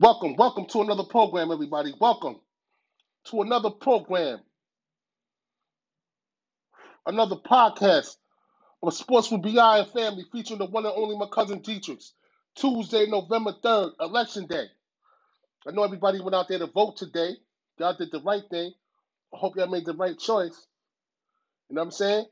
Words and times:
Welcome, 0.00 0.36
welcome 0.36 0.66
to 0.66 0.82
another 0.82 1.02
program, 1.02 1.50
everybody. 1.50 1.92
Welcome 1.98 2.36
to 3.30 3.42
another 3.42 3.70
program, 3.70 4.38
another 7.04 7.34
podcast 7.34 8.14
of 8.80 8.94
Sports 8.94 9.32
with 9.32 9.42
BI 9.42 9.78
and 9.78 9.88
Family 9.88 10.24
featuring 10.30 10.60
the 10.60 10.66
one 10.66 10.86
and 10.86 10.94
only 10.96 11.16
my 11.16 11.26
cousin 11.26 11.62
Dietrich. 11.62 12.02
Tuesday, 12.54 13.06
November 13.08 13.54
3rd, 13.64 13.92
Election 14.00 14.46
Day. 14.46 14.66
I 15.66 15.72
know 15.72 15.82
everybody 15.82 16.20
went 16.20 16.36
out 16.36 16.46
there 16.48 16.60
to 16.60 16.68
vote 16.68 16.96
today. 16.96 17.30
Y'all 17.78 17.96
did 17.96 18.12
the 18.12 18.20
right 18.20 18.44
thing. 18.50 18.72
I 19.34 19.36
hope 19.36 19.56
y'all 19.56 19.66
made 19.66 19.84
the 19.84 19.94
right 19.94 20.16
choice. 20.16 20.66
You 21.68 21.74
know 21.74 21.80
what 21.80 21.86
I'm 21.86 21.90
saying? 21.90 22.26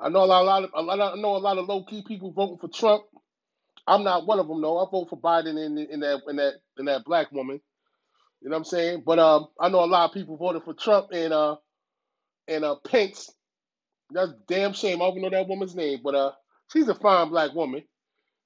I 0.00 0.08
know 0.08 0.24
a 0.24 0.26
lot, 0.26 0.42
a 0.74 0.82
lot 0.82 0.98
of, 1.00 1.18
I 1.18 1.20
know 1.20 1.36
a 1.36 1.38
lot 1.38 1.58
of 1.58 1.68
low 1.68 1.84
key 1.84 2.02
people 2.02 2.32
voting 2.32 2.58
for 2.58 2.68
Trump. 2.68 3.04
I'm 3.86 4.04
not 4.04 4.26
one 4.26 4.38
of 4.38 4.48
them, 4.48 4.62
though. 4.62 4.78
I 4.78 4.90
vote 4.90 5.10
for 5.10 5.18
Biden 5.20 5.64
in, 5.64 5.78
in 5.78 6.00
that 6.00 6.22
in 6.28 6.36
that 6.36 6.54
in 6.78 6.84
that 6.86 7.04
black 7.04 7.32
woman. 7.32 7.60
You 8.40 8.50
know 8.50 8.54
what 8.54 8.58
I'm 8.58 8.64
saying? 8.64 9.02
But 9.06 9.18
um, 9.18 9.48
I 9.60 9.68
know 9.68 9.84
a 9.84 9.86
lot 9.86 10.08
of 10.10 10.14
people 10.14 10.36
voted 10.36 10.64
for 10.64 10.74
Trump 10.74 11.08
and 11.12 11.32
uh 11.32 11.56
and 12.48 12.64
uh 12.64 12.76
Pence. 12.86 13.30
That's 14.10 14.32
damn 14.48 14.72
shame. 14.74 15.02
I 15.02 15.06
don't 15.06 15.22
know 15.22 15.30
that 15.30 15.48
woman's 15.48 15.74
name, 15.74 16.00
but 16.04 16.14
uh, 16.14 16.32
she's 16.72 16.88
a 16.88 16.94
fine 16.94 17.30
black 17.30 17.54
woman. 17.54 17.84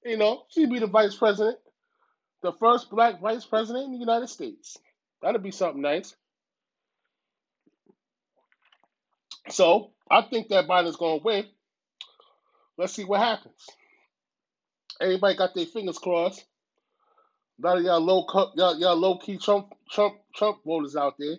You 0.05 0.17
know, 0.17 0.45
she'd 0.51 0.71
be 0.71 0.79
the 0.79 0.87
vice 0.87 1.17
president, 1.17 1.59
the 2.43 2.53
first 2.55 2.91
black 2.91 3.21
vice 3.21 3.45
president 3.45 3.87
in 3.87 3.93
the 3.93 3.99
United 3.99 4.29
States. 4.29 4.79
That'd 5.23 5.43
be 5.43 5.51
something 5.51 5.83
nice. 5.83 6.15
So 9.51 9.93
I 10.11 10.23
think 10.23 10.49
that 10.49 10.69
Biden's 10.69 10.97
gonna 10.97 11.23
win. 11.23 11.47
Let's 12.79 12.93
see 12.95 13.05
what 13.05 13.21
happens. 13.21 13.67
Everybody 15.01 15.37
got 15.37 15.55
their 15.55 15.67
fingers 15.67 15.99
crossed. 15.99 16.45
A 17.63 17.67
lot 17.67 17.79
of 17.79 17.85
y'all 17.85 18.01
low 18.01 18.27
y'all, 18.55 18.79
y'all 18.79 18.97
low 18.97 19.19
key 19.19 19.39
Trump 19.39 19.75
Trump 19.91 20.17
Trump 20.35 20.59
voters 20.65 20.97
out 20.97 21.15
there. 21.19 21.37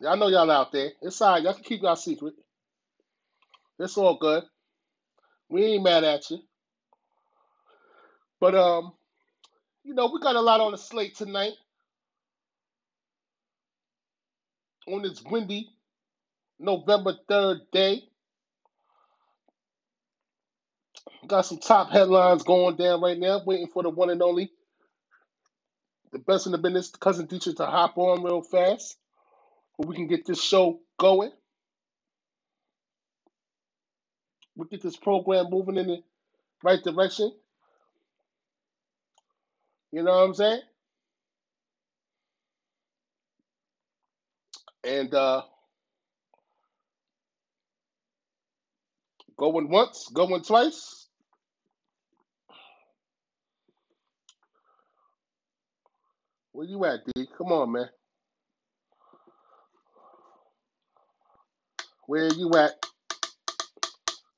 Y'all 0.00 0.16
know 0.16 0.28
y'all 0.28 0.50
out 0.50 0.72
there. 0.72 0.90
It's 1.02 1.20
all 1.20 1.32
right. 1.32 1.42
Y'all 1.42 1.54
can 1.54 1.62
keep 1.62 1.82
y'all 1.82 1.96
secret. 1.96 2.34
It's 3.78 3.96
all 3.96 4.18
good. 4.18 4.44
We 5.48 5.64
ain't 5.64 5.84
mad 5.84 6.04
at 6.04 6.30
you. 6.30 6.38
But 8.40 8.54
um, 8.54 8.92
you 9.84 9.94
know, 9.94 10.10
we 10.12 10.20
got 10.20 10.36
a 10.36 10.40
lot 10.40 10.60
on 10.60 10.72
the 10.72 10.78
slate 10.78 11.16
tonight. 11.16 11.52
On 14.88 15.02
this 15.02 15.22
windy 15.22 15.68
November 16.58 17.14
3rd 17.28 17.60
day. 17.72 18.02
Got 21.26 21.46
some 21.46 21.58
top 21.58 21.90
headlines 21.90 22.42
going 22.44 22.76
down 22.76 23.00
right 23.00 23.18
now, 23.18 23.42
waiting 23.44 23.68
for 23.68 23.82
the 23.82 23.90
one 23.90 24.10
and 24.10 24.22
only, 24.22 24.50
the 26.12 26.18
best 26.18 26.46
in 26.46 26.52
the 26.52 26.58
business, 26.58 26.90
cousin 26.90 27.26
Dietrich, 27.26 27.56
to 27.56 27.66
hop 27.66 27.98
on 27.98 28.22
real 28.22 28.42
fast, 28.42 28.96
we 29.78 29.94
can 29.96 30.06
get 30.06 30.26
this 30.26 30.42
show 30.42 30.80
going. 30.98 31.32
We 34.56 34.66
get 34.68 34.82
this 34.82 34.96
program 34.96 35.50
moving 35.50 35.76
in 35.76 35.86
the 35.88 36.02
right 36.62 36.82
direction. 36.82 37.32
You 39.92 40.02
know 40.02 40.12
what 40.12 40.24
I'm 40.24 40.34
saying? 40.34 40.60
And 44.84 45.14
uh, 45.14 45.42
going 49.38 49.68
once, 49.68 50.08
going 50.12 50.42
twice. 50.42 51.08
Where 56.52 56.66
you 56.66 56.84
at, 56.86 57.00
D? 57.14 57.26
Come 57.36 57.52
on, 57.52 57.72
man. 57.72 57.88
Where 62.06 62.32
you 62.32 62.50
at? 62.56 62.72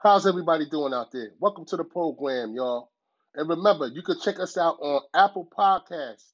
How's 0.03 0.27
everybody 0.27 0.69
doing 0.69 0.93
out 0.93 1.13
there? 1.13 1.31
Welcome 1.39 1.65
to 1.67 1.77
the 1.77 1.85
program, 1.85 2.55
y'all. 2.55 2.91
And 3.35 3.49
remember, 3.49 3.87
you 3.87 4.03
can 4.03 4.19
check 4.21 4.41
us 4.41 4.57
out 4.57 4.79
on 4.81 5.03
Apple 5.15 5.49
Podcasts, 5.57 6.33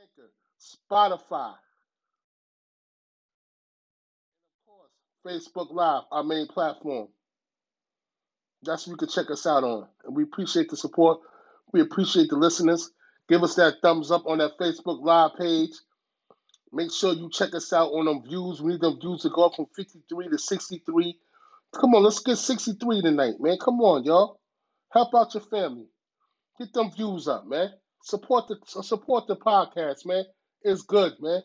Anchor, 0.00 0.30
Spotify, 0.60 1.52
of 1.52 1.58
course, 4.66 4.92
Facebook 5.26 5.74
Live, 5.74 6.04
our 6.10 6.22
main 6.22 6.46
platform. 6.46 7.08
That's 8.62 8.86
where 8.86 8.92
you 8.94 8.96
can 8.98 9.08
check 9.08 9.30
us 9.30 9.46
out 9.46 9.64
on. 9.64 9.86
And 10.04 10.16
we 10.16 10.24
appreciate 10.24 10.68
the 10.70 10.76
support. 10.76 11.20
We 11.72 11.80
appreciate 11.80 12.30
the 12.30 12.36
listeners. 12.36 12.90
Give 13.28 13.42
us 13.42 13.54
that 13.56 13.76
thumbs 13.82 14.10
up 14.10 14.26
on 14.26 14.38
that 14.38 14.58
Facebook 14.58 15.02
Live 15.02 15.32
page. 15.38 15.72
Make 16.72 16.92
sure 16.92 17.12
you 17.12 17.30
check 17.30 17.54
us 17.54 17.72
out 17.72 17.90
on 17.92 18.06
them 18.06 18.22
views. 18.22 18.60
We 18.60 18.72
need 18.72 18.80
them 18.80 18.98
views 19.00 19.22
to 19.22 19.30
go 19.30 19.44
up 19.46 19.54
from 19.54 19.66
53 19.76 20.28
to 20.28 20.38
63. 20.38 21.18
Come 21.78 21.94
on, 21.94 22.02
let's 22.02 22.20
get 22.20 22.36
63 22.36 23.02
tonight, 23.02 23.34
man. 23.40 23.58
Come 23.58 23.80
on, 23.80 24.04
y'all. 24.04 24.40
Help 24.90 25.14
out 25.14 25.34
your 25.34 25.42
family. 25.42 25.86
Get 26.58 26.72
them 26.72 26.90
views 26.90 27.28
up, 27.28 27.46
man. 27.46 27.70
Support 28.02 28.48
the 28.48 28.82
support 28.82 29.26
the 29.26 29.36
podcast, 29.36 30.06
man. 30.06 30.24
It's 30.62 30.82
good, 30.82 31.12
man. 31.20 31.42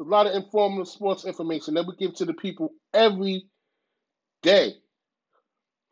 A 0.00 0.04
lot 0.04 0.26
of 0.26 0.34
informative 0.34 0.88
sports 0.88 1.24
information 1.24 1.74
that 1.74 1.86
we 1.86 1.96
give 1.96 2.14
to 2.16 2.24
the 2.24 2.34
people 2.34 2.70
every 2.92 3.48
day. 4.42 4.74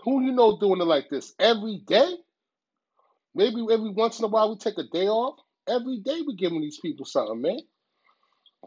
Who 0.06 0.22
you 0.24 0.32
know 0.32 0.58
doing 0.60 0.82
it 0.82 0.86
like 0.86 1.10
this 1.10 1.34
every 1.40 1.82
day? 1.86 2.14
Maybe 3.34 3.66
every 3.72 3.90
once 3.90 4.20
in 4.20 4.26
a 4.26 4.28
while 4.28 4.50
we 4.50 4.58
take 4.58 4.78
a 4.78 4.84
day 4.84 5.08
off. 5.08 5.38
Every 5.68 5.98
day 5.98 6.22
we 6.26 6.36
giving 6.36 6.62
these 6.62 6.80
people 6.80 7.06
something, 7.06 7.42
man. 7.42 7.60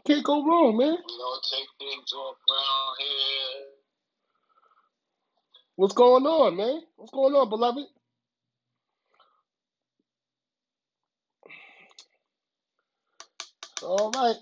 Can't 0.06 0.24
go 0.24 0.44
wrong, 0.46 0.76
man. 0.78 0.88
You 0.88 1.18
know, 1.18 1.40
take 1.52 1.68
things 1.78 2.12
off 2.14 2.36
around 2.50 2.96
here. 3.00 3.66
What's 5.76 5.94
going 5.94 6.26
on, 6.26 6.56
man? 6.56 6.82
What's 6.96 7.12
going 7.12 7.34
on, 7.34 7.48
beloved? 7.50 7.86
All 13.82 14.12
right. 14.12 14.36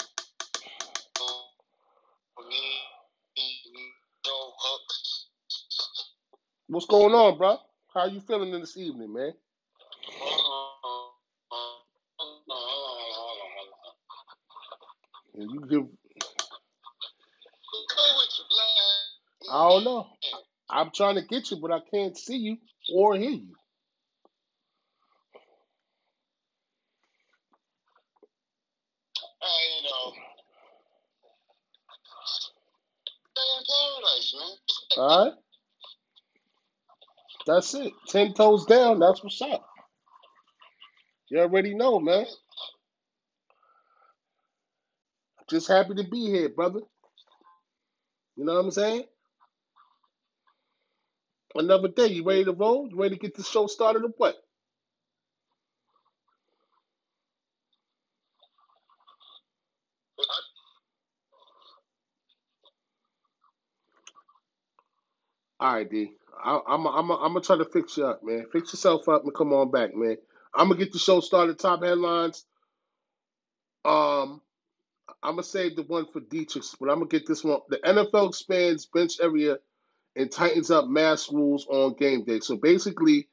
No 4.26 4.52
hooks. 4.58 5.17
What's 6.68 6.86
going 6.86 7.14
on, 7.14 7.38
bro? 7.38 7.58
How 7.94 8.06
you 8.06 8.20
feeling 8.22 8.52
in 8.54 8.60
this 8.60 8.76
evening, 8.76 9.14
man? 9.14 9.32
And 15.34 15.50
you 15.50 15.66
give 15.68 15.84
I 19.52 19.68
don't 19.70 19.84
know. 19.84 20.06
I'm 20.70 20.90
trying 20.94 21.16
to 21.16 21.22
get 21.22 21.50
you, 21.50 21.58
but 21.58 21.72
I 21.72 21.80
can't 21.92 22.16
see 22.18 22.36
you 22.38 22.58
or 22.94 23.16
hear 23.16 23.30
you. 23.30 23.54
All 34.98 35.26
right. 35.26 35.47
That's 37.48 37.74
it. 37.74 37.94
Ten 38.08 38.34
toes 38.34 38.66
down. 38.66 39.00
That's 39.00 39.24
what's 39.24 39.42
up. 39.42 39.68
You 41.30 41.40
already 41.40 41.74
know, 41.74 42.00
man. 42.00 42.26
Just 45.50 45.68
happy 45.68 45.94
to 45.96 46.04
be 46.04 46.26
here, 46.26 46.50
brother. 46.50 46.80
You 48.36 48.44
know 48.46 48.54
what 48.54 48.64
I'm 48.66 48.70
saying? 48.72 49.04
Another 51.56 51.88
day. 51.88 52.08
You 52.08 52.24
ready 52.24 52.44
to 52.46 52.52
roll? 52.52 52.88
You 52.90 52.96
ready 53.00 53.16
to 53.16 53.20
get 53.20 53.36
the 53.36 53.44
show 53.44 53.66
started 53.68 54.04
or 54.04 54.10
what? 54.18 54.36
All 65.60 65.74
right, 65.74 65.90
D. 65.90 66.12
I'm 66.44 66.86
I'm 66.86 67.10
I'm 67.12 67.18
gonna 67.34 67.40
try 67.42 67.58
to 67.58 67.66
fix 67.66 67.96
you 67.98 68.06
up, 68.06 68.22
man. 68.24 68.46
Fix 68.52 68.72
yourself 68.72 69.08
up 69.08 69.24
and 69.24 69.34
come 69.34 69.52
on 69.52 69.70
back, 69.70 69.94
man. 69.94 70.16
I'm 70.54 70.68
gonna 70.68 70.80
get 70.80 70.92
the 70.92 70.98
show 71.00 71.20
started. 71.20 71.58
Top 71.58 71.82
headlines. 71.84 72.44
Um, 73.84 74.42
I'm 75.22 75.32
gonna 75.34 75.44
save 75.44 75.76
the 75.76 75.84
one 75.84 76.06
for 76.12 76.20
Dietrich, 76.20 76.64
but 76.80 76.90
I'm 76.90 76.96
gonna 76.98 77.08
get 77.08 77.26
this 77.26 77.44
one. 77.44 77.60
The 77.70 77.78
NFL 77.78 78.30
expands 78.30 78.86
bench 78.86 79.14
area 79.22 79.58
and 80.16 80.30
tightens 80.32 80.70
up 80.70 80.88
mask 80.88 81.32
rules 81.32 81.66
on 81.68 81.94
game 81.94 82.24
day. 82.24 82.40
So 82.40 82.56
basically, 82.56 83.28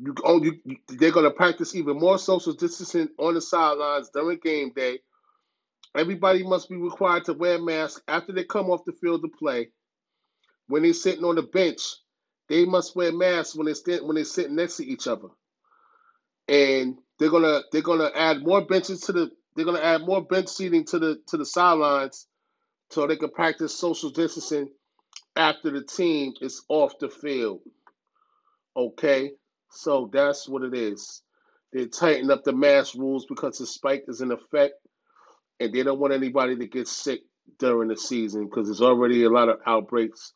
you, 0.00 0.14
oh, 0.24 0.42
you- 0.42 0.60
they're 0.88 1.12
gonna 1.12 1.30
practice 1.32 1.74
even 1.76 1.98
more 1.98 2.18
social 2.18 2.54
distancing 2.54 3.10
on 3.18 3.34
the 3.34 3.42
sidelines 3.42 4.10
during 4.10 4.38
game 4.38 4.72
day. 4.74 5.00
Everybody 5.96 6.44
must 6.44 6.70
be 6.70 6.76
required 6.76 7.26
to 7.26 7.34
wear 7.34 7.60
masks 7.60 8.02
after 8.08 8.32
they 8.32 8.44
come 8.44 8.70
off 8.70 8.84
the 8.86 8.92
field 8.92 9.22
to 9.22 9.28
play. 9.28 9.70
When 10.70 10.84
they're 10.84 10.94
sitting 10.94 11.24
on 11.24 11.36
the 11.36 11.42
bench, 11.42 11.82
they 12.48 12.64
must 12.64 12.96
wear 12.96 13.12
masks 13.12 13.56
when 13.56 13.66
they 13.66 13.98
when 14.00 14.16
they're 14.16 14.24
sitting 14.24 14.56
next 14.56 14.78
to 14.78 14.86
each 14.86 15.08
other. 15.08 15.28
And 16.48 16.98
they're 17.18 17.30
gonna 17.30 17.62
they're 17.72 17.82
gonna 17.82 18.10
add 18.14 18.42
more 18.44 18.64
benches 18.64 19.02
to 19.02 19.12
the 19.12 19.30
they're 19.56 19.66
gonna 19.66 19.80
add 19.80 20.02
more 20.02 20.24
bench 20.24 20.48
seating 20.48 20.84
to 20.86 20.98
the 21.00 21.20
to 21.28 21.36
the 21.38 21.46
sidelines 21.46 22.26
so 22.90 23.06
they 23.06 23.16
can 23.16 23.30
practice 23.30 23.76
social 23.78 24.10
distancing 24.10 24.70
after 25.36 25.70
the 25.70 25.82
team 25.84 26.34
is 26.40 26.62
off 26.68 26.98
the 27.00 27.08
field. 27.10 27.60
Okay, 28.76 29.32
so 29.70 30.10
that's 30.12 30.48
what 30.48 30.62
it 30.62 30.74
is. 30.74 31.22
They 31.72 31.86
tighten 31.86 32.30
up 32.30 32.44
the 32.44 32.52
mask 32.52 32.94
rules 32.94 33.26
because 33.26 33.58
the 33.58 33.66
spike 33.66 34.04
is 34.08 34.20
in 34.20 34.32
effect, 34.32 34.74
and 35.60 35.72
they 35.72 35.82
don't 35.82 36.00
want 36.00 36.14
anybody 36.14 36.56
to 36.56 36.66
get 36.66 36.88
sick 36.88 37.20
during 37.58 37.88
the 37.88 37.96
season 37.96 38.46
because 38.46 38.66
there's 38.68 38.82
already 38.82 39.24
a 39.24 39.30
lot 39.30 39.48
of 39.48 39.58
outbreaks. 39.66 40.32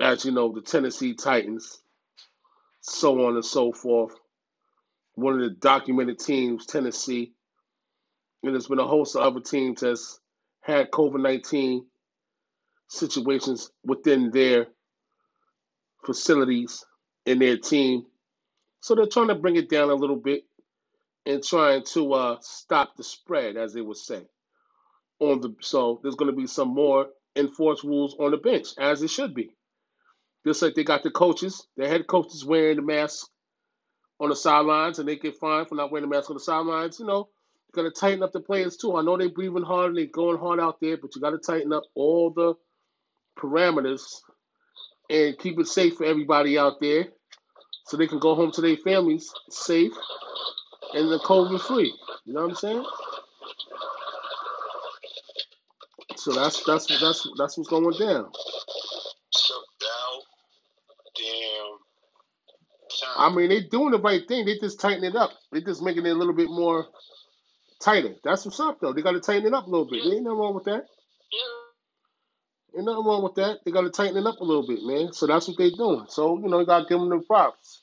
As 0.00 0.24
you 0.24 0.32
know, 0.32 0.52
the 0.52 0.60
Tennessee 0.60 1.14
Titans, 1.14 1.82
so 2.80 3.26
on 3.26 3.34
and 3.34 3.44
so 3.44 3.72
forth. 3.72 4.14
One 5.14 5.34
of 5.34 5.40
the 5.40 5.50
documented 5.50 6.20
teams, 6.20 6.66
Tennessee, 6.66 7.32
and 8.42 8.54
there's 8.54 8.68
been 8.68 8.78
a 8.78 8.86
host 8.86 9.16
of 9.16 9.22
other 9.22 9.40
teams 9.40 9.80
that's 9.80 10.20
had 10.60 10.90
COVID 10.90 11.20
19 11.20 11.84
situations 12.88 13.70
within 13.84 14.30
their 14.30 14.68
facilities 16.04 16.84
and 17.26 17.40
their 17.40 17.56
team. 17.58 18.06
So 18.80 18.94
they're 18.94 19.06
trying 19.06 19.28
to 19.28 19.34
bring 19.34 19.56
it 19.56 19.68
down 19.68 19.90
a 19.90 19.94
little 19.94 20.16
bit 20.16 20.44
and 21.26 21.42
trying 21.42 21.82
to 21.92 22.12
uh, 22.12 22.36
stop 22.40 22.96
the 22.96 23.04
spread, 23.04 23.56
as 23.56 23.74
they 23.74 23.80
would 23.80 23.96
say. 23.96 24.22
On 25.20 25.40
the 25.40 25.54
so 25.60 25.98
there's 26.02 26.14
going 26.14 26.30
to 26.30 26.36
be 26.36 26.46
some 26.46 26.68
more 26.68 27.08
enforced 27.34 27.82
rules 27.82 28.14
on 28.20 28.30
the 28.30 28.36
bench, 28.36 28.68
as 28.78 29.02
it 29.02 29.10
should 29.10 29.34
be. 29.34 29.50
Just 30.46 30.62
like 30.62 30.74
they 30.74 30.84
got 30.84 31.02
the 31.02 31.10
coaches, 31.10 31.66
the 31.76 31.88
head 31.88 32.06
coaches 32.06 32.44
wearing 32.44 32.76
the 32.76 32.82
mask 32.82 33.26
on 34.20 34.30
the 34.30 34.36
sidelines, 34.36 34.98
and 34.98 35.08
they 35.08 35.16
get 35.16 35.36
fined 35.36 35.68
for 35.68 35.74
not 35.74 35.90
wearing 35.92 36.08
the 36.08 36.14
mask 36.14 36.30
on 36.30 36.36
the 36.36 36.40
sidelines. 36.40 36.98
You 36.98 37.06
know, 37.06 37.28
you 37.68 37.82
got 37.82 37.82
to 37.82 38.00
tighten 38.00 38.22
up 38.22 38.32
the 38.32 38.40
players 38.40 38.76
too. 38.76 38.96
I 38.96 39.02
know 39.02 39.16
they're 39.16 39.28
breathing 39.28 39.62
hard 39.62 39.88
and 39.88 39.98
they're 39.98 40.06
going 40.06 40.38
hard 40.38 40.60
out 40.60 40.80
there, 40.80 40.96
but 40.96 41.14
you 41.14 41.20
got 41.20 41.30
to 41.30 41.38
tighten 41.38 41.72
up 41.72 41.84
all 41.94 42.30
the 42.30 42.54
parameters 43.38 44.02
and 45.10 45.38
keep 45.38 45.58
it 45.58 45.66
safe 45.68 45.96
for 45.96 46.04
everybody 46.04 46.58
out 46.58 46.80
there 46.80 47.06
so 47.86 47.96
they 47.96 48.06
can 48.06 48.18
go 48.18 48.34
home 48.34 48.52
to 48.52 48.60
their 48.60 48.76
families 48.76 49.32
safe 49.50 49.92
and 50.94 51.10
the 51.10 51.18
COVID 51.20 51.60
free. 51.60 51.94
You 52.24 52.34
know 52.34 52.42
what 52.42 52.50
I'm 52.50 52.56
saying? 52.56 52.84
So 56.16 56.32
that's 56.32 56.64
that's 56.64 56.86
that's 57.00 57.28
that's 57.38 57.56
what's 57.56 57.70
going 57.70 57.98
down. 57.98 58.30
So 59.30 59.54
now, 59.80 60.22
damn 61.16 61.78
I 63.18 63.34
mean, 63.34 63.48
they're 63.48 63.68
doing 63.68 63.90
the 63.90 64.00
right 64.00 64.22
thing. 64.28 64.46
They 64.46 64.58
just 64.58 64.80
tighten 64.80 65.02
it 65.02 65.16
up. 65.16 65.32
They 65.50 65.60
just 65.60 65.82
making 65.82 66.06
it 66.06 66.10
a 66.10 66.14
little 66.14 66.32
bit 66.32 66.48
more 66.48 66.86
tighter. 67.82 68.14
That's 68.22 68.44
what's 68.46 68.60
up, 68.60 68.78
though. 68.80 68.92
They 68.92 69.02
got 69.02 69.12
to 69.12 69.20
tighten 69.20 69.46
it 69.46 69.54
up 69.54 69.66
a 69.66 69.70
little 69.70 69.90
bit. 69.90 70.04
There 70.04 70.14
ain't 70.14 70.22
nothing 70.22 70.38
wrong 70.38 70.54
with 70.54 70.64
that. 70.64 70.86
Ain't 72.76 72.86
nothing 72.86 73.04
wrong 73.04 73.24
with 73.26 73.34
that. 73.34 73.58
They 73.64 73.72
got 73.72 73.82
to 73.82 73.90
tighten 73.90 74.16
it 74.16 74.26
up 74.26 74.38
a 74.38 74.44
little 74.44 74.66
bit, 74.66 74.86
man. 74.86 75.12
So 75.12 75.26
that's 75.26 75.48
what 75.48 75.58
they're 75.58 75.74
doing. 75.74 76.06
So 76.08 76.38
you 76.38 76.46
know, 76.46 76.60
you 76.60 76.66
got 76.66 76.86
to 76.86 76.88
give 76.88 77.00
them 77.00 77.10
the 77.10 77.18
props 77.26 77.82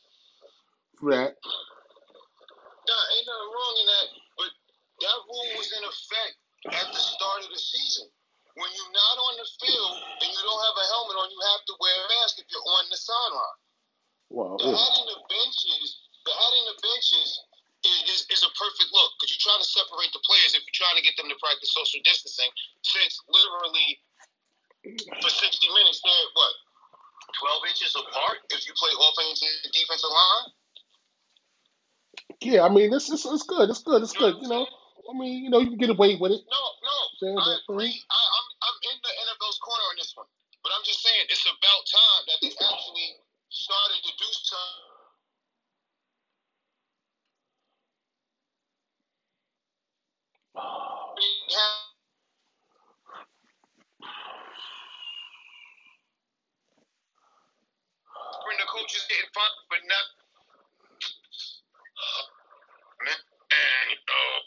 for 1.00 1.12
that. 1.12 1.36
Nah, 1.36 3.04
ain't 3.18 3.28
nothing 3.28 3.52
wrong 3.52 3.76
in 3.82 3.88
that, 3.92 4.08
but 4.40 4.52
that 5.04 5.18
rule 5.26 5.50
was 5.60 5.68
in 5.74 5.84
effect 5.84 6.36
at 6.80 6.88
the 6.96 7.02
start 7.02 7.44
of 7.44 7.50
the 7.52 7.60
season. 7.60 8.08
When 8.56 8.72
you're 8.72 8.96
not 8.96 9.16
on 9.20 9.36
the 9.36 9.48
field 9.60 9.96
and 10.22 10.32
you 10.32 10.42
don't 10.48 10.64
have 10.64 10.78
a 10.80 10.86
helmet 10.96 11.18
on, 11.20 11.28
you 11.28 11.42
have 11.44 11.66
to 11.68 11.76
wear 11.76 11.92
a 11.92 12.08
mask 12.22 12.40
if 12.40 12.48
you're 12.48 12.64
on 12.64 12.88
the 12.88 12.96
sideline. 12.96 13.65
Well, 14.30 14.58
The 14.60 14.70
yeah. 14.72 14.78
adding 14.78 15.08
the 15.08 15.22
benches, 15.30 15.88
the 16.26 16.34
adding 16.34 16.66
the 16.70 16.78
benches 16.82 17.30
is, 17.86 18.00
is, 18.10 18.20
is 18.34 18.42
a 18.44 18.52
perfect 18.58 18.90
look 18.94 19.12
because 19.20 19.32
you're 19.34 19.46
trying 19.46 19.62
to 19.64 19.70
separate 19.70 20.12
the 20.14 20.24
players 20.26 20.56
if 20.58 20.64
you're 20.66 20.80
trying 20.80 20.98
to 20.98 21.06
get 21.06 21.16
them 21.18 21.30
to 21.30 21.38
practice 21.40 21.72
social 21.74 22.02
distancing. 22.04 22.52
Since 22.84 23.22
literally 23.30 24.02
for 25.22 25.30
60 25.32 25.42
minutes 25.74 26.02
they're 26.04 26.30
what 26.36 26.54
12 27.42 27.72
inches 27.72 27.94
apart 27.98 28.40
if 28.52 28.66
you 28.68 28.74
play 28.78 28.92
offense 28.98 29.42
and 29.44 29.74
defensive 29.74 30.12
line. 30.12 30.48
yeah. 32.42 32.64
I 32.64 32.70
mean, 32.70 32.92
this 32.92 33.10
is 33.10 33.26
it's 33.26 33.44
good. 33.44 33.70
It's 33.70 33.84
good. 33.84 34.04
It's 34.04 34.14
good. 34.14 34.36
You 34.42 34.50
know, 34.50 34.68
I 35.10 35.14
mean, 35.18 35.44
you 35.44 35.50
know, 35.50 35.60
you 35.60 35.70
can 35.76 35.78
get 35.80 35.92
away 35.92 36.18
with 36.18 36.32
it. 36.32 36.42
No, 36.50 36.64
no, 36.84 36.98
I 37.42 37.58
agree. 37.70 37.94
I, 38.10 38.22
I'm 38.22 38.48
I'm 38.64 38.78
in 38.92 38.98
the 39.04 39.14
NFL's 39.30 39.60
corner 39.60 39.86
on 39.92 39.98
this 39.98 40.14
one, 40.16 40.28
but 40.64 40.72
I'm 40.76 40.84
just 40.86 41.04
saying 41.04 41.28
it's 41.30 41.46
about 41.46 41.84
time 41.90 42.22
that 42.30 42.40
they 42.42 42.54
actually 42.54 43.10
started 43.56 44.04
to 44.04 44.12
do 44.20 44.30
something. 44.44 44.84
They 51.18 51.32
When 58.48 58.58
the 58.60 58.68
coaches 58.70 59.06
getting 59.10 59.32
fined, 59.34 59.60
but 59.70 59.82
not. 59.88 60.08
Man, 63.06 63.20
uh, 64.10 64.42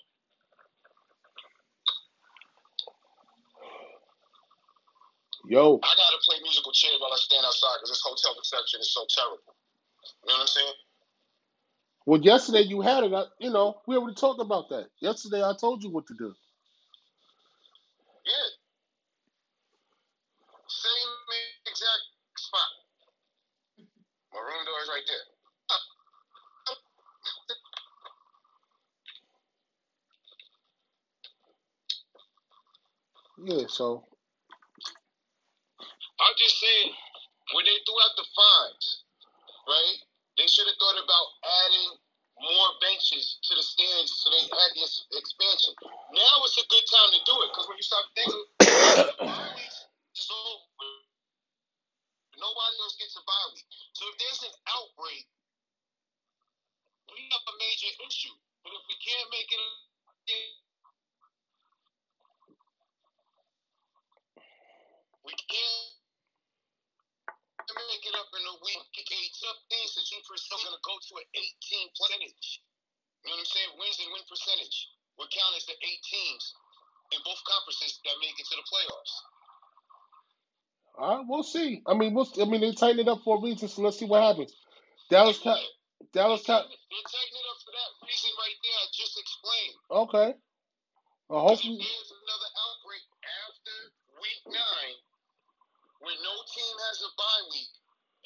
Yo, 5.49 5.81
I 5.83 5.95
gotta 5.97 6.19
play 6.29 6.37
musical 6.45 6.73
chair 6.73 6.93
while 7.01 7.13
I 7.13 7.17
stand 7.17 7.47
outside 7.47 7.77
because 7.81 7.91
this 7.91 8.03
hotel 8.05 8.37
reception 8.39 8.81
is 8.81 8.93
so 8.95 9.07
terrible. 9.09 9.57
You 10.25 10.29
know 10.29 10.35
what 10.35 10.41
I'm 10.43 10.49
saying? 10.49 10.75
well, 12.07 12.21
yesterday 12.21 12.63
you 12.63 12.83
had 12.83 13.05
it. 13.05 13.15
I, 13.15 13.25
you 13.41 13.51
know, 13.51 13.81
we 13.87 13.97
already 13.97 14.17
talked 14.17 14.41
about 14.43 14.69
that. 14.71 14.89
Yesterday 15.01 15.43
I 15.43 15.55
told 15.61 15.83
you 15.83 15.91
what 15.91 16.07
to 16.09 16.15
do. 16.15 16.35
Yeah. 18.27 18.49
Same 20.69 21.13
exact 21.67 22.05
spot. 22.39 22.71
My 24.35 24.41
room 24.41 24.65
door 24.67 24.81
is 24.83 24.89
right 24.91 25.07
there. 25.09 25.27
Yeah. 33.59 33.67
So 33.69 34.05
I'm 36.19 36.35
just 36.35 36.59
saying, 36.59 36.91
when 37.55 37.65
they 37.65 37.79
threw 37.87 37.99
out 38.03 38.15
the 38.19 38.27
fines, 38.27 38.87
right? 39.71 39.99
They 40.37 40.47
should 40.51 40.67
have 40.67 40.79
thought 40.79 40.99
about 40.99 41.27
adding 41.67 41.99
more 42.39 42.71
benches 42.79 43.39
to 43.43 43.53
the 43.59 43.63
stands 43.63 44.15
so 44.15 44.31
they 44.31 44.47
had 44.47 44.71
this 44.79 45.07
expansion. 45.15 45.75
Now 46.15 46.47
it's 46.47 46.59
a 46.59 46.67
good 46.71 46.87
time 46.87 47.11
to 47.11 47.21
do 47.27 47.35
it 47.43 47.51
because 47.51 47.67
when 47.67 47.79
you 47.79 47.87
start 47.87 48.07
thinking, 48.15 48.45
is 48.63 50.31
over. 50.31 50.89
Nobody 52.39 52.75
else 52.79 52.95
gets 52.95 53.19
a 53.19 53.23
bye 53.27 53.51
week. 53.51 53.67
So 53.99 54.07
if 54.07 54.15
there's 54.23 54.43
an 54.47 54.55
outbreak, 54.71 55.27
we 57.11 57.27
have 57.35 57.43
a 57.43 57.55
major 57.59 57.91
issue. 58.07 58.35
But 58.63 58.79
if 58.79 58.83
we 58.87 58.95
can't 59.03 59.27
make 59.35 59.51
it, 59.51 59.59
we 65.27 65.35
can't 65.51 65.88
make 67.87 68.05
it 68.07 68.17
up 68.19 68.31
in 68.35 68.45
a 68.45 68.57
week. 68.65 68.85
Up 69.49 69.59
things 69.71 69.95
that 69.97 70.07
you 70.11 70.19
percent 70.27 70.61
going 70.67 70.75
to 70.77 70.83
go 70.85 70.95
to 70.99 71.13
an 71.23 71.27
18 71.37 71.95
percentage. 71.95 72.49
You 73.25 73.31
know 73.33 73.39
what 73.39 73.47
I'm 73.47 73.53
saying? 73.53 73.73
Wins 73.79 73.99
and 74.03 74.11
win 74.15 74.25
percentage 74.29 74.77
will 75.19 75.31
count 75.31 75.55
as 75.59 75.67
the 75.69 75.77
eight 75.79 76.03
teams 76.07 76.45
in 77.15 77.21
both 77.27 77.41
conferences 77.47 78.01
that 78.05 78.17
make 78.23 78.37
it 78.39 78.47
to 78.51 78.57
the 78.59 78.67
playoffs. 78.67 79.15
all 80.99 81.11
right, 81.19 81.27
we'll 81.29 81.47
see. 81.47 81.83
I 81.87 81.95
mean, 81.95 82.15
we'll. 82.15 82.29
I 82.41 82.47
mean, 82.47 82.63
they 82.63 82.73
tightened 82.75 83.07
it 83.07 83.13
up 83.13 83.23
for 83.25 83.39
a 83.39 83.43
reason. 83.43 83.69
So 83.69 83.83
let's 83.83 83.99
see 83.99 84.07
what 84.09 84.23
happens. 84.23 84.53
Dallas, 85.11 85.39
Yeah, 85.45 85.55
Cow- 85.57 85.69
Dallas, 86.15 86.43
they're, 86.45 86.57
Cow- 86.61 86.69
they're 86.69 87.07
it 87.41 87.47
up 87.51 87.59
for 87.65 87.73
that 87.75 87.91
reason 88.07 88.31
right 88.39 88.59
there 88.63 88.79
I 88.83 88.87
just 88.95 89.15
explained. 89.19 89.77
Okay. 89.91 90.31
Well, 91.29 91.43
hopefully, 91.43 91.79
there's 91.83 92.13
another 92.15 92.51
outbreak 92.65 93.05
after 93.49 93.77
week 94.23 94.43
nine, 94.47 94.97
when 96.01 96.15
no 96.23 96.35
team 96.55 96.75
has 96.91 97.03
a 97.03 97.11
bye 97.19 97.45
week, 97.51 97.73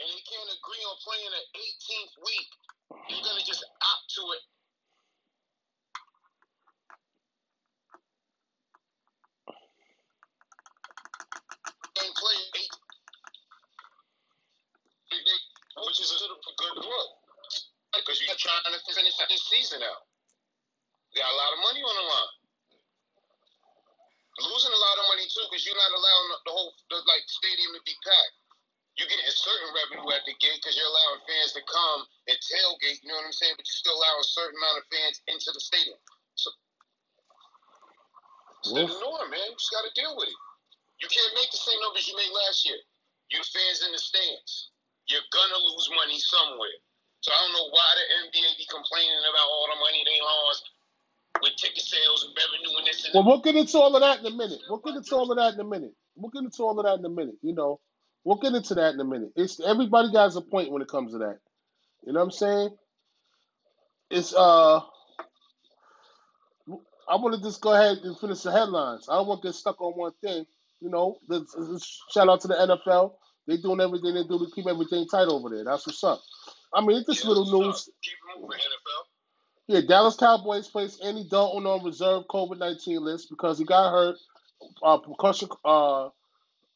and 0.00 0.07
they 0.09 0.23
can't 0.25 0.50
agree 0.50 0.83
on 0.85 0.97
playing 1.05 1.33
an 1.33 1.47
18th 1.57 2.14
week, 2.25 2.50
they're 3.09 3.25
gonna 3.25 3.45
just 3.45 3.64
opt 3.64 4.07
to 4.17 4.23
it. 4.37 4.45
And 12.02 12.14
play 12.17 12.38
eight, 12.57 12.75
which 15.87 16.00
is 16.00 16.11
a 16.12 16.19
good 16.57 16.76
look, 16.76 17.11
because 17.95 18.19
you're 18.21 18.37
trying 18.37 18.73
to 18.75 18.81
finish 18.93 19.17
this 19.29 19.45
season 19.49 19.83
out. 19.85 20.09
You 21.12 21.23
got 21.23 21.33
a 21.33 21.37
lot 21.37 21.52
of 21.52 21.61
money 21.61 21.83
on 21.85 21.95
the 21.95 22.07
line. 22.09 22.41
Losing 24.40 24.72
a 24.72 24.82
lot 24.82 24.96
of 25.02 25.06
money 25.12 25.26
too, 25.28 25.44
because 25.50 25.66
you're 25.66 25.76
not 25.76 25.92
allowing 25.92 26.28
the 26.46 26.52
whole 26.54 26.72
the, 26.88 26.98
like 27.04 27.24
stadium 27.28 27.74
to 27.76 27.82
be 27.84 27.96
packed. 28.06 28.30
you 29.00 29.08
get 29.08 29.20
a 29.24 29.32
certain 29.32 29.70
revenue 29.72 30.04
at 30.12 30.24
the 30.28 30.36
gate 30.36 30.60
because 30.60 30.76
you're 30.76 30.88
allowing 30.92 31.24
fans 31.24 31.56
to 31.56 31.64
come 31.64 32.00
and 32.28 32.36
tailgate. 32.44 33.00
You 33.00 33.08
know 33.08 33.16
what 33.24 33.28
I'm 33.32 33.36
saying? 33.36 33.56
But 33.56 33.64
you 33.64 33.72
still 33.76 33.96
allow 33.96 34.14
a 34.20 34.26
certain 34.28 34.56
amount 34.60 34.84
of 34.84 34.86
fans 34.92 35.16
into 35.32 35.48
the 35.56 35.62
stadium. 35.64 35.96
So 36.36 36.52
it's 38.64 38.72
the 38.72 38.86
norm, 39.02 39.28
man. 39.32 39.48
You 39.52 39.58
just 39.58 39.72
got 39.74 39.86
to 39.86 39.92
deal 39.96 40.14
with 40.16 40.30
it. 40.30 40.40
You 41.02 41.08
can't 41.12 41.34
make 41.36 41.50
the 41.52 41.60
same 41.60 41.80
numbers 41.84 42.08
you 42.08 42.16
made 42.16 42.32
last 42.32 42.64
year. 42.64 42.78
You 43.32 43.40
fans 43.44 43.84
in 43.84 43.92
the 43.92 44.00
stands. 44.02 44.72
You're 45.10 45.26
gonna 45.34 45.60
lose 45.60 45.88
money 45.96 46.18
somewhere. 46.20 46.78
So 47.22 47.32
I 47.34 47.38
don't 47.44 47.54
know 47.56 47.68
why 47.72 47.88
the 47.98 48.06
NBA 48.28 48.58
be 48.58 48.66
complaining 48.70 49.22
about 49.28 49.48
all 49.48 49.68
the 49.72 49.80
money 49.82 50.02
they 50.06 50.20
lost 50.22 50.64
with 51.42 51.56
ticket 51.56 51.82
sales 51.82 52.25
and 52.26 52.37
revenue 52.37 52.78
and 52.78 52.87
this 52.87 53.04
and 53.04 53.14
Well, 53.14 53.25
we'll 53.25 53.42
get 53.42 53.56
into 53.56 53.78
all 53.78 53.94
of 53.94 54.02
that 54.02 54.20
in 54.20 54.26
a 54.26 54.37
minute. 54.37 54.61
We'll 54.68 54.80
get 54.80 54.96
into 54.96 55.14
all 55.16 55.30
of 55.30 55.38
that 55.38 55.54
in 55.54 55.61
a 55.61 55.68
minute. 55.68 55.94
We'll 56.16 56.30
get 56.30 56.44
into 56.44 56.62
all 56.62 56.78
of 56.78 56.87
that 56.87 56.99
in 56.99 57.04
a 57.04 57.11
minute. 57.14 57.37
You 57.42 57.54
know, 57.54 57.80
we'll 58.25 58.38
get 58.38 58.54
into 58.54 58.75
that 58.76 58.94
in 58.94 59.00
a 59.00 59.04
minute. 59.04 59.32
It's 59.37 59.61
everybody 59.61 60.11
has 60.14 60.37
a 60.37 60.42
point 60.42 60.70
when 60.70 60.82
it 60.82 60.88
comes 60.88 61.12
to 61.12 61.18
that. 61.18 61.38
You 62.06 62.12
know 62.12 62.20
what 62.20 62.26
I'm 62.26 62.30
saying? 62.32 62.70
It's 64.11 64.34
uh, 64.34 64.80
I 67.08 67.16
want 67.16 67.34
to 67.37 67.42
just 67.42 67.61
go 67.61 67.75
ahead 67.75 67.99
and 68.04 68.18
finish 68.18 68.40
the 68.40 68.52
headlines. 68.52 69.08
I 69.08 69.16
don't 69.16 69.28
want 69.28 69.42
to 69.42 69.49
get 69.49 69.54
stuck 69.54 69.80
on 69.80 69.92
one 69.92 70.12
thing. 70.22 70.46
You 70.80 70.90
know, 70.90 71.18
this, 71.28 71.42
this, 71.54 72.00
shout 72.12 72.28
out 72.28 72.40
to 72.42 72.49
the 72.49 72.54
NFL. 72.54 73.14
They 73.46 73.56
doing 73.56 73.80
everything 73.80 74.14
they 74.14 74.25
do 74.25 74.38
to 74.38 74.46
keep 74.54 74.66
everything 74.66 75.06
tight 75.11 75.28
over 75.28 75.50
there. 75.50 75.64
That's 75.64 75.87
what's 75.87 76.04
up. 76.04 76.20
I 76.75 76.80
mean, 76.80 76.99
it's 76.99 77.06
just 77.06 77.25
Yeah, 77.25 77.30
little 77.30 77.61
news. 77.61 77.88
Keep 78.02 78.14
moving, 78.40 78.58
NFL. 78.58 79.01
Yeah, 79.69 79.81
Dallas 79.87 80.16
Cowboys 80.16 80.69
placed 80.69 81.02
Andy 81.02 81.26
Dalton 81.31 81.66
on 81.66 81.85
reserve 81.85 82.25
COVID 82.28 82.59
nineteen 82.59 83.02
list 83.02 83.31
because 83.31 83.59
he 83.59 83.64
got 83.64 83.90
hurt. 83.92 84.16
Uh, 84.83 84.99
concussion. 84.99 85.49
Uh, 85.64 86.09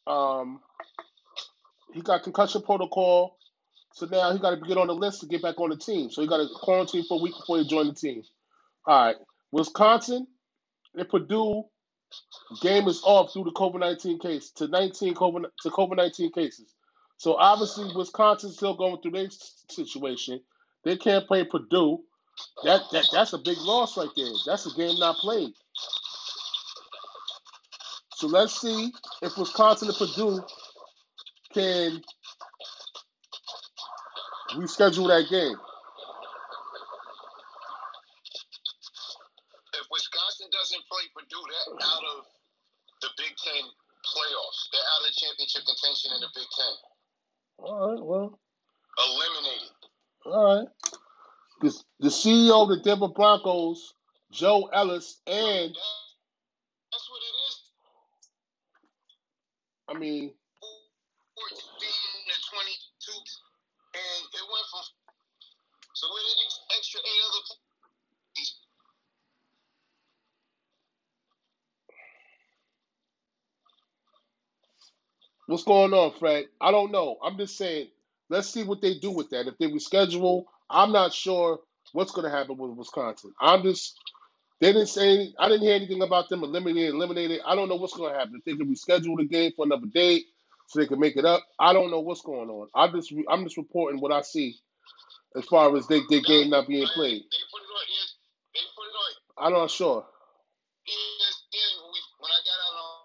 um, 0.06 0.60
he 1.92 2.00
got 2.00 2.22
concussion 2.22 2.62
protocol. 2.62 3.36
So 3.92 4.06
now 4.06 4.32
he 4.32 4.38
got 4.38 4.50
to 4.50 4.66
get 4.66 4.76
on 4.76 4.88
the 4.88 4.94
list 4.94 5.20
to 5.20 5.26
get 5.26 5.42
back 5.42 5.58
on 5.58 5.70
the 5.70 5.76
team. 5.76 6.10
So 6.10 6.20
he 6.20 6.28
got 6.28 6.36
to 6.38 6.48
quarantine 6.54 7.04
for 7.08 7.18
a 7.18 7.22
week 7.22 7.34
before 7.34 7.58
he 7.58 7.68
joined 7.68 7.90
the 7.90 7.94
team. 7.94 8.22
All 8.86 9.06
right, 9.06 9.16
Wisconsin 9.52 10.26
and 10.94 11.08
Purdue 11.08 11.64
game 12.60 12.86
is 12.86 13.02
off 13.04 13.32
due 13.32 13.44
to 13.44 13.50
COVID 13.50 13.80
nineteen 13.80 14.18
case 14.18 14.50
to 14.52 14.68
nineteen 14.68 15.14
COVID 15.14 15.44
to 15.62 15.70
COVID 15.70 15.96
nineteen 15.96 16.30
cases. 16.30 16.74
So 17.16 17.34
obviously 17.34 17.90
Wisconsin's 17.94 18.56
still 18.56 18.74
going 18.74 19.00
through 19.00 19.12
their 19.12 19.28
situation. 19.70 20.40
They 20.84 20.96
can't 20.96 21.26
play 21.26 21.44
Purdue. 21.44 22.04
That 22.64 22.82
that 22.92 23.06
that's 23.12 23.32
a 23.32 23.38
big 23.38 23.58
loss 23.58 23.96
right 23.96 24.08
there. 24.16 24.32
That's 24.46 24.66
a 24.66 24.76
game 24.76 24.98
not 24.98 25.16
played. 25.16 25.52
So 28.14 28.28
let's 28.28 28.60
see 28.60 28.92
if 29.22 29.36
Wisconsin 29.36 29.88
and 29.88 29.96
Purdue 29.96 30.42
can 31.52 32.02
reschedule 34.56 35.08
that 35.08 35.28
game. 35.28 35.56
If 39.74 39.86
Wisconsin 39.90 40.48
doesn't 40.50 40.82
play 40.90 41.04
Purdue, 41.14 41.44
they're 41.44 41.86
out 41.86 42.04
of 42.16 42.24
the 43.02 43.08
Big 43.18 43.36
Ten 43.36 43.62
playoffs. 44.06 44.60
They're 44.72 44.88
out 44.96 45.08
of 45.08 45.14
championship 45.14 45.62
contention 45.66 46.12
in 46.14 46.20
the 46.20 46.28
Big 46.34 46.48
Ten. 46.56 46.74
All 47.58 47.90
right, 47.92 48.02
well, 48.04 48.38
Eliminated. 48.98 49.70
all 50.24 50.58
right. 50.60 50.68
The, 51.60 51.82
the 52.00 52.10
CEO 52.26 52.62
of 52.64 52.68
the 52.70 52.78
Denver 52.82 53.06
Broncos, 53.06 53.94
Joe 54.32 54.68
Ellis, 54.72 55.20
and 55.28 55.70
That's 56.90 57.08
what 57.08 57.22
it 57.22 57.34
is. 57.46 57.54
I 59.86 59.94
mean, 59.94 60.34
14 61.38 61.56
to 61.56 62.34
22, 62.50 63.12
and 63.94 64.26
it 64.34 64.42
went 64.50 64.66
from. 64.72 64.82
So 65.94 66.06
extra 66.76 66.98
eight 66.98 67.22
other 67.30 67.40
what's 75.46 75.62
going 75.62 75.94
on, 75.94 76.10
Fred? 76.18 76.46
I 76.60 76.72
don't 76.72 76.90
know. 76.90 77.18
I'm 77.22 77.38
just 77.38 77.56
saying, 77.56 77.86
let's 78.28 78.48
see 78.48 78.64
what 78.64 78.82
they 78.82 78.98
do 78.98 79.12
with 79.12 79.30
that. 79.30 79.46
If 79.46 79.58
they 79.58 79.66
reschedule, 79.66 80.46
I'm 80.68 80.90
not 80.90 81.12
sure 81.12 81.60
what's 81.92 82.12
going 82.12 82.30
to 82.30 82.36
happen 82.36 82.56
with 82.56 82.72
Wisconsin. 82.76 83.32
I'm 83.40 83.62
just, 83.62 83.98
they 84.60 84.72
didn't 84.72 84.88
say, 84.88 85.32
I 85.38 85.48
didn't 85.48 85.62
hear 85.62 85.74
anything 85.74 86.02
about 86.02 86.28
them 86.28 86.44
eliminating, 86.44 86.94
eliminating. 86.94 87.40
I 87.46 87.54
don't 87.54 87.68
know 87.68 87.76
what's 87.76 87.96
going 87.96 88.12
to 88.12 88.18
happen. 88.18 88.34
If 88.38 88.44
they 88.44 88.56
can 88.56 88.72
reschedule 88.74 89.18
the 89.18 89.26
game 89.26 89.52
for 89.56 89.66
another 89.66 89.86
date 89.86 90.24
so 90.68 90.80
they 90.80 90.86
can 90.86 91.00
make 91.00 91.16
it 91.16 91.24
up, 91.24 91.42
I 91.58 91.72
don't 91.72 91.90
know 91.90 92.00
what's 92.00 92.22
going 92.22 92.50
on. 92.50 92.68
I 92.74 92.88
just, 92.88 93.12
I'm 93.28 93.44
just 93.44 93.56
reporting 93.56 94.00
what 94.00 94.12
I 94.12 94.22
see 94.22 94.56
as 95.36 95.44
far 95.46 95.76
as 95.76 95.86
they, 95.88 96.00
their 96.10 96.22
game 96.22 96.50
not 96.50 96.68
being 96.68 96.86
played. 96.88 97.22
On 99.38 99.46
I'm 99.46 99.52
not 99.52 99.70
sure. 99.70 100.04
ESPN 100.88 101.72
when, 101.82 101.92
we, 101.92 102.00
when 102.20 102.30
I 102.32 102.40
got 102.46 102.58
out 102.64 102.76
on. 102.80 102.96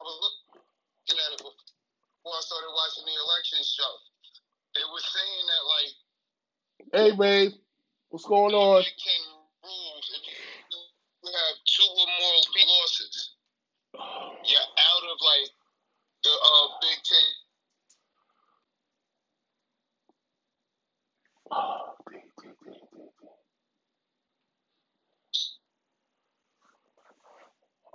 I 0.00 0.04
was 0.04 0.18
looking 0.20 1.20
at 1.22 1.32
it 1.34 1.38
before 1.40 2.34
I 2.36 2.42
started 2.42 2.72
watching 2.74 3.06
the 3.06 3.16
election 3.16 3.60
show. 3.64 3.92
They 4.74 4.84
were 4.88 5.00
saying 5.04 5.44
that 5.48 5.64
like 5.68 5.92
Hey, 7.02 7.12
Ray, 7.18 7.50
what's 8.10 8.26
going 8.26 8.54
on? 8.54 8.82
Big 8.82 8.92
Ten 9.02 9.22
rules, 9.64 10.10
if 10.14 10.22
you 11.24 11.32
have 11.32 11.56
two 11.66 11.88
or 11.98 12.06
more 12.06 12.42
losses, 12.68 13.32
you're 13.94 14.60
out 14.60 15.10
of 15.10 15.18
like 15.20 15.50
the 16.22 16.30
uh, 16.30 16.68
Big 16.80 16.98
Ten. 17.04 17.18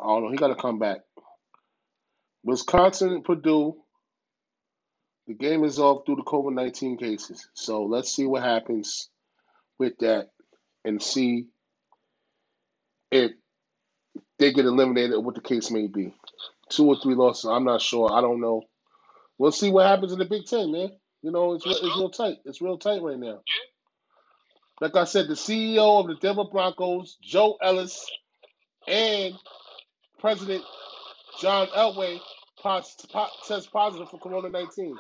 I 0.02 0.08
don't 0.08 0.24
know. 0.26 0.32
He 0.32 0.38
got 0.38 0.50
to 0.50 0.56
come 0.56 0.80
back. 0.80 1.00
Wisconsin, 2.44 3.24
Purdue. 3.24 3.76
The 5.28 5.34
game 5.34 5.66
is 5.66 5.78
off 5.78 6.06
due 6.06 6.16
to 6.16 6.24
COVID 6.24 6.54
19 6.54 6.98
cases. 6.98 7.48
So 7.54 7.84
let's 7.84 8.12
see 8.12 8.26
what 8.26 8.44
happens 8.44 9.10
with 9.78 9.98
that 10.00 10.30
and 10.86 11.04
see 11.04 11.48
if 13.12 13.32
they 14.40 14.54
get 14.54 14.66
eliminated 14.66 15.14
or 15.14 15.22
what 15.22 15.36
the 15.36 15.42
case 15.42 15.70
may 15.70 15.88
be. 15.88 16.14
Two 16.70 16.88
or 16.88 16.98
three 17.02 17.16
losses. 17.16 17.46
I'm 17.46 17.66
not 17.66 17.82
sure. 17.82 18.12
I 18.12 18.22
don't 18.22 18.40
know. 18.40 18.64
We'll 19.38 19.52
see 19.52 19.70
what 19.70 19.88
happens 19.88 20.14
in 20.14 20.20
the 20.20 20.26
Big 20.26 20.46
Ten, 20.46 20.72
man. 20.72 20.92
You 21.22 21.32
know, 21.32 21.54
it's, 21.54 21.66
it's 21.66 21.82
real 21.82 22.10
tight. 22.10 22.38
It's 22.46 22.62
real 22.62 22.78
tight 22.78 23.02
right 23.02 23.20
now. 23.20 23.42
Like 24.80 24.96
I 24.96 25.06
said, 25.06 25.28
the 25.28 25.34
CEO 25.34 26.00
of 26.00 26.08
the 26.08 26.16
Denver 26.16 26.46
Broncos, 26.52 27.18
Joe 27.22 27.58
Ellis, 27.62 28.06
and 28.88 29.34
President 30.20 30.64
John 31.42 31.68
Elway 31.68 32.20
test 32.62 33.72
positive 33.72 34.10
for 34.10 34.20
Corona 34.20 34.50
19. 34.50 34.96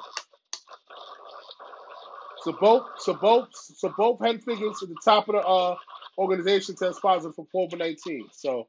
So 2.44 2.54
both, 2.54 2.84
so 3.00 3.14
both, 3.14 3.50
so 3.54 3.94
both 3.98 4.20
head 4.22 4.44
figures 4.44 4.82
at 4.84 4.90
the 4.90 4.96
top 5.04 5.28
of 5.30 5.36
the 5.36 5.42
uh, 5.42 5.76
organization 6.18 6.76
test 6.76 7.02
positive 7.02 7.36
for 7.36 7.48
COVID 7.54 7.80
19. 7.80 8.28
So 8.32 8.68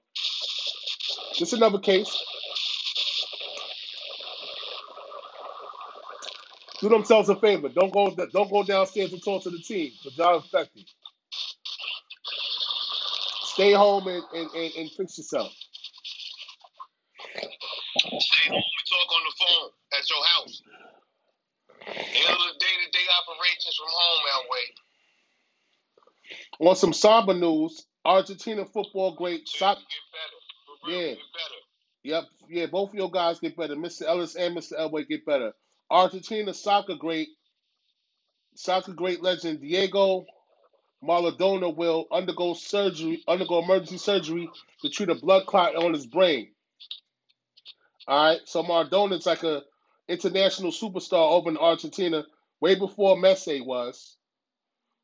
just 1.35 1.52
another 1.52 1.78
case. 1.78 2.16
Do 6.80 6.88
themselves 6.88 7.28
a 7.28 7.37
favor. 7.37 7.68
Don't 7.68 7.92
go. 7.92 8.14
Don't 8.33 8.50
go 8.50 8.62
downstairs 8.64 9.12
and 9.12 9.23
talk 9.25 9.42
to 9.45 9.50
the 9.50 9.59
team 9.59 9.92
because 10.04 10.18
y'all. 10.18 10.66
Stay 13.42 13.73
home 13.73 14.07
and, 14.07 14.23
and, 14.35 14.50
and, 14.54 14.73
and 14.78 14.90
fix 14.97 15.18
yourself. 15.18 15.52
Stay 18.20 18.50
home 18.50 18.62
and 18.62 18.87
talk 18.88 19.10
on 19.14 19.22
the 19.25 19.34
phone 19.38 19.70
at 19.98 20.04
your 20.10 20.25
house. 20.26 20.62
Handle 22.02 22.46
the 22.52 22.58
day-to-day 22.60 23.06
operations 23.22 23.76
from 23.78 23.90
home 23.90 24.22
that 24.26 24.44
way. 24.50 24.66
On 26.60 26.76
some 26.76 26.92
somber 26.94 27.34
news, 27.34 27.87
Argentina 28.04 28.64
football 28.66 29.14
great 29.16 29.48
So 29.48 29.56
you 29.56 29.60
Soc- 29.60 29.78
can 29.78 29.87
get 29.90 30.06
better. 30.14 30.40
For 30.66 30.76
real, 30.88 31.00
Yeah. 31.00 31.14
Yep, 32.04 32.25
yeah, 32.48 32.66
both 32.66 32.90
of 32.90 32.96
your 32.96 33.10
guys 33.10 33.40
get 33.40 33.56
better. 33.56 33.76
Mr. 33.76 34.02
Ellis 34.08 34.37
and 34.37 34.56
Mr. 34.56 34.78
Elway 34.78 35.08
get 35.08 35.26
better. 35.26 35.52
Argentina 35.90 36.54
soccer 36.54 36.96
great, 36.96 37.28
soccer 38.56 38.92
great 38.94 39.22
legend 39.22 39.60
Diego 39.62 40.26
Maradona 41.04 41.75
will 41.75 42.06
undergo 42.12 42.54
surgery, 42.54 43.22
undergo 43.28 43.60
emergency 43.60 43.98
surgery 43.98 44.50
to 44.82 44.90
treat 44.90 45.10
a 45.10 45.16
blood 45.16 45.46
clot 45.46 45.76
on 45.76 45.94
his 45.94 46.06
brain. 46.06 46.50
All 48.08 48.24
right, 48.30 48.40
so 48.46 48.64
Maradona's 48.64 49.26
like 49.26 49.44
a 49.44 49.64
international 50.08 50.72
superstar 50.72 51.32
over 51.32 51.50
in 51.50 51.58
Argentina, 51.58 52.24
way 52.60 52.76
before 52.76 53.16
Messi 53.16 53.64
was. 53.66 54.16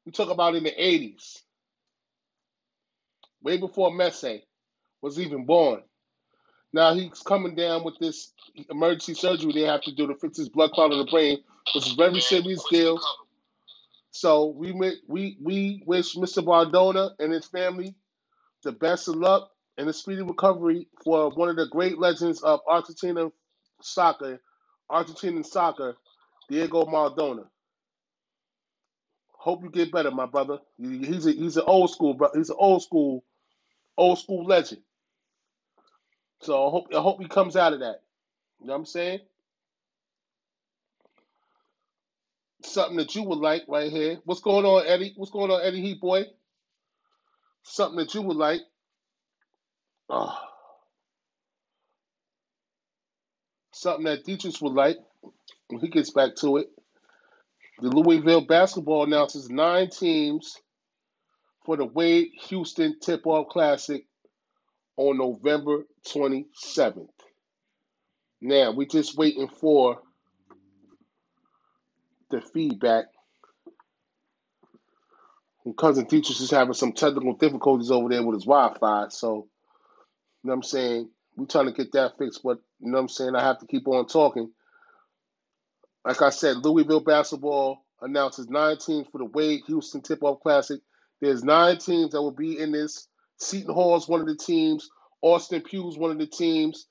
We 0.07 0.13
talk 0.13 0.31
about 0.31 0.57
in 0.57 0.65
the 0.65 0.73
80s, 0.73 1.43
way 3.43 3.59
before 3.59 3.91
Messi 3.91 4.43
was 5.03 5.21
even 5.21 5.47
born. 5.47 5.83
Now 6.73 6.95
he's 6.95 7.23
coming 7.23 7.55
down 7.57 7.85
with 7.85 7.99
this 7.99 8.33
emergency 8.71 9.15
surgery 9.15 9.53
they 9.53 9.63
have 9.63 9.83
to 9.83 9.95
do 9.95 10.09
to 10.09 10.17
fix 10.17 10.39
his 10.39 10.49
blood 10.51 10.73
clot 10.73 10.93
in 10.93 10.99
the 10.99 11.05
brain, 11.11 11.39
which 11.75 11.87
is 11.87 11.93
a 11.93 11.97
very 11.97 12.21
serious 12.21 12.65
deal. 12.71 13.01
So 14.13 14.47
we 14.47 14.73
we 15.09 15.39
we 15.43 15.83
wish 15.87 16.17
Mr. 16.17 16.45
Maradona 16.45 17.13
and 17.21 17.33
his 17.33 17.47
family 17.47 17.95
the 18.65 18.73
best 18.73 19.09
of 19.09 19.17
luck 19.17 19.51
and 19.79 19.89
a 19.89 19.93
speedy 19.93 20.23
recovery 20.23 20.89
for 21.05 21.31
one 21.31 21.49
of 21.49 21.57
the 21.57 21.67
great 21.69 21.99
legends 21.99 22.43
of 22.43 22.61
Argentina 22.69 23.31
soccer, 23.81 24.41
Argentinian 24.91 25.45
soccer, 25.45 25.97
Diego 26.49 26.85
Maradona. 26.85 27.47
Hope 29.33 29.63
you 29.63 29.71
get 29.71 29.93
better, 29.93 30.11
my 30.11 30.27
brother. 30.27 30.59
He's 30.79 31.27
a 31.27 31.33
he's 31.33 31.57
an 31.57 31.65
old 31.67 31.91
school, 31.91 32.15
bro. 32.15 32.31
He's 32.35 32.51
an 32.51 32.57
old 32.59 32.83
school, 32.83 33.25
old 33.97 34.19
school 34.19 34.45
legend. 34.45 34.83
So 36.41 36.67
I 36.67 36.71
hope 36.71 36.87
I 36.97 37.01
hope 37.01 37.21
he 37.21 37.29
comes 37.29 37.57
out 37.57 37.73
of 37.75 37.81
that. 37.81 38.03
You 38.61 38.67
know 38.67 38.75
what 38.75 38.81
I'm 38.81 38.87
saying? 38.87 39.21
Something 42.63 42.97
that 42.99 43.15
you 43.15 43.25
would 43.25 43.39
like 43.39 43.65
right 43.69 43.91
here. 43.91 44.19
What's 44.25 44.41
going 44.41 44.65
on, 44.65 44.87
Eddie? 44.87 45.15
What's 45.17 45.33
going 45.33 45.51
on, 45.51 45.63
Eddie 45.63 45.83
Heat 45.83 46.01
boy? 46.01 46.25
Something 47.65 47.99
that 47.99 48.15
you 48.15 48.23
would 48.23 48.37
like. 48.37 48.63
Oh. 50.09 50.39
Something 53.73 54.05
that 54.05 54.25
Dietrich 54.25 54.61
would 54.61 54.73
like 54.73 54.99
when 55.69 55.81
he 55.81 55.89
gets 55.89 56.11
back 56.11 56.37
to 56.37 56.59
it. 56.59 56.69
The 57.81 57.89
Louisville 57.89 58.47
basketball 58.47 59.05
announces 59.05 59.51
nine 59.51 59.91
teams 59.91 60.57
for 61.65 61.77
the 61.77 61.85
Wade 61.85 62.31
Houston 62.49 62.99
Tip 63.01 63.27
Off 63.27 63.49
Classic 63.49 64.05
on 64.97 65.19
November 65.19 65.85
27th. 66.07 67.09
Now, 68.41 68.73
we're 68.73 68.87
just 68.87 69.17
waiting 69.17 69.49
for 69.49 70.01
the 72.31 72.41
feedback. 72.41 73.07
And 75.65 75.77
Cousin 75.77 76.05
Dietrich 76.05 76.41
is 76.41 76.51
having 76.51 76.75
some 76.75 76.93
technical 76.93 77.35
difficulties 77.35 77.91
over 77.91 78.09
there 78.09 78.23
with 78.23 78.37
his 78.37 78.45
Wi 78.45 78.77
Fi. 78.79 79.09
So, 79.09 79.49
know 80.49 80.53
what 80.53 80.57
I'm 80.57 80.63
saying? 80.63 81.11
We're 81.37 81.47
trying 81.47 81.67
to 81.67 81.73
get 81.73 81.93
that 81.93 82.19
fixed, 82.19 82.43
but 82.43 82.59
you 82.81 82.91
know 82.91 82.99
what 82.99 83.03
I'm 83.03 83.09
saying? 83.09 83.35
I 83.35 83.43
have 83.43 83.59
to 83.61 83.67
keep 83.67 83.89
on 83.89 84.07
talking. 84.07 84.51
Like 86.05 86.23
I 86.23 86.31
said, 86.31 86.59
Louisville 86.59 87.01
basketball 87.01 87.85
announces 88.01 88.49
nine 88.49 88.77
teams 88.79 89.07
for 89.11 89.19
the 89.19 89.25
Wade 89.25 89.63
Houston 89.67 90.03
Tip 90.03 90.23
Off 90.23 90.41
Classic. 90.41 90.81
There's 91.21 91.43
nine 91.43 91.79
teams 91.79 92.13
that 92.13 92.21
will 92.23 92.31
be 92.31 92.59
in 92.59 92.73
this. 92.73 93.09
Seton 93.39 93.75
Hall 93.75 93.97
is 93.97 94.07
one 94.09 94.21
of 94.21 94.27
the 94.27 94.37
teams. 94.37 94.91
Austin 95.23 95.63
Peay 95.63 95.89
is 95.89 95.97
one 95.97 96.11
of 96.11 96.19
the 96.19 96.27
teams. 96.27 96.87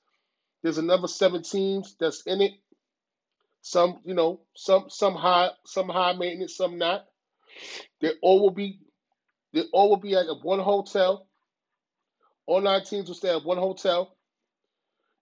There's 0.62 0.78
another 0.78 1.06
seven 1.06 1.42
teams 1.42 1.94
that's 2.00 2.22
in 2.26 2.40
it. 2.40 2.52
Some, 3.62 4.00
you 4.04 4.14
know, 4.14 4.40
some 4.54 4.86
some 4.88 5.14
high, 5.14 5.50
some 5.64 5.88
high 5.88 6.12
maintenance, 6.14 6.56
some 6.56 6.76
not. 6.76 7.06
They 8.00 8.12
all 8.20 8.40
will 8.42 8.50
be, 8.50 8.80
they 9.52 9.62
all 9.72 9.90
will 9.90 9.96
be 9.96 10.14
at 10.14 10.26
one 10.42 10.58
hotel. 10.58 11.28
All 12.46 12.60
nine 12.60 12.84
teams 12.84 13.08
will 13.08 13.16
stay 13.16 13.30
at 13.34 13.44
one 13.44 13.58
hotel 13.58 14.10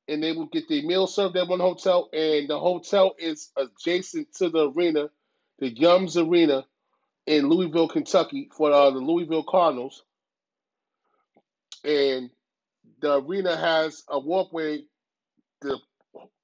and 0.09 0.23
they 0.23 0.33
will 0.33 0.47
get 0.47 0.69
their 0.69 0.83
meal 0.83 1.07
served 1.07 1.37
at 1.37 1.49
one 1.49 1.61
hotel, 1.61 2.09
and 2.13 2.49
the 2.49 2.59
hotel 2.59 3.15
is 3.19 3.51
adjacent 3.57 4.35
to 4.35 4.51
the 4.51 4.71
arena, 4.71 5.09
the 5.59 5.75
Yums 5.75 6.17
Arena 6.17 6.65
in 7.27 7.49
Louisville, 7.49 7.89
Kentucky, 7.89 8.51
for 8.57 8.73
uh, 8.73 8.91
the 8.91 8.99
Louisville 9.01 9.45
Cardinals. 9.45 10.03
And 11.85 12.31
the 13.01 13.21
arena 13.21 13.57
has 13.57 14.05
a 14.09 14.19
walkway. 14.19 14.85
The 15.63 15.79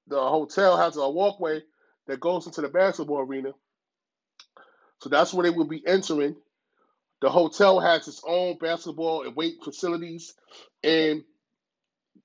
the 0.09 0.21
hotel 0.21 0.77
has 0.77 0.97
a 0.97 1.09
walkway 1.09 1.63
that 2.07 2.21
goes 2.21 2.47
into 2.47 2.63
the 2.63 2.69
basketball 2.69 3.21
arena. 3.21 3.53
So 5.03 5.11
that's 5.11 5.35
where 5.35 5.45
they 5.45 5.57
will 5.57 5.67
be 5.69 5.87
entering. 5.87 6.37
The 7.21 7.31
hotel 7.31 7.81
has 7.81 8.09
its 8.09 8.23
own 8.27 8.59
basketball 8.59 9.25
and 9.27 9.37
weight 9.37 9.57
facilities, 9.65 10.35
and 10.85 11.25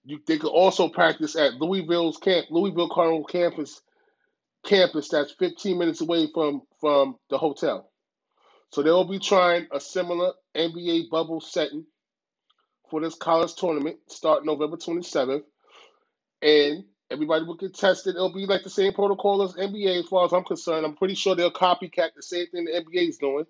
you, 0.06 0.20
they 0.28 0.38
could 0.38 0.52
also 0.52 0.90
practice 0.90 1.36
at 1.36 1.56
Louisville's 1.56 2.18
camp, 2.18 2.48
Louisville 2.52 2.90
Cardinal 2.90 3.26
campus, 3.26 3.82
campus 4.66 5.10
that's 5.10 5.34
15 5.34 5.78
minutes 5.80 6.02
away 6.02 6.30
from 6.34 6.64
from 6.82 7.18
the 7.30 7.38
hotel. 7.38 7.92
So 8.72 8.84
they'll 8.84 9.08
be 9.08 9.20
trying 9.20 9.68
a 9.72 9.80
similar 9.80 10.34
NBA 10.56 11.10
bubble 11.10 11.42
setting 11.42 11.86
for 12.90 13.02
this 13.02 13.16
college 13.16 13.56
tournament, 13.56 13.98
start 14.10 14.46
November 14.46 14.78
27th, 14.78 15.44
and 16.42 16.86
everybody 17.12 17.46
will 17.46 17.56
get 17.58 17.76
tested. 17.76 18.16
It'll 18.16 18.34
be 18.34 18.46
like 18.46 18.64
the 18.64 18.70
same 18.70 18.94
protocol 18.94 19.44
as 19.44 19.54
NBA, 19.54 20.02
as 20.02 20.08
far 20.08 20.26
as 20.26 20.34
I'm 20.34 20.44
concerned. 20.44 20.86
I'm 20.86 20.96
pretty 20.96 21.16
sure 21.16 21.36
they'll 21.36 21.52
copycat 21.52 22.16
the 22.16 22.24
same 22.24 22.48
thing 22.48 22.66
the 22.66 22.72
NBA 22.72 23.10
is 23.10 23.18
doing, 23.18 23.46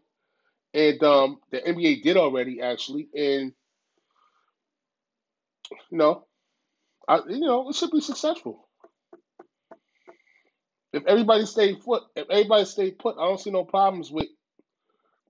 and 0.74 1.04
um, 1.04 1.40
the 1.52 1.60
NBA 1.60 2.04
did 2.04 2.18
already 2.18 2.62
actually, 2.62 3.10
and 3.16 3.54
you 5.92 5.98
know 5.98 6.26
I, 7.08 7.20
you 7.28 7.40
know, 7.40 7.70
it 7.70 7.76
should 7.76 7.92
be 7.92 8.02
successful. 8.02 8.68
If 10.94 11.06
everybody 11.08 11.46
stay 11.46 11.76
put, 11.76 12.04
if 12.16 12.30
everybody 12.30 12.66
stay 12.66 12.92
put, 12.92 13.18
I 13.18 13.26
don't 13.26 13.40
see 13.40 13.52
no 13.52 13.66
problems 13.66 14.12
with 14.12 14.28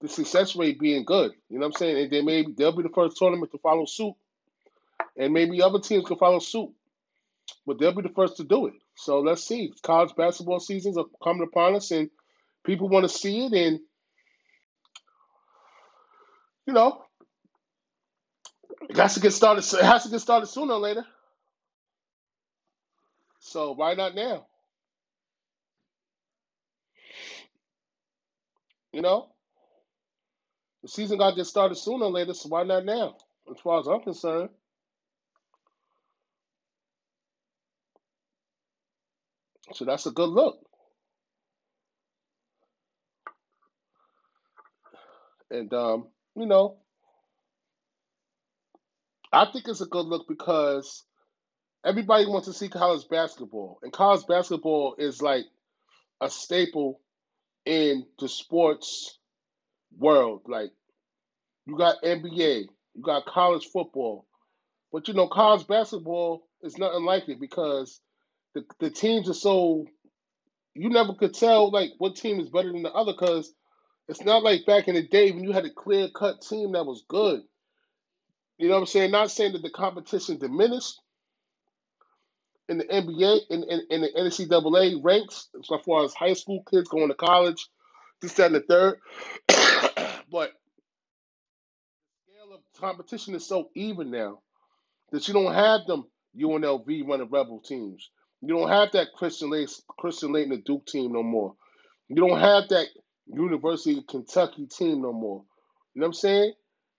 the 0.01 0.09
success 0.09 0.55
rate 0.55 0.79
being 0.79 1.05
good. 1.05 1.31
You 1.49 1.57
know 1.57 1.67
what 1.67 1.75
I'm 1.75 1.79
saying? 1.79 1.97
And 2.03 2.11
they 2.11 2.21
may 2.21 2.45
they'll 2.45 2.75
be 2.75 2.83
the 2.83 2.89
first 2.89 3.17
tournament 3.17 3.51
to 3.51 3.57
follow 3.59 3.85
suit, 3.85 4.15
and 5.17 5.33
maybe 5.33 5.61
other 5.61 5.79
teams 5.79 6.05
can 6.05 6.17
follow 6.17 6.39
suit, 6.39 6.71
but 7.65 7.79
they'll 7.79 7.95
be 7.95 8.01
the 8.01 8.09
first 8.09 8.37
to 8.37 8.43
do 8.43 8.67
it. 8.67 8.73
So 8.95 9.21
let's 9.21 9.43
see. 9.47 9.73
College 9.81 10.15
basketball 10.15 10.59
seasons 10.59 10.97
are 10.97 11.05
coming 11.23 11.43
upon 11.47 11.75
us, 11.75 11.91
and 11.91 12.09
people 12.65 12.89
want 12.89 13.09
to 13.09 13.17
see 13.17 13.45
it, 13.45 13.53
and 13.53 13.79
you 16.67 16.73
know, 16.73 17.03
it 18.89 18.97
has 18.97 19.15
to 19.15 19.19
get 19.21 19.31
started. 19.33 19.63
It 19.65 19.85
has 19.85 20.03
to 20.03 20.09
get 20.09 20.19
started 20.21 20.47
sooner 20.47 20.73
or 20.75 20.79
later. 20.79 21.05
So 23.39 23.73
why 23.73 23.95
not 23.95 24.15
now? 24.15 24.47
You 28.93 29.01
know, 29.01 29.29
the 30.83 30.89
season 30.89 31.19
got 31.19 31.31
to 31.31 31.35
get 31.37 31.45
started 31.47 31.75
sooner 31.75 32.05
or 32.05 32.11
later, 32.11 32.33
so 32.33 32.49
why 32.49 32.63
not 32.63 32.85
now? 32.85 33.17
As 33.51 33.59
far 33.61 33.79
as 33.79 33.87
I'm 33.87 34.01
concerned. 34.01 34.49
So 39.73 39.85
that's 39.85 40.05
a 40.07 40.11
good 40.11 40.29
look. 40.29 40.59
And 45.51 45.73
um, 45.73 46.07
you 46.35 46.45
know, 46.45 46.77
I 49.31 49.45
think 49.51 49.67
it's 49.67 49.81
a 49.81 49.85
good 49.87 50.05
look 50.05 50.27
because 50.27 51.03
everybody 51.85 52.25
wants 52.25 52.47
to 52.47 52.53
see 52.53 52.69
college 52.69 53.07
basketball, 53.09 53.79
and 53.83 53.91
college 53.91 54.25
basketball 54.27 54.95
is 54.97 55.21
like 55.21 55.45
a 56.21 56.29
staple 56.29 57.01
in 57.65 58.05
the 58.19 58.29
sports 58.29 59.17
world. 59.97 60.41
Like 60.47 60.71
you 61.65 61.77
got 61.77 62.03
NBA, 62.03 62.65
you 62.95 63.01
got 63.01 63.25
college 63.25 63.65
football, 63.65 64.25
but 64.91 65.07
you 65.07 65.13
know 65.13 65.27
college 65.27 65.67
basketball 65.67 66.43
is 66.61 66.77
nothing 66.77 67.05
like 67.05 67.29
it 67.29 67.39
because 67.39 67.99
the 68.53 68.63
the 68.79 68.89
teams 68.89 69.29
are 69.29 69.33
so 69.33 69.85
you 70.75 70.89
never 70.89 71.13
could 71.13 71.33
tell 71.33 71.71
like 71.71 71.91
what 71.97 72.15
team 72.15 72.39
is 72.39 72.49
better 72.49 72.71
than 72.71 72.83
the 72.83 72.91
other 72.91 73.13
because 73.13 73.53
it's 74.07 74.23
not 74.23 74.43
like 74.43 74.65
back 74.65 74.87
in 74.87 74.95
the 74.95 75.07
day 75.07 75.31
when 75.31 75.43
you 75.43 75.51
had 75.51 75.65
a 75.65 75.69
clear 75.69 76.09
cut 76.09 76.41
team 76.41 76.73
that 76.73 76.85
was 76.85 77.03
good. 77.07 77.41
You 78.57 78.67
know 78.67 78.75
what 78.75 78.81
I'm 78.81 78.87
saying? 78.87 79.11
Not 79.11 79.31
saying 79.31 79.53
that 79.53 79.61
the 79.61 79.69
competition 79.69 80.37
diminished, 80.37 80.99
in 82.69 82.77
the 82.77 82.85
NBA 82.85 83.39
in, 83.49 83.63
in, 83.63 83.81
in 83.89 84.01
the 84.01 84.09
NCAA 84.17 85.03
ranks 85.03 85.49
as 85.57 85.81
far 85.85 86.03
as 86.03 86.13
high 86.13 86.33
school 86.33 86.63
kids 86.69 86.87
going 86.87 87.09
to 87.09 87.13
college, 87.15 87.67
this, 88.21 88.33
that, 88.33 88.47
and 88.47 88.55
the 88.55 88.61
third. 88.61 88.99
but 90.31 90.51
the 92.25 92.31
scale 92.31 92.53
of 92.53 92.61
competition 92.79 93.35
is 93.35 93.45
so 93.45 93.69
even 93.75 94.11
now 94.11 94.39
that 95.11 95.27
you 95.27 95.33
don't 95.33 95.53
have 95.53 95.85
them 95.87 96.05
UNLV 96.39 97.07
running 97.07 97.29
rebel 97.29 97.59
teams. 97.59 98.09
You 98.41 98.49
don't 98.49 98.69
have 98.69 98.91
that 98.93 99.13
Christian 99.15 99.51
Lake, 99.51 99.69
Christian 99.97 100.35
and 100.35 100.51
the 100.51 100.57
Duke 100.57 100.85
team 100.85 101.13
no 101.13 101.23
more. 101.23 101.55
You 102.09 102.15
don't 102.15 102.39
have 102.39 102.69
that 102.69 102.87
University 103.33 103.99
of 103.99 104.07
Kentucky 104.07 104.67
team 104.67 105.01
no 105.01 105.13
more. 105.13 105.43
You 105.95 106.01
know 106.01 106.07
what 106.07 106.09
I'm 106.09 106.13
saying? 106.13 106.53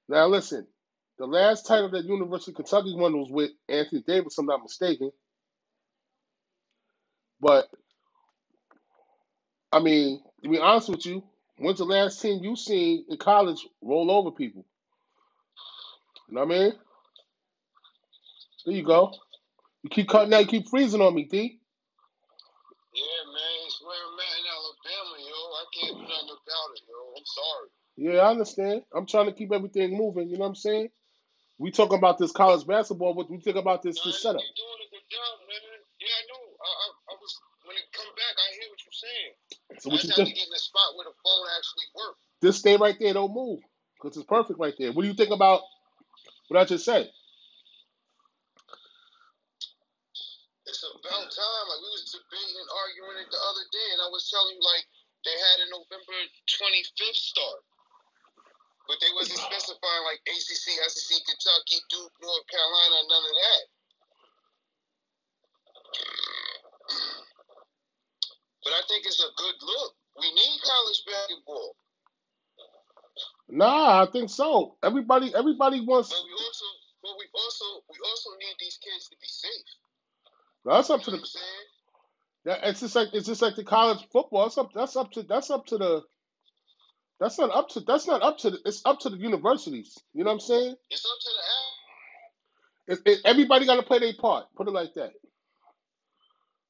Now 0.09 0.27
listen, 0.29 0.67
the 1.19 1.27
last 1.27 1.67
title 1.67 1.91
that 1.93 2.05
University 2.07 2.53
of 2.53 2.57
Kentucky 2.57 2.95
won 2.97 3.19
was 3.19 3.31
with 3.31 3.53
Anthony 3.69 4.05
Davis, 4.07 4.39
I'm 4.39 4.47
not 4.47 4.63
mistaken. 4.63 5.13
But 7.41 7.69
I 9.73 9.81
mean, 9.81 10.23
to 10.45 10.51
be 10.51 10.59
honest 10.59 10.91
with 10.91 11.07
you, 11.07 11.25
when's 11.59 11.79
the 11.79 11.85
last 11.85 12.23
team 12.23 12.45
you 12.45 12.57
seen 12.57 13.07
in 13.09 13.19
college 13.19 13.67
roll 13.83 14.11
over 14.11 14.31
people? 14.33 14.67
You 16.29 16.37
know 16.37 16.45
what 16.47 16.57
I 16.57 16.59
mean? 16.61 16.73
There 18.67 18.75
you 18.77 18.85
go. 18.85 19.13
You 19.83 19.91
keep 19.91 20.09
cutting 20.09 20.35
out, 20.35 20.41
you 20.43 20.47
keep 20.49 20.69
freezing 20.69 21.03
on 21.03 21.15
me, 21.15 21.25
D. 21.25 21.61
Yeah, 22.95 23.25
man, 23.31 23.57
it's 23.67 23.81
where 23.83 23.97
I'm 23.97 24.19
at 24.19 24.39
in 24.41 24.47
Alabama, 24.51 25.17
yo. 25.23 25.41
I 25.55 25.65
can't 25.75 25.97
do 25.97 26.03
nothing 26.05 26.31
about 26.35 26.71
it, 26.75 26.83
yo. 26.89 27.14
I'm 27.25 27.33
sorry. 27.33 27.69
Yeah, 27.97 28.21
I 28.21 28.31
understand. 28.31 28.83
I'm 28.93 29.07
trying 29.07 29.27
to 29.27 29.33
keep 29.33 29.53
everything 29.53 29.97
moving. 29.97 30.29
You 30.29 30.37
know 30.37 30.45
what 30.45 30.61
I'm 30.61 30.61
saying? 30.61 30.91
We 31.57 31.71
talk 31.71 31.93
about 31.93 32.19
this 32.19 32.33
college 32.33 32.67
basketball, 32.67 33.15
but 33.15 33.31
we 33.31 33.41
think 33.41 33.57
about 33.57 33.81
this, 33.83 33.97
this 34.05 34.21
setup. 34.21 34.43
You're 34.43 34.61
doing 34.61 34.83
a 34.85 34.91
good 34.93 35.07
job, 35.09 35.41
man. 35.49 35.63
Yeah, 36.03 36.11
I 36.11 36.23
know. 36.29 36.43
I, 36.45 36.69
I, 36.69 36.87
I 37.15 37.17
was 37.17 37.33
when 37.65 37.77
it 37.81 37.89
come 37.97 38.13
back, 38.13 38.35
I 38.37 38.49
hear 38.61 38.69
what 38.69 38.81
you're 38.85 39.01
saying. 39.01 39.33
So 39.81 39.89
what 39.89 40.05
I 40.05 40.05
you 40.05 40.13
think? 40.13 40.37
Get 40.37 40.49
in 40.49 40.53
a 40.53 40.61
spot 40.61 40.97
where 41.01 41.09
the 41.09 41.17
phone 41.25 41.47
actually 41.57 41.89
works. 41.97 42.21
Just 42.45 42.61
stay 42.61 42.77
right 42.77 42.97
there, 43.01 43.17
don't 43.17 43.33
move, 43.33 43.65
because 43.97 44.17
it's 44.21 44.29
perfect 44.29 44.61
right 44.61 44.77
there. 44.77 44.93
What 44.93 45.03
do 45.03 45.09
you 45.09 45.17
think 45.17 45.33
about 45.33 45.65
what 46.49 46.61
I 46.61 46.69
just 46.69 46.85
said? 46.85 47.09
It's 50.67 50.85
about 50.85 51.25
time. 51.31 51.65
Like 51.73 51.81
we 51.81 51.91
was 51.97 52.05
debating 52.13 52.59
and 52.61 52.69
arguing 52.69 53.17
it 53.25 53.33
the 53.33 53.41
other 53.41 53.65
day, 53.73 53.89
and 53.97 54.01
I 54.05 54.09
was 54.13 54.29
telling 54.29 54.59
you 54.59 54.65
like 54.65 54.85
they 55.25 55.37
had 55.37 55.59
a 55.65 55.69
November 55.73 56.17
25th 56.49 57.21
start. 57.21 57.61
But 58.89 59.01
they 59.01 59.13
wasn't 59.17 59.41
specifying 59.49 60.05
like 60.05 60.21
ACC, 60.29 60.67
SEC, 60.89 61.11
Kentucky, 61.25 61.81
Duke, 61.89 62.15
North 62.21 62.47
Carolina, 62.49 62.97
none 63.09 63.27
of 63.27 63.37
that. 63.37 63.65
But 68.65 68.73
I 68.73 68.83
think 68.89 69.07
it's 69.07 69.21
a 69.21 69.33
good 69.37 69.57
look. 69.63 69.93
We 70.21 70.29
need 70.33 70.61
college 70.65 71.01
basketball. 71.07 71.77
Nah, 73.49 74.03
I 74.03 74.07
think 74.11 74.31
so. 74.31 74.77
Everybody, 74.83 75.35
everybody 75.35 75.81
wants. 75.81 76.11
But 76.11 76.25
we 76.25 76.33
also, 76.33 76.67
but 77.03 77.13
we 77.19 77.27
also, 77.35 77.65
we 77.91 77.99
also 78.09 78.31
need 78.41 78.57
these 78.59 78.79
kids 78.83 79.09
to 79.09 79.17
be 79.21 79.29
safe. 79.29 79.69
That's 80.65 80.91
up 80.91 81.01
you 81.01 81.05
to 81.07 81.11
the. 81.13 81.29
Yeah, 82.45 82.59
it's 82.65 82.81
just 82.81 82.97
like 82.97 83.09
it's 83.15 83.27
just 83.27 83.43
like 83.43 83.57
the 83.57 83.65
college 83.65 84.07
football. 84.13 84.45
That's 84.45 84.59
up. 84.59 84.71
That's 84.75 84.97
up 84.97 85.13
to. 85.13 85.23
That's 85.23 85.51
up 85.51 85.67
to 85.67 85.79
the. 85.79 86.03
That's 87.21 87.39
not 87.39 87.51
up 87.55 87.69
to. 87.71 87.81
That's 87.81 88.07
not 88.07 88.23
up 88.23 88.39
to. 88.39 88.51
The, 88.51 88.59
it's 88.67 88.83
up 88.85 89.01
to 89.01 89.11
the 89.11 89.17
universities. 89.17 89.99
You 90.13 90.25
know 90.25 90.31
what 90.31 90.35
I'm 90.35 90.41
saying? 90.41 90.77
It's 90.91 91.07
up 91.07 91.19
to 91.21 91.31
the. 91.31 91.43
It, 92.87 93.01
it, 93.07 93.21
everybody 93.25 93.67
got 93.67 93.77
to 93.77 93.83
play 93.83 93.99
their 94.01 94.15
part. 94.21 94.47
Put 94.57 94.69
it 94.69 94.73
like 94.73 94.95
that. 94.95 95.13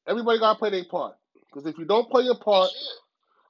Everybody 0.08 0.38
got 0.38 0.54
to 0.54 0.58
play 0.58 0.70
their 0.70 0.84
part. 0.84 1.16
Because 1.46 1.66
if 1.66 1.78
you 1.78 1.86
don't 1.86 2.10
play 2.10 2.24
your 2.24 2.38
part, 2.38 2.70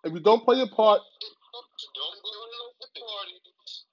if 0.04 0.12
you 0.12 0.20
don't 0.20 0.44
play 0.44 0.56
your 0.56 0.68
part, 0.68 1.00
don't 1.00 2.18
go 2.22 2.30
to 2.32 2.48
no 2.56 3.06
parties. 3.06 3.84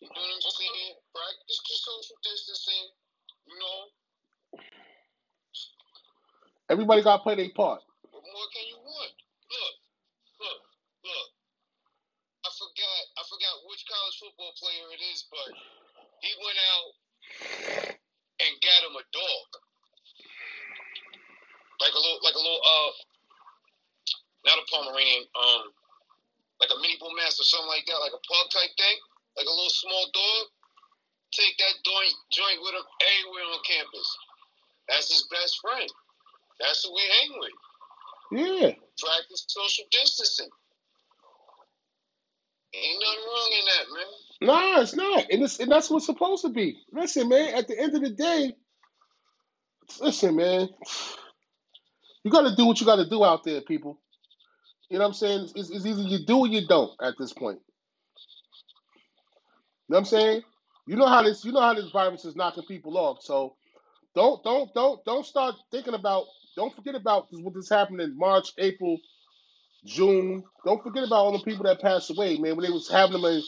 You 0.00 0.08
know 0.08 0.14
what 0.16 0.44
I'm 0.44 0.52
saying? 0.52 0.94
Practice 1.12 1.60
your 1.68 1.78
social 1.80 2.16
distancing. 2.24 2.88
You 3.48 3.58
know. 3.60 3.99
Everybody 6.70 7.02
got 7.02 7.18
to 7.18 7.22
play 7.26 7.34
their 7.34 7.50
part. 7.50 7.82
What 8.14 8.22
more 8.22 8.48
can 8.54 8.62
you 8.70 8.78
want? 8.78 9.10
Look, 9.50 9.74
look, 10.38 10.60
look. 11.02 11.28
I 12.46 12.50
forgot. 12.54 13.02
I 13.18 13.22
forgot 13.26 13.54
which 13.66 13.82
college 13.90 14.16
football 14.22 14.54
player 14.54 14.86
it 14.94 15.02
is, 15.02 15.26
but 15.34 15.50
he 16.22 16.30
went 16.38 16.58
out 16.70 16.90
and 18.38 18.54
got 18.62 18.86
him 18.86 18.94
a 18.94 19.04
dog, 19.10 19.48
like 21.82 21.90
a 21.90 21.98
little, 21.98 22.22
like 22.22 22.38
a 22.38 22.42
little, 22.42 22.62
uh, 22.62 22.92
not 24.46 24.62
a 24.62 24.66
Pomeranian, 24.70 25.26
um, 25.34 25.74
like 26.62 26.70
a 26.70 26.78
mini 26.78 26.94
bull 27.02 27.10
mastiff, 27.18 27.50
something 27.50 27.66
like 27.66 27.82
that, 27.90 27.98
like 27.98 28.14
a 28.14 28.22
pug 28.30 28.46
type 28.54 28.70
thing, 28.78 28.98
like 29.34 29.50
a 29.50 29.54
little 29.58 29.74
small 29.74 30.06
dog. 30.14 30.54
Take 31.34 31.58
that 31.58 31.82
joint 31.82 32.14
joint 32.30 32.62
with 32.62 32.78
him 32.78 32.86
everywhere 33.02 33.58
on 33.58 33.62
campus. 33.66 34.08
That's 34.86 35.10
his 35.10 35.26
best 35.34 35.58
friend. 35.58 35.90
That's 36.60 36.84
who 36.84 36.94
we 36.94 37.02
hang 37.20 37.40
with. 37.40 37.50
Yeah. 38.32 38.70
Practice 38.98 39.44
social 39.48 39.84
distancing. 39.90 40.48
Ain't 42.74 43.02
nothing 43.02 43.24
wrong 43.26 43.52
in 43.58 43.66
that, 43.66 43.86
man. 43.94 44.76
Nah, 44.76 44.80
it's 44.82 44.94
not. 44.94 45.24
And, 45.30 45.42
it's, 45.42 45.58
and 45.58 45.70
that's 45.70 45.90
what's 45.90 46.06
supposed 46.06 46.42
to 46.44 46.50
be. 46.50 46.78
Listen, 46.92 47.28
man, 47.28 47.54
at 47.54 47.68
the 47.68 47.78
end 47.78 47.94
of 47.96 48.02
the 48.02 48.10
day, 48.10 48.54
listen, 50.00 50.36
man, 50.36 50.68
you 52.24 52.30
got 52.30 52.48
to 52.48 52.54
do 52.54 52.66
what 52.66 52.80
you 52.80 52.86
got 52.86 52.96
to 52.96 53.08
do 53.08 53.24
out 53.24 53.44
there, 53.44 53.60
people. 53.62 53.98
You 54.88 54.98
know 54.98 55.04
what 55.04 55.08
I'm 55.08 55.14
saying? 55.14 55.48
It's, 55.56 55.70
it's 55.70 55.86
either 55.86 56.02
you 56.02 56.26
do 56.26 56.38
or 56.38 56.46
you 56.48 56.66
don't 56.66 56.92
at 57.02 57.14
this 57.18 57.32
point. 57.32 57.60
You 59.88 59.94
know 59.94 59.96
what 59.96 59.98
I'm 60.00 60.04
saying? 60.06 60.42
You 60.86 60.96
know 60.96 61.06
how 61.06 61.22
this 61.22 61.44
you 61.44 61.52
know 61.52 61.60
how 61.60 61.74
this 61.74 61.90
virus 61.90 62.24
is 62.24 62.36
knocking 62.36 62.64
people 62.66 62.98
off. 62.98 63.22
So 63.22 63.56
don't 64.14 64.42
don't 64.42 64.72
don't 64.74 65.04
don't 65.04 65.26
start 65.26 65.54
thinking 65.70 65.94
about 65.94 66.24
don't 66.60 66.76
forget 66.76 66.94
about 66.94 67.28
what 67.32 67.54
this 67.54 67.70
happened 67.70 68.02
in 68.02 68.18
March, 68.18 68.52
April, 68.58 68.98
June. 69.86 70.44
Don't 70.66 70.82
forget 70.82 71.04
about 71.04 71.16
all 71.16 71.32
the 71.32 71.42
people 71.42 71.64
that 71.64 71.80
passed 71.80 72.10
away, 72.10 72.36
man. 72.36 72.54
When 72.54 72.66
they 72.66 72.70
was 72.70 72.90
having 72.90 73.12
them 73.12 73.24
in, 73.24 73.42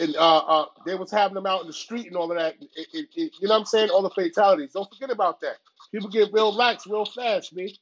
in 0.00 0.14
uh, 0.18 0.36
uh, 0.36 0.66
they 0.84 0.94
was 0.96 1.10
having 1.10 1.34
them 1.34 1.46
out 1.46 1.62
in 1.62 1.66
the 1.66 1.72
street 1.72 2.08
and 2.08 2.16
all 2.16 2.30
of 2.30 2.36
that. 2.36 2.56
It, 2.60 2.88
it, 2.92 3.06
it, 3.16 3.32
you 3.40 3.48
know 3.48 3.54
what 3.54 3.60
I'm 3.60 3.64
saying? 3.64 3.88
All 3.88 4.02
the 4.02 4.10
fatalities. 4.10 4.74
Don't 4.74 4.92
forget 4.92 5.10
about 5.10 5.40
that. 5.40 5.56
People 5.90 6.10
get 6.10 6.30
real 6.30 6.54
lax 6.54 6.86
real 6.86 7.06
fast, 7.06 7.56
man. 7.56 7.68
You 7.68 7.74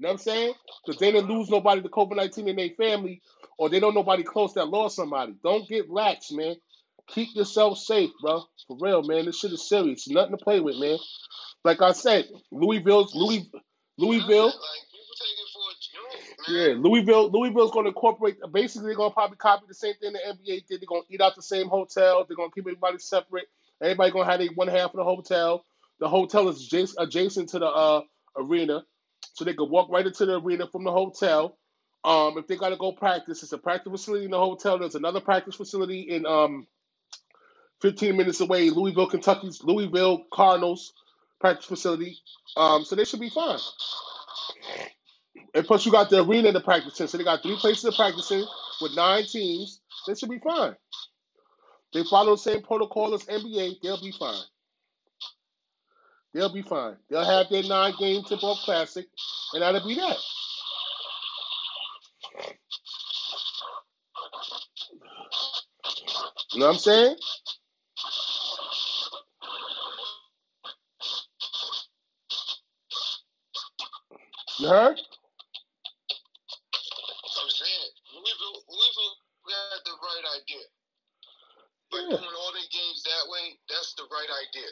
know 0.00 0.08
what 0.08 0.12
I'm 0.12 0.18
saying? 0.18 0.54
Because 0.84 1.00
they 1.00 1.10
didn't 1.10 1.30
lose 1.30 1.48
nobody 1.48 1.80
to 1.80 1.88
COVID 1.88 2.16
19 2.16 2.48
in 2.48 2.56
their 2.56 2.68
family, 2.76 3.22
or 3.56 3.70
they 3.70 3.80
don't 3.80 3.94
nobody 3.94 4.24
close 4.24 4.52
that 4.54 4.68
lost 4.68 4.96
somebody. 4.96 5.36
Don't 5.42 5.66
get 5.66 5.88
lax, 5.88 6.32
man. 6.32 6.56
Keep 7.08 7.34
yourself 7.34 7.78
safe, 7.78 8.10
bro. 8.20 8.42
For 8.68 8.76
real, 8.78 9.02
man. 9.04 9.24
This 9.24 9.38
shit 9.38 9.52
is 9.52 9.66
serious. 9.66 10.06
Nothing 10.06 10.36
to 10.36 10.44
play 10.44 10.60
with, 10.60 10.76
man. 10.76 10.98
Like 11.64 11.80
I 11.80 11.92
said, 11.92 12.26
Louisville's 12.50 13.14
Louis 13.14 13.50
Louisville. 14.00 14.52
Yeah, 16.48 16.74
Louisville. 16.76 17.30
Louisville's 17.30 17.70
going 17.70 17.84
to 17.84 17.90
incorporate. 17.90 18.36
Basically, 18.52 18.86
they're 18.86 18.96
going 18.96 19.10
to 19.10 19.14
probably 19.14 19.36
copy 19.36 19.64
the 19.68 19.74
same 19.74 19.94
thing 19.94 20.12
the 20.12 20.18
NBA 20.18 20.66
did. 20.66 20.80
They're 20.80 20.86
going 20.86 21.02
to 21.06 21.14
eat 21.14 21.20
out 21.20 21.36
the 21.36 21.42
same 21.42 21.68
hotel. 21.68 22.24
They're 22.26 22.36
going 22.36 22.50
to 22.50 22.54
keep 22.54 22.64
everybody 22.64 22.98
separate. 22.98 23.48
Everybody 23.82 24.10
going 24.10 24.24
to 24.26 24.30
have 24.30 24.40
their 24.40 24.48
one 24.54 24.68
half 24.68 24.90
of 24.90 24.96
the 24.96 25.04
hotel. 25.04 25.64
The 26.00 26.08
hotel 26.08 26.48
is 26.48 26.72
adjacent 26.98 27.50
to 27.50 27.58
the 27.58 27.66
uh, 27.66 28.02
arena 28.36 28.84
so 29.34 29.44
they 29.44 29.54
could 29.54 29.70
walk 29.70 29.90
right 29.90 30.06
into 30.06 30.26
the 30.26 30.40
arena 30.40 30.66
from 30.66 30.84
the 30.84 30.92
hotel. 30.92 31.58
Um, 32.04 32.38
if 32.38 32.46
they 32.46 32.56
got 32.56 32.70
to 32.70 32.76
go 32.76 32.92
practice, 32.92 33.42
it's 33.42 33.52
a 33.52 33.58
practice 33.58 33.90
facility 33.90 34.24
in 34.24 34.30
the 34.30 34.38
hotel. 34.38 34.78
There's 34.78 34.94
another 34.94 35.20
practice 35.20 35.56
facility 35.56 36.00
in 36.00 36.24
um, 36.24 36.66
15 37.82 38.16
minutes 38.16 38.40
away, 38.40 38.70
Louisville, 38.70 39.06
Kentucky's 39.06 39.62
Louisville 39.62 40.24
Cardinals 40.32 40.92
practice 41.40 41.66
facility. 41.66 42.18
Um, 42.56 42.84
so 42.84 42.96
they 42.96 43.04
should 43.04 43.20
be 43.20 43.30
fine. 43.30 43.58
And 45.54 45.66
plus, 45.66 45.84
you 45.86 45.92
got 45.92 46.10
the 46.10 46.22
arena 46.22 46.52
to 46.52 46.60
practice 46.60 47.00
in, 47.00 47.08
so 47.08 47.18
they 47.18 47.24
got 47.24 47.42
three 47.42 47.56
places 47.56 47.82
to 47.82 47.96
practice 47.96 48.30
in 48.30 48.44
with 48.80 48.94
nine 48.96 49.24
teams. 49.24 49.80
They 50.06 50.14
should 50.14 50.30
be 50.30 50.38
fine. 50.38 50.76
They 51.92 52.04
follow 52.04 52.32
the 52.32 52.38
same 52.38 52.62
protocol 52.62 53.14
as 53.14 53.24
NBA. 53.24 53.76
They'll 53.82 54.00
be 54.00 54.12
fine. 54.12 54.42
They'll 56.32 56.52
be 56.52 56.62
fine. 56.62 56.96
They'll 57.08 57.24
have 57.24 57.48
their 57.50 57.64
nine 57.64 57.94
game 57.98 58.22
tip 58.24 58.42
off 58.44 58.58
classic, 58.64 59.06
and 59.54 59.62
that'll 59.62 59.86
be 59.86 59.96
that. 59.96 60.16
You 66.52 66.60
know 66.60 66.66
what 66.66 66.74
I'm 66.74 66.78
saying? 66.78 67.16
You 74.60 74.68
heard? 74.68 75.00
I'm 77.32 77.48
saying 77.48 77.88
Louisville, 78.12 78.60
Louisville 78.68 79.16
got 79.48 79.80
the 79.88 79.96
right 80.04 80.26
idea. 80.36 80.68
But 81.88 82.04
yeah. 82.04 82.20
doing 82.20 82.36
all 82.36 82.52
their 82.52 82.68
games 82.68 83.00
that 83.08 83.24
way, 83.32 83.56
that's 83.72 83.96
the 83.96 84.04
right 84.12 84.28
idea. 84.28 84.68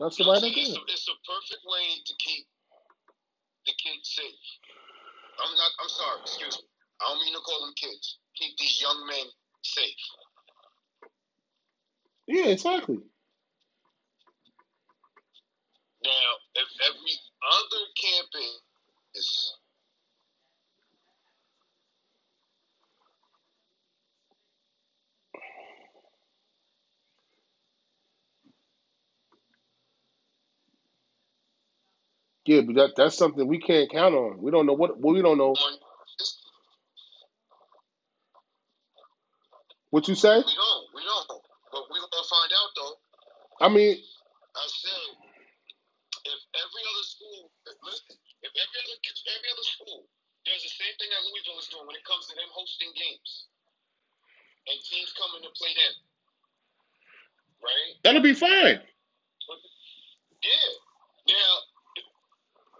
That's 0.00 0.16
the 0.16 0.24
right 0.24 0.40
idea. 0.40 0.80
It's, 0.80 1.04
it's 1.04 1.08
a 1.12 1.16
perfect 1.28 1.60
way 1.68 2.00
to 2.08 2.12
keep 2.24 2.48
the 3.68 3.76
kids 3.84 4.16
safe. 4.16 4.44
I'm 5.36 5.52
not. 5.60 5.72
I'm 5.84 5.92
sorry. 5.92 6.24
Excuse 6.24 6.56
me. 6.56 6.64
I 7.04 7.12
don't 7.12 7.20
mean 7.20 7.36
to 7.36 7.44
call 7.44 7.60
them 7.60 7.76
kids. 7.76 8.16
Keep 8.40 8.56
these 8.56 8.80
young 8.80 9.04
men 9.04 9.28
safe. 9.60 10.02
Yeah, 12.26 12.48
exactly. 12.48 13.04
Now, 16.04 16.28
if 16.56 16.68
every 16.88 17.16
other 17.52 17.84
campus 18.02 19.50
Yeah, 32.46 32.62
but 32.62 32.74
that 32.76 32.90
that's 32.96 33.16
something 33.16 33.46
we 33.46 33.60
can't 33.60 33.90
count 33.90 34.14
on. 34.16 34.42
We 34.42 34.50
don't 34.50 34.66
know 34.66 34.72
what 34.74 35.00
we 35.00 35.22
don't 35.22 35.38
know. 35.38 35.54
What 39.90 40.08
you 40.08 40.16
say? 40.16 40.36
We 40.36 40.42
don't. 40.42 40.86
We 40.94 41.02
don't. 41.04 41.42
But 41.72 41.82
we're 41.90 42.00
gonna 42.00 42.28
find 42.30 42.52
out 42.52 42.70
though. 42.76 43.12
I 43.66 43.68
mean, 43.70 43.98
I 44.56 44.66
said 44.68 45.25
every 46.56 46.82
other 46.88 47.06
school, 47.06 47.40
listen, 47.84 48.16
if 48.42 48.52
every 48.52 48.78
other 48.82 48.96
every 48.98 49.48
other 49.52 49.66
school 49.66 50.08
does 50.46 50.62
the 50.62 50.72
same 50.72 50.94
thing 50.96 51.10
that 51.10 51.22
Louisville 51.26 51.60
is 51.60 51.68
doing 51.68 51.86
when 51.86 51.98
it 51.98 52.06
comes 52.06 52.30
to 52.30 52.34
them 52.38 52.48
hosting 52.54 52.92
games, 52.94 53.50
and 54.70 54.76
teams 54.82 55.10
coming 55.14 55.42
to 55.42 55.52
play 55.54 55.72
them, 55.74 55.94
right? 57.62 57.92
That'll 58.02 58.24
be 58.24 58.34
fine. 58.34 58.78
Yeah. 60.42 60.70
Now, 61.26 61.50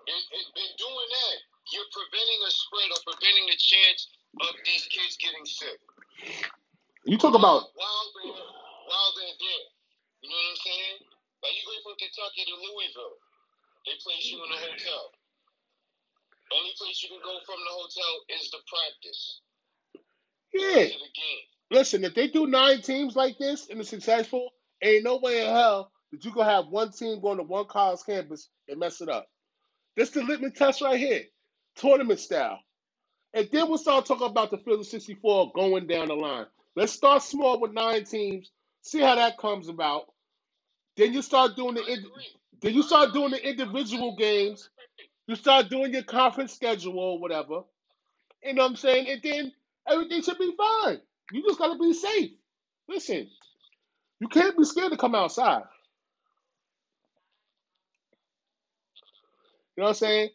in, 0.07 0.21
in, 0.39 0.45
in 0.55 0.71
doing 0.79 1.09
that, 1.11 1.37
you're 1.75 1.91
preventing 1.91 2.41
a 2.47 2.51
spread 2.55 2.89
or 2.95 3.01
preventing 3.03 3.47
the 3.51 3.59
chance 3.59 4.07
of 4.39 4.55
these 4.63 4.87
kids 4.87 5.19
getting 5.19 5.47
sick. 5.47 5.79
You 7.07 7.19
talk 7.19 7.35
about 7.35 7.75
while 7.75 8.07
they're 8.15 8.35
while 8.87 9.11
they're 9.19 9.39
there. 9.39 9.67
You 10.23 10.31
know 10.31 10.39
what 10.39 10.55
I'm 10.55 10.63
saying? 10.63 10.97
Like 11.43 11.55
you 11.55 11.63
go 11.67 11.75
from 11.87 11.95
Kentucky 11.99 12.43
to 12.47 12.55
Louisville, 12.55 13.19
they 13.87 13.93
place 14.05 14.27
you 14.31 14.39
in 14.45 14.53
a 14.53 14.57
hotel. 14.57 15.13
Only 16.53 16.71
place 16.79 17.03
you 17.03 17.11
can 17.11 17.21
go 17.25 17.39
from 17.47 17.57
the 17.59 17.73
hotel 17.73 18.13
is 18.41 18.51
the 18.51 18.59
practice. 18.69 19.41
yeah. 20.55 20.85
The. 20.85 21.77
Listen, 21.77 22.05
if 22.05 22.15
they 22.15 22.29
do 22.29 22.47
nine 22.47 22.83
teams 22.83 23.17
like 23.17 23.39
this 23.39 23.69
and 23.71 23.81
it's 23.81 23.91
successful, 23.91 24.51
ain't 24.83 25.05
no 25.05 25.19
way 25.19 25.41
in 25.47 25.53
hell 25.53 25.91
that 26.13 26.25
you 26.25 26.33
gonna 26.33 26.51
have 26.51 26.69
one 26.69 26.93
team 26.93 27.21
going 27.21 27.39
to 27.39 27.43
one 27.45 27.67
college 27.67 28.01
campus 28.07 28.49
and 28.69 28.79
mess 28.81 29.01
it 29.01 29.09
up. 29.09 29.27
This 29.97 30.11
the 30.11 30.23
litmus 30.23 30.53
test 30.57 30.83
right 30.83 30.99
here, 30.99 31.23
tournament 31.77 32.21
style. 32.21 32.61
And 33.35 33.49
then 33.53 33.69
we'll 33.69 33.79
start 33.79 34.07
talking 34.07 34.27
about 34.27 34.51
the 34.51 34.59
field 34.59 34.81
of 34.81 34.87
64 34.87 35.53
going 35.55 35.87
down 35.87 36.09
the 36.09 36.15
line. 36.15 36.47
Let's 36.77 36.93
start 36.93 37.23
small 37.23 37.61
with 37.61 37.73
nine 37.73 38.05
teams, 38.05 38.51
see 38.83 39.01
how 39.01 39.17
that 39.17 39.39
comes 39.39 39.69
about. 39.69 40.05
Then 40.97 41.13
you 41.15 41.23
start 41.23 41.57
doing 41.57 41.75
the 41.75 41.83
I 41.83 41.89
ind- 41.91 42.07
agree. 42.07 42.29
Then 42.63 42.75
you 42.75 42.83
start 42.83 43.15
doing 43.15 43.33
the 43.33 43.49
individual 43.49 44.17
games. 44.17 44.71
You 45.29 45.37
start 45.37 45.71
doing 45.71 45.93
your 45.93 46.05
conference 46.05 46.55
schedule 46.55 46.99
or 46.99 47.21
whatever. 47.21 47.63
You 48.45 48.55
know 48.55 48.63
what 48.65 48.71
I'm 48.71 48.77
saying? 48.77 49.09
And 49.11 49.21
then 49.23 49.53
everything 49.89 50.23
should 50.23 50.39
be 50.39 50.53
fine. 50.57 51.01
You 51.33 51.43
just 51.47 51.59
gotta 51.59 51.79
be 51.79 51.93
safe. 51.95 52.31
Listen, 52.89 53.29
you 54.21 54.29
can't 54.29 54.57
be 54.57 54.65
scared 54.65 54.93
to 54.93 54.99
come 54.99 55.15
outside. 55.15 55.63
You 59.77 59.83
know 59.83 59.85
what 59.85 59.89
I'm 59.91 59.95
saying? 59.97 60.31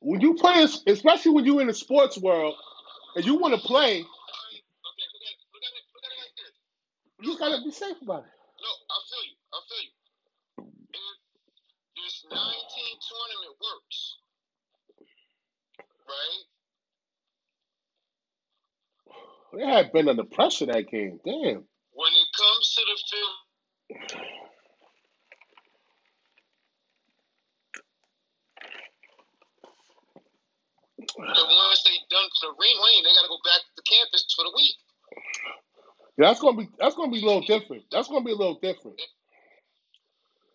When 0.00 0.20
you 0.20 0.34
play, 0.34 0.66
especially 0.86 1.32
when 1.32 1.44
you're 1.46 1.60
in 1.62 1.68
the 1.68 1.74
sports 1.74 2.18
world 2.18 2.54
and 3.16 3.24
you 3.24 3.36
want 3.36 3.54
to 3.54 3.60
play, 3.60 3.98
you 3.98 4.22
just 7.26 7.40
gotta 7.40 7.62
be 7.64 7.72
safe 7.72 8.02
about 8.02 8.24
it. 8.24 8.32
No, 8.62 8.70
I'll 8.90 9.04
tell 9.08 9.24
you. 9.24 9.36
I'll 9.54 9.64
tell 9.68 9.82
you. 9.82 9.90
If 10.94 11.28
this 12.04 12.24
19 12.30 12.38
tournament 12.38 13.56
works, 13.60 14.18
right? 16.08 16.44
They 19.56 19.66
had 19.66 19.92
been 19.92 20.08
under 20.08 20.24
pressure 20.24 20.66
that 20.66 20.88
game. 20.88 21.20
Damn. 21.24 21.64
When 21.92 22.12
it 22.12 22.28
comes 22.36 22.74
to 22.74 22.82
the 22.86 22.98
field, 23.10 23.36
the 31.18 31.44
ones 31.44 31.82
they 31.84 31.98
done 32.10 32.28
for 32.40 32.52
the 32.52 32.56
ring 32.58 32.78
lane, 32.80 33.04
they 33.04 33.12
got 33.14 33.22
to 33.24 33.32
go 33.32 33.40
back 33.44 33.62
to 33.76 33.82
campus 33.84 34.24
for 34.36 34.44
the 34.44 34.52
week. 34.56 34.76
Yeah, 36.18 36.28
that's 36.28 36.40
gonna 36.40 36.58
be 36.58 36.68
that's 36.78 36.94
gonna 36.94 37.10
be 37.12 37.22
a 37.22 37.26
little 37.26 37.42
different. 37.42 37.84
That's 37.90 38.08
gonna 38.08 38.24
be 38.24 38.32
a 38.32 38.38
little 38.38 38.60
different 38.60 39.00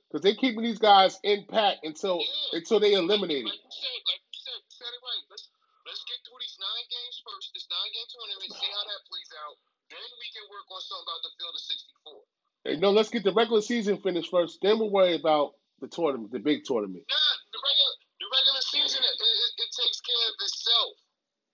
because 0.08 0.24
they 0.24 0.36
keeping 0.36 0.64
these 0.64 0.80
guys 0.80 1.20
in 1.24 1.46
pack 1.50 1.78
until 1.84 2.22
Yeah. 2.22 2.60
until 2.60 2.80
they 2.80 2.94
eliminate 2.94 3.46
it. 3.46 3.50
like 3.50 4.22
you 4.32 4.42
said, 4.42 4.62
you 4.62 4.72
said 4.72 4.94
it 4.94 5.02
right. 5.04 5.24
Let's 5.30 5.50
let's 5.86 6.04
get 6.06 6.20
through 6.24 6.40
these 6.40 6.58
nine 6.62 6.86
games 6.90 7.18
first, 7.26 7.52
this 7.54 7.68
nine 7.70 7.92
game 7.92 8.08
tournament, 8.10 8.50
see 8.54 8.72
how 8.72 8.84
that 8.86 9.02
plays 9.10 9.32
out. 9.46 9.58
Then 9.90 10.08
work 10.68 10.76
on 10.76 10.82
something 10.84 11.08
about 11.08 11.22
the 11.24 11.32
field 11.40 11.56
of 11.56 11.64
64. 11.64 12.76
You 12.76 12.80
know, 12.84 12.92
let's 12.92 13.10
get 13.10 13.24
the 13.24 13.34
regular 13.34 13.62
season 13.62 13.98
finished 13.98 14.32
first. 14.32 14.60
Then 14.62 14.80
we'll 14.80 14.92
worry 14.92 15.16
about 15.16 15.56
the 15.80 15.88
tournament, 15.88 16.32
the 16.32 16.40
big 16.40 16.64
tournament. 16.66 17.04
Nah, 17.08 17.36
the 17.54 17.60
regular 17.64 17.94
the 18.20 18.28
regular 18.28 18.64
season 18.68 19.00
it, 19.00 19.16
it, 19.16 19.52
it 19.64 19.70
takes 19.72 20.02
care 20.04 20.26
of 20.28 20.36
itself 20.44 20.92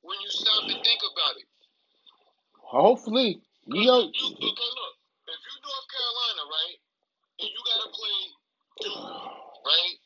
when 0.01 0.17
you 0.21 0.29
stop 0.29 0.63
and 0.65 0.81
think 0.81 1.01
about 1.05 1.37
it. 1.37 1.47
Hopefully, 2.57 3.41
you 3.69 3.85
know, 3.85 4.09
You, 4.09 4.25
okay, 4.33 4.69
look, 4.73 4.93
if 5.29 5.39
you 5.45 5.55
North 5.61 5.87
Carolina, 5.93 6.43
right, 6.49 6.77
and 7.45 7.49
you 7.53 7.59
gotta 7.61 7.89
play 7.93 8.17
Duke, 8.81 9.05
right, 9.61 9.97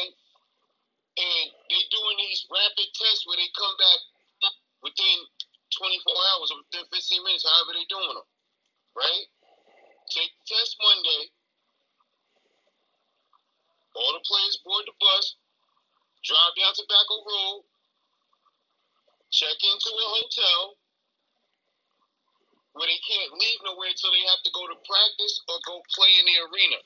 and 0.00 0.08
and 1.12 1.44
they 1.68 1.82
doing 1.92 2.16
these 2.24 2.48
rapid 2.48 2.88
tests 2.96 3.28
where 3.28 3.36
they 3.36 3.50
come 3.52 3.76
back 3.76 4.00
within 4.80 5.18
24 5.76 6.12
hours 6.32 6.48
or 6.52 6.58
within 6.64 6.84
15 7.42 7.50
minutes, 7.50 7.50
however 7.50 7.72
they 7.74 7.86
doing 7.90 8.14
them, 8.14 8.28
right? 8.96 9.26
Take 10.10 10.32
the 10.34 10.44
test 10.54 10.76
Monday. 10.80 11.22
All 13.96 14.12
the 14.16 14.24
players 14.24 14.58
board 14.64 14.84
the 14.88 14.96
bus, 15.00 15.36
drive 16.24 16.54
down 16.56 16.72
Tobacco 16.74 17.16
Road, 17.26 17.62
check 19.34 19.56
into 19.60 19.90
a 19.92 20.06
hotel 20.16 20.76
where 22.72 22.88
they 22.88 23.00
can't 23.04 23.36
leave 23.36 23.60
nowhere 23.66 23.90
until 23.92 24.12
they 24.16 24.24
have 24.32 24.42
to 24.46 24.52
go 24.56 24.64
to 24.70 24.76
practice 24.88 25.34
or 25.48 25.58
go 25.68 25.82
play 25.92 26.12
in 26.20 26.26
the 26.28 26.38
arena. 26.48 26.80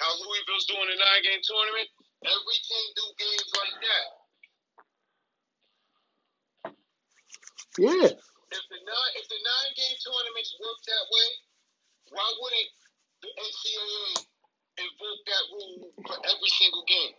How 0.00 0.12
Louisville's 0.16 0.66
doing 0.70 0.88
a 0.88 0.96
nine 0.96 1.22
game 1.26 1.42
tournament, 1.44 1.88
every 2.24 2.58
team 2.64 2.86
do 2.96 3.06
games 3.20 3.50
like 3.58 3.76
that. 3.84 4.06
yeah. 7.78 8.10
If 8.52 8.64
the 8.70 8.80
nine 8.84 9.12
if 9.16 9.26
the 9.28 9.40
nine 9.40 9.72
game 9.76 9.96
tournaments 10.04 10.52
work 10.60 10.78
that 10.88 11.06
way, 11.12 11.28
why 12.12 12.28
wouldn't 12.40 12.70
the 13.22 13.30
NCAA 13.32 14.28
invoke 14.78 15.22
that 15.26 15.44
rule 15.52 15.80
for 16.06 16.16
every 16.26 16.52
single 16.60 16.84
game? 16.86 17.14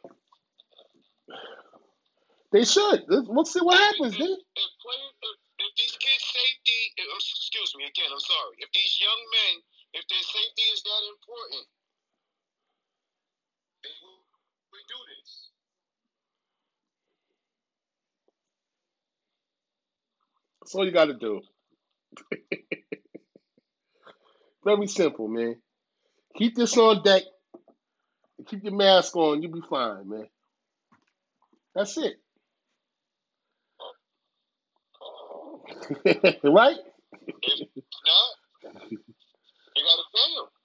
They 2.52 2.66
should. 2.66 3.06
Let's- 3.10 3.30
see 3.54 3.62
what 3.62 3.78
happens, 3.80 4.18
then. 4.18 4.30
if, 4.34 4.72
players, 4.82 5.14
if, 5.22 5.38
if 5.62 5.72
these 5.78 5.96
kids' 6.02 6.26
safety, 6.34 6.82
excuse 6.98 7.74
me 7.78 7.86
again, 7.86 8.10
I'm 8.14 8.22
sorry. 8.22 8.58
If 8.60 8.70
these 8.74 8.98
young 9.02 9.22
men, 9.38 9.56
if 9.94 10.04
their 10.10 10.26
safety 10.26 10.66
is 10.74 10.82
that 10.84 11.04
important, 11.14 11.66
they 13.84 13.94
will 14.02 14.22
we 14.74 14.80
do 14.90 15.00
this. 15.18 15.52
That's 20.64 20.76
all 20.76 20.86
you 20.86 20.94
got 20.94 21.06
to 21.06 21.14
do. 21.14 21.42
Very 24.64 24.88
simple, 24.88 25.28
man. 25.28 25.58
Keep 26.38 26.56
this 26.56 26.78
on 26.78 27.04
deck. 27.04 27.24
and 28.38 28.48
Keep 28.48 28.64
your 28.64 28.74
mask 28.74 29.14
on. 29.18 29.42
You'll 29.42 29.52
be 29.52 29.60
fine, 29.70 30.08
man. 30.08 30.28
That's 31.76 31.98
it. 31.98 32.14
right? 36.46 36.78
Not, 36.78 36.78
gotta 38.64 38.80
them. 38.88 39.02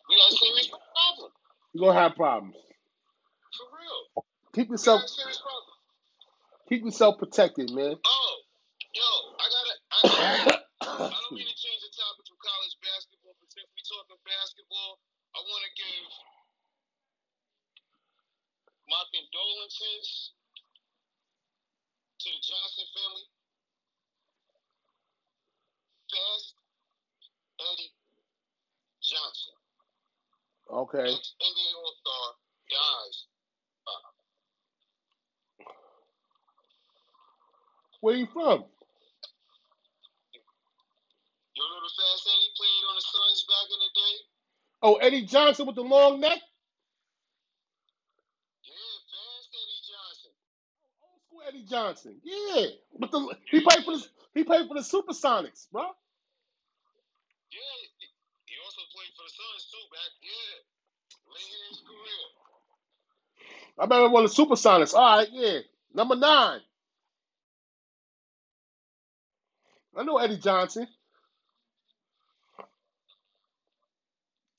We 0.09 0.17
got 0.17 0.33
a 0.33 0.37
serious 0.37 0.69
problem. 0.69 1.33
You're 1.73 1.87
going 1.87 1.97
to 1.97 2.03
have 2.03 2.15
problems. 2.15 2.55
For 2.55 3.67
real. 3.77 4.25
Keep 4.55 4.71
yourself 4.71 5.01
got 5.01 5.07
a 5.07 5.09
serious 5.09 5.43
problem. 5.43 5.65
keep 6.69 6.85
yourself 6.85 7.19
protected, 7.19 7.73
man. 7.73 7.97
Oh, 8.07 8.37
yo, 8.95 9.09
I 9.37 9.45
gotta 9.49 9.75
I, 9.93 9.99
I 10.85 11.17
don't 11.23 11.35
mean 11.37 11.49
to 11.49 11.59
change 11.59 11.81
the 11.85 11.93
topic 11.93 12.25
from 12.29 12.39
college 12.41 12.75
basketball, 12.81 13.35
but 13.41 13.49
since 13.53 13.69
we 13.75 13.81
talking 13.85 14.21
basketball, 14.25 15.01
I 15.37 15.39
want 15.45 15.63
to 15.67 15.73
give 15.77 16.09
my 18.89 19.03
condolences 19.13 20.33
to 22.25 22.29
the 22.33 22.41
Johnson 22.41 22.87
family. 22.97 23.27
Fast 26.09 26.57
Eddie 27.61 27.93
Johnson, 29.05 29.57
Okay. 30.73 31.05
ex-NBA 31.13 31.71
All-Star, 31.77 32.27
dies. 32.73 33.27
Where 38.01 38.15
you 38.17 38.27
from? 38.33 38.65
You 41.59 41.67
know 41.67 41.83
the 41.83 41.91
Fast 41.91 42.25
Eddie 42.31 42.55
played 42.55 42.85
on 42.89 42.95
the 42.95 43.03
Suns 43.03 43.43
back 43.51 43.67
in 43.67 43.81
the 43.83 43.93
day? 43.99 44.17
Oh, 44.83 44.95
Eddie 44.97 45.27
Johnson 45.27 45.67
with 45.67 45.77
the 45.77 45.83
long 45.83 46.21
neck? 46.21 46.39
Yeah, 48.65 48.95
Fast 49.11 49.51
Eddie 49.55 49.83
Johnson. 49.91 50.33
Old 51.03 51.21
school 51.27 51.43
Eddie 51.49 51.67
Johnson. 51.67 52.15
Yeah. 52.25 52.67
But 52.99 53.11
the 53.13 53.37
he 53.51 53.61
played 53.61 53.85
for 53.85 53.97
the 53.99 54.07
he 54.35 54.45
played 54.45 54.69
for 54.69 54.75
the 54.75 54.87
Supersonics, 54.87 55.71
bro. 55.73 55.83
Yeah, 57.51 57.79
he 58.47 58.57
also 58.65 58.83
played 58.95 59.13
for 59.17 59.25
the 59.27 59.35
Suns 59.35 59.65
too 59.73 59.85
back 59.93 60.13
yeah. 60.23 60.57
Later 61.35 61.59
in 61.59 61.71
his 61.75 61.83
career. 61.83 62.27
I 63.79 63.85
remember 63.85 64.11
one 64.11 64.25
of 64.25 64.35
the 64.35 64.43
Supersonics. 64.43 64.95
All 64.95 65.19
right, 65.19 65.29
yeah. 65.33 65.61
Number 65.95 66.17
nine. 66.17 66.61
I 69.97 70.05
know 70.05 70.19
Eddie 70.19 70.39
Johnson. 70.39 70.87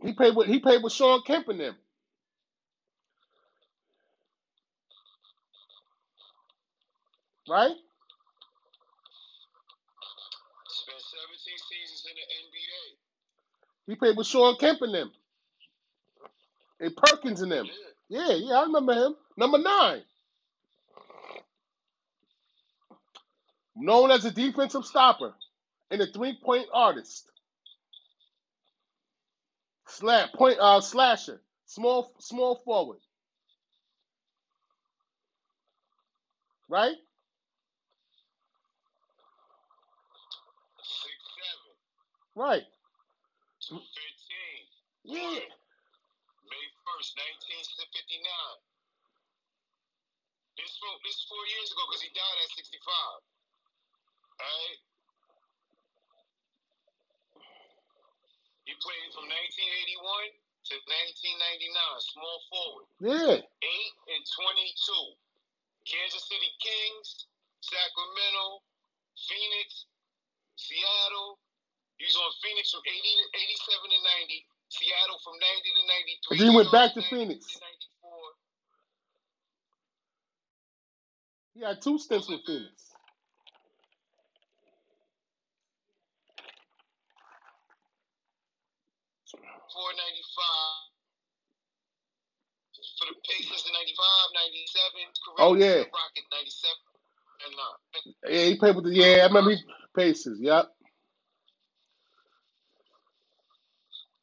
He 0.03 0.13
played 0.13 0.35
with 0.35 0.47
he 0.47 0.59
played 0.59 0.83
with 0.83 0.93
Shawn 0.93 1.21
Kemp 1.25 1.49
and 1.49 1.59
them. 1.59 1.75
Right? 7.49 7.75
Spent 10.67 11.01
17 11.01 11.57
seasons 11.69 12.05
in 12.09 12.15
the 12.15 12.25
NBA. 12.47 12.97
He 13.87 13.95
played 13.95 14.17
with 14.17 14.27
Shawn 14.27 14.55
Kemp 14.57 14.81
and 14.81 14.93
them. 14.93 15.11
And 16.79 16.95
Perkins 16.95 17.41
and 17.41 17.51
them. 17.51 17.67
Yeah. 18.09 18.27
Yeah, 18.29 18.35
yeah, 18.35 18.55
I 18.59 18.63
remember 18.63 18.93
him. 18.93 19.15
Number 19.37 19.59
nine. 19.59 20.03
Known 23.75 24.11
as 24.11 24.25
a 24.25 24.31
defensive 24.31 24.85
stopper 24.85 25.33
and 25.91 26.01
a 26.01 26.07
three-point 26.07 26.67
artist. 26.73 27.29
Slap 29.89 30.33
point 30.33 30.57
uh 30.61 30.81
slasher. 30.81 31.41
Small 31.65 32.13
small 32.19 32.61
forward. 32.63 32.99
Right? 36.69 36.95
Six 40.77 41.17
seven. 41.33 41.73
Right. 42.37 42.65
Two 43.65 43.81
fifteen. 43.81 44.61
Yeah. 45.03 45.41
May 46.45 46.65
first, 46.85 47.17
nineteen 47.17 47.65
fifty 47.77 48.21
nine. 48.21 48.59
This 50.57 50.77
four, 50.77 50.93
this 51.01 51.25
four 51.25 51.43
years 51.49 51.71
ago 51.73 51.81
because 51.89 52.03
he 52.05 52.11
died 52.13 52.37
at 52.45 52.51
sixty 52.53 52.77
five. 52.85 53.21
Alright? 54.37 54.79
He 58.69 58.77
played 58.77 59.09
from 59.17 59.25
nineteen 59.25 59.71
eighty 59.81 59.97
one 59.97 60.29
to 60.69 60.73
nineteen 60.85 61.37
ninety 61.41 61.73
nine, 61.73 61.97
small 62.05 62.37
forward. 62.53 62.85
Yeah. 63.01 63.41
Eight 63.41 63.93
and 64.13 64.21
twenty 64.29 64.69
two. 64.77 65.17
Kansas 65.89 66.21
City 66.29 66.53
Kings, 66.61 67.25
Sacramento, 67.65 68.61
Phoenix, 69.25 69.89
Seattle. 70.53 71.41
He 71.97 72.05
was 72.05 72.13
on 72.13 72.29
Phoenix 72.45 72.69
from 72.69 72.85
80 72.85 72.93
to 72.93 73.25
87 73.33 73.89
to 73.89 73.99
90. 74.29 74.45
Seattle 74.69 75.19
from 75.25 75.35
90 75.35 75.65
to 75.65 75.83
93. 76.29 76.37
And 76.37 76.39
he 76.45 76.51
went 76.55 76.71
back 76.71 76.93
to 76.93 77.01
Phoenix. 77.09 77.57
94. 77.57 78.37
He 81.57 81.59
had 81.65 81.81
two 81.81 81.97
stints 81.97 82.29
with 82.29 82.45
Phoenix. 82.45 82.88
Four 89.79 89.95
ninety 89.95 90.23
five. 90.35 90.91
For 92.99 93.07
the 93.07 93.15
Pacers 93.23 93.63
in 93.63 93.71
95, 93.75 93.95
97. 94.35 95.07
Career 95.23 95.39
Oh, 95.39 95.55
yeah. 95.55 95.83
Rocket 95.87 96.27
97 96.35 96.75
and 97.47 97.55
uh, 97.55 97.75
Yeah, 98.27 98.43
he 98.51 98.55
played 98.59 98.75
with 98.75 98.87
the 98.87 98.95
yeah, 98.95 99.23
I 99.23 99.31
remember 99.31 99.51
he 99.55 99.63
Pacers, 99.95 100.39
yep. 100.43 100.67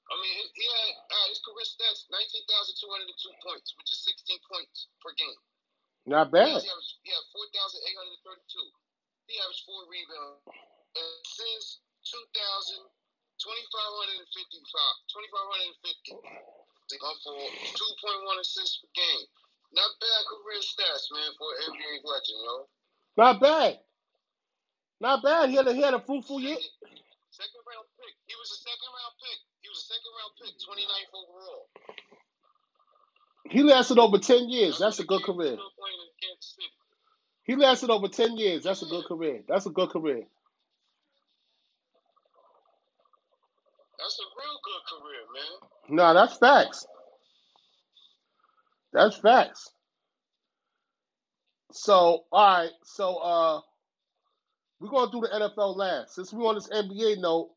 I 0.08 0.14
mean, 0.20 0.34
he- 0.40 0.52
he 0.60 0.64
had 0.68 0.92
uh, 1.08 1.26
his 1.32 1.40
career 1.44 1.64
stats 1.68 2.04
19,202 2.12 3.32
points, 3.44 3.72
which 3.80 3.92
is 3.92 4.00
16 4.04 4.36
points 4.48 4.88
per 5.00 5.12
game. 5.16 5.40
Not 6.04 6.28
He 6.28 6.36
bad. 6.36 6.60
averaged, 6.60 6.92
he 7.04 7.10
had 7.12 7.24
4,832. 7.32 8.60
He 9.28 9.34
averaged 9.40 9.64
four 9.68 9.84
rebounds. 9.88 10.44
And 10.96 11.12
since 11.28 11.80
2000, 12.08 12.88
2,555, 13.40 15.12
2,550 15.12 16.16
uh, 16.16 17.16
for 17.24 17.36
2.1 17.36 18.40
assists 18.40 18.80
per 18.82 18.90
game. 18.96 19.26
Not 19.74 19.90
bad 20.00 20.22
career 20.30 20.62
stats, 20.62 21.10
man, 21.12 21.30
for 21.36 21.48
an 21.52 21.74
NBA 21.76 21.94
legend, 22.06 22.40
yo. 22.44 22.56
Not 23.16 23.40
bad. 23.40 23.78
Not 25.00 25.22
bad. 25.22 25.50
He 25.50 25.56
had 25.56 25.68
a 25.68 25.74
he 25.74 25.82
had 25.82 25.94
a 25.94 26.00
fruitful 26.00 26.40
year. 26.40 26.56
Second 27.30 27.62
round 27.68 27.88
pick. 28.00 28.14
He 28.26 28.34
was 28.40 28.48
a 28.52 28.58
second 28.64 28.90
round 28.96 29.14
pick. 29.20 29.38
He 29.60 29.68
was 29.68 29.78
a 29.84 29.86
second 29.92 30.12
round 30.16 30.32
pick, 30.40 30.54
29th 30.56 31.12
overall. 31.12 31.64
He 33.50 33.62
lasted 33.62 33.98
over 33.98 34.18
ten 34.18 34.48
years. 34.48 34.78
That's 34.78 35.00
a 35.00 35.04
good 35.04 35.22
career. 35.22 35.56
playing 35.76 36.00
in 36.00 36.12
Kansas 36.22 36.56
City. 36.56 36.72
He 37.44 37.56
lasted 37.56 37.90
over 37.90 38.08
ten 38.08 38.36
years. 38.38 38.64
That's 38.64 38.82
a 38.82 38.86
good 38.86 39.04
career. 39.06 39.42
That's 39.48 39.66
a 39.66 39.70
good 39.70 39.90
career. 39.90 40.24
That's 43.98 44.18
a 44.20 44.26
real 44.36 44.58
good 44.64 44.75
career, 44.88 45.22
man. 45.34 45.96
No, 45.96 46.14
that's 46.14 46.38
facts. 46.38 46.86
That's 48.92 49.16
facts. 49.18 49.70
So, 51.72 52.24
all 52.32 52.58
right. 52.58 52.70
So, 52.84 53.16
uh, 53.16 53.60
we're 54.80 54.88
gonna 54.88 55.10
do 55.10 55.20
the 55.20 55.28
NFL 55.28 55.76
last. 55.76 56.14
Since 56.14 56.32
we're 56.32 56.46
on 56.48 56.54
this 56.56 56.68
NBA 56.68 57.20
note, 57.20 57.50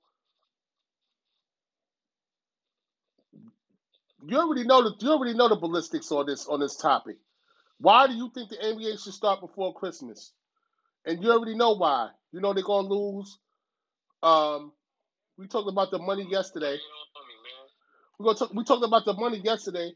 you 4.26 4.38
already 4.38 4.64
know 4.64 4.84
the 4.84 4.96
you 5.00 5.12
already 5.12 5.34
know 5.34 5.50
the 5.50 5.56
ballistics 5.56 6.12
on 6.12 6.26
this 6.26 6.48
on 6.48 6.60
this 6.60 6.76
topic. 6.78 7.18
Why 7.80 8.08
do 8.08 8.14
you 8.14 8.30
think 8.34 8.50
the 8.50 8.58
NBA 8.58 9.02
should 9.04 9.14
start 9.14 9.42
before 9.42 9.74
Christmas? 9.74 10.34
And 11.06 11.24
you 11.24 11.32
already 11.32 11.56
know 11.56 11.74
why. 11.76 12.10
You 12.32 12.42
know 12.42 12.54
they're 12.54 12.64
gonna 12.64 12.88
lose. 12.88 13.38
Um, 14.22 14.74
we 15.40 15.48
talked 15.48 15.70
about 15.70 15.92
the 15.92 16.00
money 16.00 16.28
yesterday. 16.30 16.74
Ain't 16.74 16.82
on 17.18 17.28
me, 17.30 17.36
man. 17.44 17.70
We're 18.20 18.26
gonna 18.28 18.40
talk, 18.40 18.54
we 18.56 18.66
talked 18.66 18.86
about 18.86 19.06
the 19.06 19.16
money 19.16 19.42
yesterday. 19.44 19.94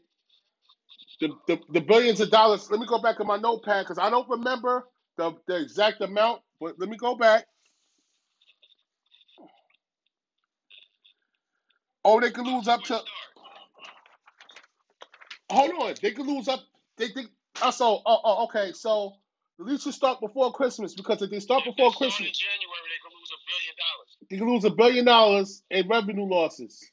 The, 1.22 1.30
the 1.48 1.60
the 1.74 1.82
billions 1.82 2.22
of 2.22 2.32
dollars. 2.32 2.70
Let 2.72 2.80
me 2.80 2.88
go 2.88 3.00
back 3.02 3.20
in 3.22 3.28
my 3.28 3.38
notepad 3.38 3.86
because 3.86 4.00
I 4.00 4.10
don't 4.10 4.30
remember 4.30 4.86
the, 5.18 5.34
the 5.48 5.62
exact 5.62 6.02
amount. 6.02 6.42
But 6.62 6.80
let 6.80 6.90
me 6.90 6.98
go 6.98 7.16
back. 7.16 7.46
Oh, 12.06 12.20
they 12.22 12.32
could 12.32 12.48
lose 12.48 12.68
up 12.68 12.84
to. 12.86 13.02
Hold 15.52 15.72
on, 15.82 15.96
they 16.02 16.12
could 16.12 16.28
lose 16.28 16.48
up. 16.50 16.62
They 16.98 17.10
think. 17.10 17.30
Oh, 17.64 17.72
so 17.72 18.02
oh, 18.06 18.20
oh 18.24 18.46
okay. 18.46 18.74
So 18.74 19.14
the 19.60 19.66
least 19.66 19.86
you 19.86 19.94
start 19.94 20.22
before 20.22 20.54
Christmas 20.54 20.96
because 20.96 21.22
if 21.22 21.32
they 21.32 21.40
start 21.42 21.64
before 21.66 21.92
they 21.92 22.10
start 22.10 22.22
in 22.22 22.32
Christmas, 22.32 22.40
January, 22.40 22.88
they 22.90 23.02
could 23.04 23.16
lose 23.16 23.32
a 23.34 23.42
billion 23.50 23.76
they 24.34 24.40
could 24.40 24.48
lose 24.48 24.66
a 24.66 24.72
billion 24.72 25.06
dollars 25.06 25.62
in 25.70 25.88
revenue 25.88 26.26
losses. 26.26 26.84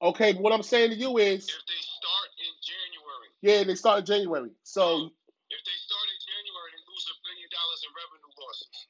Okay, 0.00 0.32
what 0.34 0.52
I'm 0.52 0.62
saying 0.62 0.90
to 0.90 0.96
you 0.96 1.18
is, 1.18 1.42
If 1.42 1.48
they 1.66 1.82
start 1.82 2.28
in 2.38 2.54
January, 2.62 3.28
yeah, 3.42 3.64
they 3.64 3.74
start 3.74 3.98
in 3.98 4.06
January. 4.06 4.50
So 4.62 4.84
if 4.94 5.64
they 5.64 5.78
start 5.82 6.06
in 6.06 6.20
January, 6.22 6.70
they 6.70 6.84
lose 6.86 7.06
a 7.10 7.16
billion 7.26 7.50
dollars 7.50 7.82
in 7.82 7.90
revenue 7.98 8.32
losses. 8.40 8.86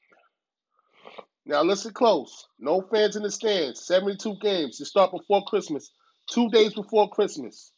Now 1.47 1.63
listen 1.63 1.93
close. 1.93 2.47
No 2.59 2.81
fans 2.91 3.15
in 3.15 3.23
the 3.23 3.31
stands. 3.31 3.83
72 3.87 4.35
games. 4.39 4.79
You 4.79 4.85
start 4.85 5.11
before 5.11 5.43
Christmas. 5.45 5.89
Two 6.29 6.49
days 6.49 6.75
before 6.75 7.09
Christmas. 7.09 7.71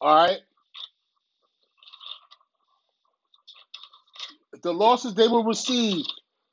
All 0.00 0.16
right. 0.16 0.38
The 4.64 4.72
losses 4.72 5.14
they 5.14 5.28
will 5.28 5.44
receive 5.44 6.04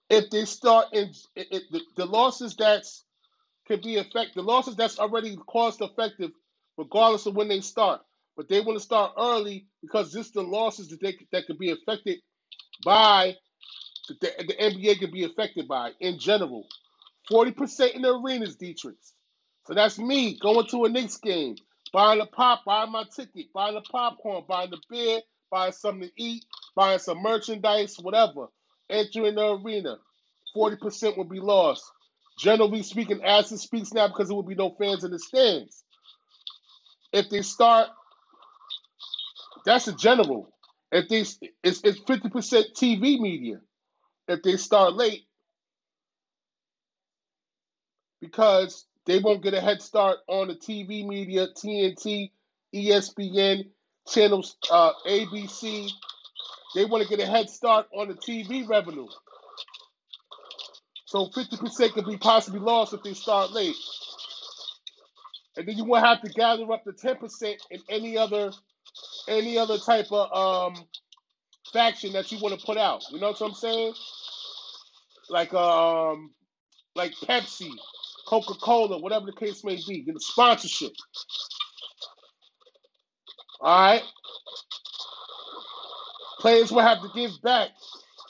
if 0.09 0.29
they 0.29 0.45
start 0.45 0.87
in 0.93 1.11
the, 1.35 2.05
losses 2.05 2.55
that's 2.55 3.05
can 3.67 3.81
be 3.81 3.97
effect 3.97 4.35
the 4.35 4.41
losses 4.41 4.75
that's 4.75 4.99
already 4.99 5.37
cost 5.47 5.81
effective 5.81 6.31
regardless 6.77 7.25
of 7.25 7.35
when 7.35 7.47
they 7.47 7.61
start. 7.61 8.01
But 8.37 8.47
they 8.49 8.61
want 8.61 8.77
to 8.79 8.83
start 8.83 9.13
early 9.17 9.67
because 9.81 10.13
this 10.13 10.27
is 10.27 10.31
the 10.33 10.41
losses 10.43 10.89
that 10.89 11.01
they 11.01 11.17
that 11.31 11.45
could 11.47 11.59
be 11.59 11.71
affected 11.71 12.19
by 12.85 13.35
the, 14.09 14.15
the 14.47 14.55
NBA 14.55 14.99
could 14.99 15.11
be 15.11 15.25
affected 15.25 15.67
by 15.67 15.91
in 15.99 16.19
general. 16.19 16.65
40% 17.31 17.91
in 17.93 18.01
the 18.01 18.15
arenas, 18.15 18.55
Dietrich. 18.55 18.97
So 19.67 19.73
that's 19.75 19.99
me 19.99 20.37
going 20.39 20.65
to 20.67 20.85
a 20.85 20.89
Knicks 20.89 21.17
game, 21.17 21.55
buying 21.93 22.21
a 22.21 22.25
pop, 22.25 22.65
buying 22.65 22.91
my 22.91 23.03
ticket, 23.15 23.47
buying 23.53 23.75
the 23.75 23.81
popcorn, 23.81 24.43
buying 24.47 24.71
the 24.71 24.79
beer, 24.89 25.21
buying 25.51 25.71
something 25.73 26.09
to 26.09 26.13
eat, 26.23 26.45
buying 26.75 26.99
some 26.99 27.21
merchandise, 27.21 27.97
whatever. 27.99 28.47
Entering 28.89 29.35
the 29.35 29.53
arena, 29.55 29.97
40% 30.55 31.17
will 31.17 31.25
be 31.25 31.39
lost. 31.41 31.83
Generally 32.39 32.83
speaking, 32.83 33.21
as 33.23 33.51
it 33.51 33.59
speaks 33.59 33.93
now, 33.93 34.07
because 34.07 34.29
there 34.29 34.35
will 34.35 34.43
be 34.43 34.55
no 34.55 34.75
fans 34.79 35.03
in 35.03 35.11
the 35.11 35.19
stands. 35.19 35.83
If 37.13 37.29
they 37.29 37.41
start, 37.43 37.89
that's 39.65 39.87
a 39.87 39.93
general. 39.95 40.53
If 40.91 41.09
they, 41.09 41.21
it's, 41.21 41.81
it's 41.83 41.99
50% 42.01 42.73
TV 42.75 43.19
media 43.19 43.59
if 44.29 44.43
they 44.43 44.57
start 44.57 44.95
late 44.95 45.25
because 48.21 48.85
they 49.05 49.19
won't 49.19 49.43
get 49.43 49.53
a 49.53 49.61
head 49.61 49.81
start 49.81 50.19
on 50.27 50.49
the 50.49 50.55
TV 50.55 51.05
media, 51.07 51.47
TNT, 51.49 52.31
ESPN, 52.75 53.65
channels, 54.07 54.57
uh, 54.71 54.91
ABC, 55.07 55.89
they 56.75 56.85
want 56.85 57.03
to 57.03 57.09
get 57.09 57.25
a 57.27 57.29
head 57.29 57.49
start 57.49 57.87
on 57.95 58.09
the 58.09 58.15
TV 58.15 58.67
revenue. 58.67 59.07
So 61.07 61.27
50% 61.27 61.93
could 61.93 62.05
be 62.07 62.17
possibly 62.17 62.59
lost 62.61 62.93
if 62.93 63.03
they 63.03 63.13
start 63.13 63.51
late. 63.51 63.75
And 65.57 65.67
then 65.67 65.77
you 65.77 65.85
won't 65.85 66.05
have 66.05 66.21
to 66.23 66.29
gather 66.29 66.71
up 66.71 66.83
the 66.85 66.93
10% 66.93 67.55
in 67.71 67.81
any 67.89 68.17
other 68.17 68.51
any 69.29 69.57
other 69.57 69.77
type 69.79 70.07
of 70.11 70.33
um 70.75 70.85
faction 71.73 72.13
that 72.13 72.31
you 72.31 72.39
want 72.41 72.59
to 72.59 72.65
put 72.65 72.77
out. 72.77 73.03
You 73.11 73.19
know 73.19 73.29
what 73.31 73.41
I'm 73.41 73.53
saying? 73.53 73.93
Like 75.29 75.53
um 75.53 76.31
like 76.95 77.13
Pepsi, 77.23 77.71
Coca-Cola, 78.27 78.99
whatever 78.99 79.27
the 79.27 79.33
case 79.33 79.63
may 79.63 79.77
be, 79.87 80.03
get 80.03 80.15
a 80.15 80.19
sponsorship. 80.19 80.93
All 83.61 83.81
right. 83.91 84.03
Players 86.39 86.71
will 86.71 86.81
have 86.81 87.01
to 87.01 87.09
give 87.15 87.31
back 87.43 87.69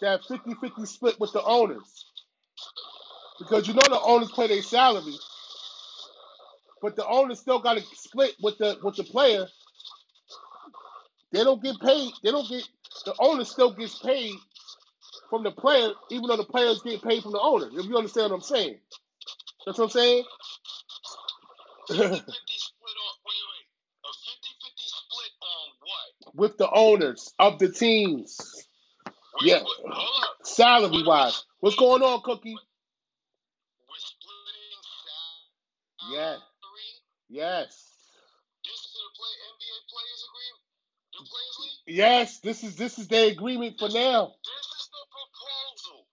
that 0.01 0.21
50-50 0.23 0.87
split 0.87 1.19
with 1.19 1.33
the 1.33 1.43
owners. 1.43 2.05
Because 3.39 3.67
you 3.67 3.73
know 3.73 3.81
the 3.89 4.01
owners 4.01 4.31
pay 4.35 4.47
their 4.47 4.61
salary, 4.63 5.15
but 6.81 6.95
the 6.95 7.07
owners 7.07 7.39
still 7.39 7.59
got 7.59 7.77
to 7.77 7.83
split 7.95 8.35
with 8.41 8.57
the 8.59 8.77
with 8.83 8.95
the 8.97 9.03
player. 9.05 9.47
They 11.33 11.43
don't 11.43 11.63
get 11.63 11.79
paid. 11.81 12.11
They 12.23 12.31
don't 12.31 12.49
get 12.49 12.63
the 13.05 13.15
owner 13.19 13.45
still 13.45 13.73
gets 13.73 13.99
paid 13.99 14.35
from 15.29 15.43
the 15.43 15.51
player, 15.51 15.91
even 16.11 16.27
though 16.27 16.37
the 16.37 16.45
players 16.45 16.81
get 16.83 17.03
paid 17.03 17.23
from 17.23 17.33
the 17.33 17.41
owner. 17.41 17.67
If 17.73 17.85
you 17.85 17.97
understand 17.97 18.31
what 18.31 18.37
I'm 18.37 18.41
saying, 18.43 18.79
that's 19.65 19.77
what 19.79 19.85
I'm 19.85 19.91
saying. 19.91 20.23
50 21.89 21.97
split 22.05 22.97
on, 22.97 23.15
wait, 23.25 23.43
wait. 23.49 23.67
A 24.05 24.09
50 24.09 24.49
50 24.61 24.83
split 24.87 25.33
on 25.41 25.67
what? 25.81 26.28
With 26.39 26.57
the 26.57 26.69
owners 26.71 27.33
of 27.39 27.59
the 27.59 27.69
teams, 27.71 28.37
Yeah. 29.41 29.63
salary 30.43 31.03
wise. 31.03 31.43
What's 31.61 31.77
going 31.77 32.03
on, 32.03 32.21
Cookie? 32.23 32.55
We're. 36.09 36.17
Yeah. 36.17 36.37
Yes. 37.29 37.93
The? 38.65 38.71
The? 41.87 41.93
Yes, 41.93 42.39
this 42.41 42.63
is 42.63 42.75
this 42.77 42.99
is 42.99 43.07
their 43.09 43.31
agreement 43.31 43.79
for 43.79 43.89
now. 43.89 44.33
This 44.43 44.67
is 44.81 44.89
the 44.91 45.05
proposal. 45.11 46.07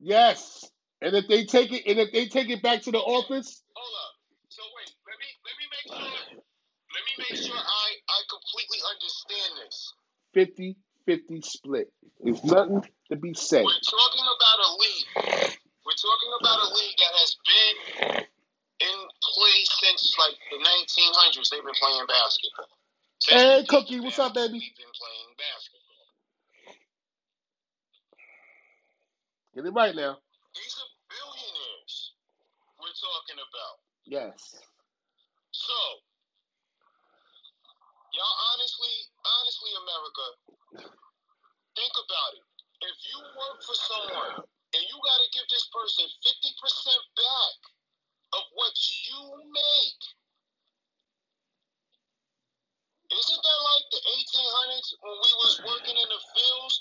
Yes. 0.00 0.64
And 1.02 1.14
if 1.16 1.28
they 1.28 1.44
take 1.46 1.72
it 1.72 1.86
and 1.86 1.98
if 2.00 2.12
they 2.12 2.26
take 2.28 2.50
it 2.50 2.62
back 2.62 2.82
to 2.82 2.92
the 2.92 2.98
office, 2.98 3.62
Hold 3.74 3.94
up. 3.94 4.14
So 4.50 4.62
wait, 4.76 4.94
let 5.08 5.18
me 5.18 5.26
let 5.44 5.56
me 5.58 5.66
make 5.72 5.88
sure 6.00 6.42
let 6.94 7.04
me 7.06 7.14
make 7.30 7.42
sure 7.42 7.56
I, 7.56 7.93
I 8.14 8.22
completely 8.30 8.78
understand 8.86 9.50
this. 9.58 9.90
50-50 10.38 11.44
split. 11.44 11.90
There's 12.22 12.44
nothing 12.44 12.86
to 13.10 13.16
be 13.16 13.34
said. 13.34 13.64
We're 13.66 13.90
talking 13.90 14.22
about 14.22 14.58
a 14.62 14.70
league. 14.78 15.58
We're 15.82 15.98
talking 15.98 16.32
about 16.38 16.58
a 16.62 16.68
league 16.78 16.98
that 17.02 17.14
has 17.18 17.36
been 17.42 17.76
in 18.86 18.98
play 19.18 19.58
since 19.82 20.14
like 20.18 20.38
the 20.50 20.58
1900s. 20.62 21.50
They've 21.50 21.64
been 21.64 21.74
playing 21.74 22.06
basketball. 22.06 22.70
Since 23.18 23.42
Hey, 23.42 23.64
Cookie, 23.68 24.00
what's 24.00 24.18
up, 24.18 24.34
baby? 24.34 24.62
We've 24.62 24.78
been 24.78 24.94
playing 24.94 25.34
basketball. 25.34 25.84
Get 29.54 29.66
it 29.66 29.74
right 29.74 29.94
now. 29.94 30.18
These 30.54 30.74
are 30.78 30.90
billionaires 31.10 32.14
we're 32.78 32.94
talking 32.94 33.38
about. 33.38 33.74
Yes. 34.06 34.58
So, 35.50 35.78
y'all 38.14 38.38
honestly, 38.54 38.94
honestly, 39.26 39.72
America, 39.74 40.26
think 41.74 41.94
about 41.98 42.32
it. 42.38 42.46
If 42.86 42.96
you 43.10 43.18
work 43.34 43.58
for 43.66 43.76
someone 43.76 44.34
and 44.46 44.82
you 44.86 44.96
got 45.02 45.18
to 45.18 45.28
give 45.34 45.46
this 45.50 45.66
person 45.74 46.06
50% 46.06 47.18
back 47.18 47.56
of 48.38 48.44
what 48.54 48.74
you 49.10 49.20
make, 49.50 50.02
isn't 53.14 53.42
that 53.42 53.60
like 53.62 53.86
the 53.94 54.02
1800s 54.02 54.88
when 55.02 55.16
we 55.22 55.32
was 55.38 55.52
working 55.66 55.96
in 55.98 56.08
the 56.10 56.22
fields 56.34 56.74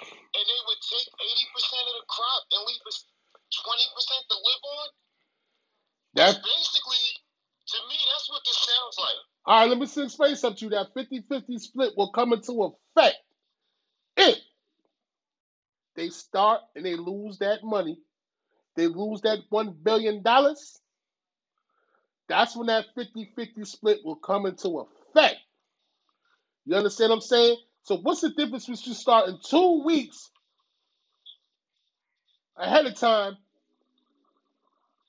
and 0.00 0.44
they 0.44 0.60
would 0.68 0.82
take 0.84 1.08
80% 1.08 1.92
of 1.92 1.94
the 2.00 2.06
crop 2.08 2.42
and 2.52 2.60
leave 2.68 2.84
us 2.88 3.04
20% 3.52 4.32
to 4.32 4.36
live 4.36 4.62
on? 4.64 4.88
That's 6.14 6.38
Basically, 6.40 7.06
to 7.74 7.78
me, 7.88 7.98
that's 8.12 8.28
what 8.28 8.42
this 8.44 8.58
sounds 8.60 8.96
like. 8.98 9.20
All 9.46 9.60
right, 9.60 9.68
let 9.68 9.78
me 9.78 10.04
explain 10.04 10.36
something 10.36 10.58
to 10.58 10.64
you. 10.66 10.70
That 10.70 10.94
50-50 10.94 11.60
split 11.60 11.92
will 11.96 12.12
come 12.12 12.32
into 12.32 12.74
effect 12.96 13.16
if 14.16 14.38
they 15.96 16.08
start 16.10 16.60
and 16.76 16.84
they 16.84 16.96
lose 16.96 17.38
that 17.38 17.64
money. 17.64 17.98
They 18.76 18.86
lose 18.86 19.22
that 19.22 19.38
one 19.48 19.74
billion 19.82 20.22
dollars. 20.22 20.78
That's 22.28 22.56
when 22.56 22.68
that 22.68 22.86
50-50 22.96 23.66
split 23.66 23.98
will 24.04 24.16
come 24.16 24.46
into 24.46 24.86
effect. 25.14 25.36
You 26.64 26.76
understand 26.76 27.10
what 27.10 27.16
I'm 27.16 27.20
saying? 27.22 27.56
So 27.82 27.96
what's 27.96 28.20
the 28.20 28.30
difference 28.30 28.66
between 28.66 28.94
starting 28.94 29.38
two 29.44 29.82
weeks 29.84 30.30
ahead 32.56 32.86
of 32.86 32.94
time? 32.94 33.36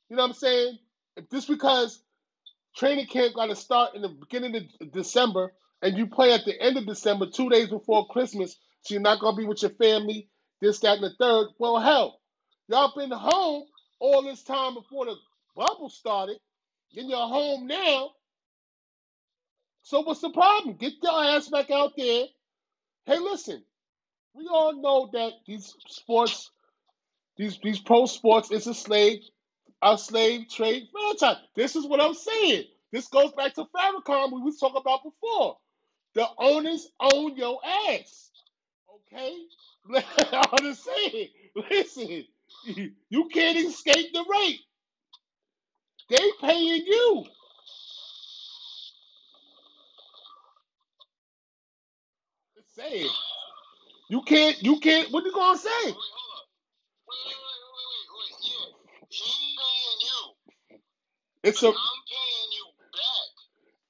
You 0.09 0.15
know 0.15 0.23
what 0.23 0.29
I'm 0.29 0.33
saying? 0.35 0.77
If 1.17 1.29
this 1.29 1.45
because 1.45 2.01
training 2.75 3.07
camp 3.07 3.33
got 3.35 3.47
to 3.47 3.55
start 3.55 3.95
in 3.95 4.01
the 4.01 4.09
beginning 4.09 4.69
of 4.81 4.91
December 4.91 5.53
and 5.81 5.97
you 5.97 6.07
play 6.07 6.33
at 6.33 6.45
the 6.45 6.59
end 6.61 6.77
of 6.77 6.85
December, 6.85 7.25
two 7.27 7.49
days 7.49 7.69
before 7.69 8.07
Christmas, 8.07 8.55
so 8.81 8.93
you're 8.93 9.01
not 9.01 9.19
gonna 9.19 9.37
be 9.37 9.45
with 9.45 9.61
your 9.61 9.71
family, 9.71 10.29
this, 10.61 10.79
that, 10.79 10.97
and 10.97 11.03
the 11.03 11.13
third. 11.19 11.47
Well, 11.57 11.79
hell, 11.79 12.19
y'all 12.67 12.93
been 12.95 13.11
home 13.11 13.63
all 13.99 14.23
this 14.23 14.43
time 14.43 14.75
before 14.75 15.05
the 15.05 15.15
bubble 15.55 15.89
started. 15.89 16.37
Then 16.93 17.09
you're 17.09 17.17
home 17.17 17.67
now. 17.67 18.11
So 19.83 20.01
what's 20.01 20.21
the 20.21 20.29
problem? 20.29 20.77
Get 20.77 20.93
your 21.01 21.23
ass 21.23 21.49
back 21.49 21.71
out 21.71 21.93
there. 21.97 22.25
Hey, 23.05 23.17
listen, 23.17 23.63
we 24.33 24.47
all 24.47 24.79
know 24.79 25.09
that 25.13 25.33
these 25.47 25.73
sports, 25.87 26.51
these 27.37 27.57
these 27.63 27.79
pro 27.79 28.05
sports, 28.05 28.51
is 28.51 28.67
a 28.67 28.73
slave, 28.73 29.21
a 29.83 29.97
slave 29.97 30.49
trade 30.49 30.89
franchise. 30.91 31.37
This 31.55 31.75
is 31.75 31.85
what 31.87 32.01
I'm 32.01 32.15
saying. 32.15 32.65
This 32.91 33.07
goes 33.09 33.33
back 33.33 33.55
to 33.55 33.65
Farrakhan 33.65 34.33
we 34.33 34.41
was 34.41 34.59
talking 34.59 34.81
about 34.81 35.03
before. 35.03 35.57
The 36.15 36.27
owners 36.39 36.89
own 36.99 37.37
your 37.37 37.59
ass. 37.89 38.31
Okay? 39.13 39.37
I'm 40.33 40.75
saying. 40.75 41.29
Listen, 41.71 42.25
you 43.09 43.29
can't 43.33 43.57
escape 43.57 44.13
the 44.13 44.25
rate. 44.31 44.59
They 46.09 46.31
paying 46.41 46.85
you. 46.87 47.25
Just 52.55 52.75
saying. 52.75 53.09
You 54.09 54.21
can't, 54.23 54.61
you 54.63 54.79
can't, 54.79 55.11
what 55.11 55.25
you 55.25 55.33
gonna 55.33 55.57
say? 55.57 55.69
Wait, 55.85 55.95
wait. 55.95 55.95
Yeah, 58.43 58.67
he 59.09 59.57
paying 59.57 60.01
you. 60.01 60.35
It's 61.41 61.65
a, 61.65 61.73
I'm 61.73 62.01
paying 62.05 62.49
you 62.53 62.65
back. 62.93 63.29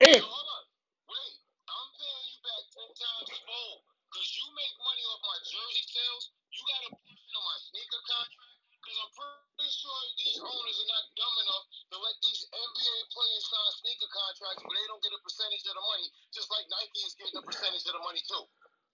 if, 0.08 0.24
No, 0.24 0.32
hold 0.32 0.50
up. 0.56 0.66
Wait, 1.12 1.36
I'm 1.68 1.90
paying 2.00 2.26
you 2.32 2.40
back 2.48 2.64
ten 2.72 2.90
times 2.96 3.28
fold. 3.44 3.84
Cause 4.08 4.28
you 4.40 4.48
make 4.56 4.76
money 4.80 5.04
off 5.12 5.20
my 5.20 5.40
jersey 5.44 5.84
sales. 5.84 6.32
You 6.56 6.64
got 6.64 6.82
a 6.88 6.92
portion 6.96 7.36
of 7.36 7.44
my 7.44 7.58
sneaker 7.68 8.02
contract. 8.08 8.56
Cause 8.88 8.98
I'm 9.04 9.12
pretty 9.12 9.72
sure 9.72 10.00
these 10.24 10.40
owners 10.40 10.78
are 10.80 10.90
not 10.96 11.06
dumb 11.20 11.36
enough 11.44 11.66
to 11.92 11.96
let 12.00 12.16
these 12.24 12.42
NBA 12.56 12.98
players 13.12 13.44
sign 13.52 13.72
sneaker 13.84 14.12
contracts, 14.16 14.62
but 14.64 14.72
they 14.72 14.88
don't 14.88 15.04
get 15.04 15.12
a 15.12 15.22
percentage 15.22 15.64
of 15.68 15.76
the 15.76 15.84
money, 15.92 16.08
just 16.32 16.48
like 16.56 16.66
Nike 16.72 17.04
is 17.04 17.14
getting 17.20 17.36
a 17.36 17.44
percentage 17.44 17.84
of 17.84 17.94
the 18.00 18.04
money 18.04 18.24
too. 18.24 18.44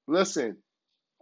listen, 0.09 0.57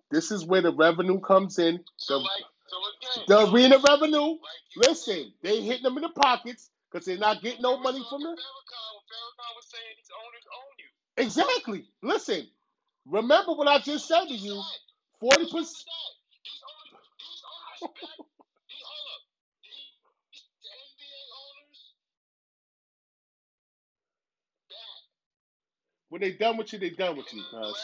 this 0.07 0.31
is 0.31 0.47
where 0.47 0.63
the 0.63 0.71
revenue 0.71 1.19
comes 1.19 1.59
in. 1.59 1.83
So 1.99 2.19
The, 2.19 2.23
like, 2.23 2.47
so 2.71 2.77
again, 2.79 3.19
the 3.27 3.39
arena 3.51 3.77
revenue, 3.83 4.39
listen, 4.79 5.35
they 5.43 5.59
hitting 5.59 5.83
them 5.83 5.99
in 5.99 6.07
the 6.07 6.15
pockets 6.15 6.71
because 6.95 7.07
they're 7.07 7.17
not 7.19 7.41
getting 7.43 7.61
no 7.61 7.75
money 7.75 7.99
from 8.09 8.23
them. 8.23 8.31
Farrakhan 8.39 8.95
Farrakhan 9.03 9.51
was 9.59 9.67
saying 9.67 9.95
these 9.99 10.15
owners 10.15 10.47
own 10.55 10.71
you. 10.79 10.87
Exactly. 11.27 11.81
Listen, 12.01 12.47
remember 13.03 13.51
what 13.51 13.67
I 13.67 13.79
just 13.83 14.07
said 14.07 14.31
to 14.31 14.33
you. 14.33 14.55
Forty 15.19 15.43
percent. 15.51 15.91
These 16.39 16.63
owners, 16.63 17.03
these 17.19 17.43
owners 17.43 17.91
back. 17.99 18.15
These 18.71 18.79
hold 18.87 19.07
up. 19.11 19.23
These 19.59 20.47
the 20.63 20.71
NBA 20.71 21.19
owners 21.35 21.79
back. 24.71 24.99
When 26.07 26.19
they 26.23 26.31
done 26.39 26.55
with 26.55 26.71
you, 26.71 26.79
they 26.79 26.95
done 26.95 27.19
with 27.19 27.27
you. 27.35 27.43
the 27.43 27.59
Cuz. 27.59 27.75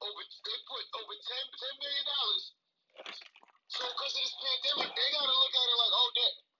over 0.00 0.24
they 0.24 0.56
put 0.64 0.84
over 0.96 1.12
10, 1.12 1.44
10 1.60 1.84
million 1.84 2.04
dollars. 2.08 2.44
So 3.68 3.84
because 3.84 4.12
of 4.16 4.22
this 4.24 4.32
pandemic, 4.40 4.96
they 4.96 5.08
gotta 5.12 5.36
look 5.36 5.52
at 5.52 5.68
it 5.68 5.76
like, 5.76 5.92
oh. 5.92 6.08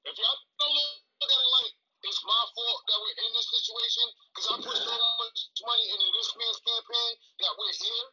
If 0.05 0.19
y'all 0.19 0.37
don't 0.61 0.75
look 0.77 0.93
look 1.23 1.31
at 1.31 1.39
it 1.39 1.53
like 1.63 1.73
it's 2.13 2.25
my 2.29 2.45
fault 2.53 2.81
that 2.93 2.99
we're 3.01 3.19
in 3.25 3.31
this 3.33 3.49
situation 3.57 4.07
because 4.37 4.47
I 4.53 4.57
put 4.61 4.77
so 4.77 4.97
much 5.25 5.39
money 5.65 5.87
into 5.97 6.09
this 6.13 6.31
man's 6.37 6.61
campaign 6.61 7.13
that 7.41 7.53
we're 7.57 7.77
here. 7.81 8.07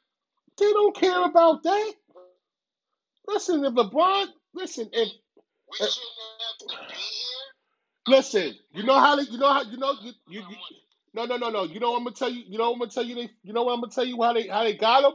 They 0.57 0.71
don't 0.71 0.95
care 0.95 1.23
about 1.27 1.63
that. 1.63 1.93
Listen, 3.27 3.65
if 3.65 3.73
LeBron, 3.75 4.27
listen, 4.55 4.89
if 4.93 5.09
We 5.67 5.77
uh, 5.83 5.89
shouldn't 5.91 6.19
have 6.39 6.57
to 6.59 6.67
be 6.87 6.95
here. 6.95 7.45
listen, 8.07 8.55
you 8.73 8.83
know 8.83 8.99
how 8.99 9.15
they, 9.17 9.23
you 9.23 9.37
know 9.37 9.53
how 9.53 9.63
you 9.63 9.77
know 9.77 9.93
you, 10.01 10.13
you, 10.29 10.41
you 10.41 10.57
no 11.13 11.25
no 11.25 11.37
no 11.37 11.49
no. 11.49 11.63
You 11.65 11.79
know 11.79 11.91
what 11.91 11.97
I'm 11.99 12.05
gonna 12.05 12.15
tell 12.15 12.31
you. 12.31 12.43
You 12.47 12.57
know 12.57 12.71
what 12.71 12.73
I'm 12.75 12.79
gonna 12.79 12.91
tell 12.91 13.05
you. 13.05 13.15
They, 13.15 13.29
you 13.43 13.53
know 13.53 13.63
what 13.63 13.73
I'm 13.73 13.81
gonna 13.81 13.91
tell 13.93 14.05
you 14.05 14.21
how 14.21 14.33
they 14.33 14.47
how 14.47 14.63
they 14.63 14.75
got 14.75 15.03
him. 15.03 15.13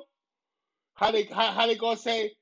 How 0.95 1.11
they 1.13 1.25
how, 1.25 1.53
how 1.53 1.67
they 1.67 1.77
gonna 1.77 1.97
say 1.97 2.33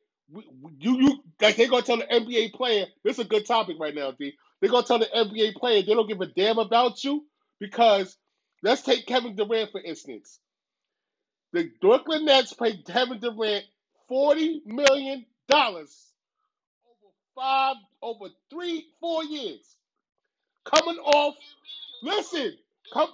you 0.78 1.01
you 1.01 1.24
like 1.40 1.57
they 1.57 1.68
gonna 1.68 1.82
tell 1.82 1.99
the 1.99 2.07
NBA 2.07 2.53
player. 2.55 2.86
This 3.05 3.18
is 3.18 3.26
a 3.26 3.28
good 3.28 3.47
topic 3.47 3.76
right 3.80 3.95
now, 3.95 4.12
D. 4.12 4.34
They 4.62 4.68
gonna 4.68 4.86
tell 4.86 5.00
the 5.00 5.06
NBA 5.06 5.56
player 5.56 5.82
they 5.82 5.94
don't 5.94 6.08
give 6.08 6.22
a 6.22 6.26
damn 6.28 6.58
about 6.58 7.04
you 7.04 7.26
because 7.60 8.16
let's 8.64 8.82
take 8.82 9.06
Kevin 9.06 9.36
Durant 9.36 9.72
for 9.72 9.82
instance. 9.82 10.40
The 11.52 11.70
Brooklyn 11.80 12.26
Nets 12.26 12.54
paid 12.54 12.86
Kevin 12.86 13.20
Durant 13.20 13.64
forty 14.08 14.62
million 14.66 15.26
dollars 15.48 16.12
over 16.86 17.12
five 17.36 17.76
over 18.02 18.26
three 18.50 18.86
four 19.00 19.24
years. 19.24 19.76
Coming 20.64 20.98
off, 20.98 21.36
listen, 22.02 22.54
come, 22.92 23.10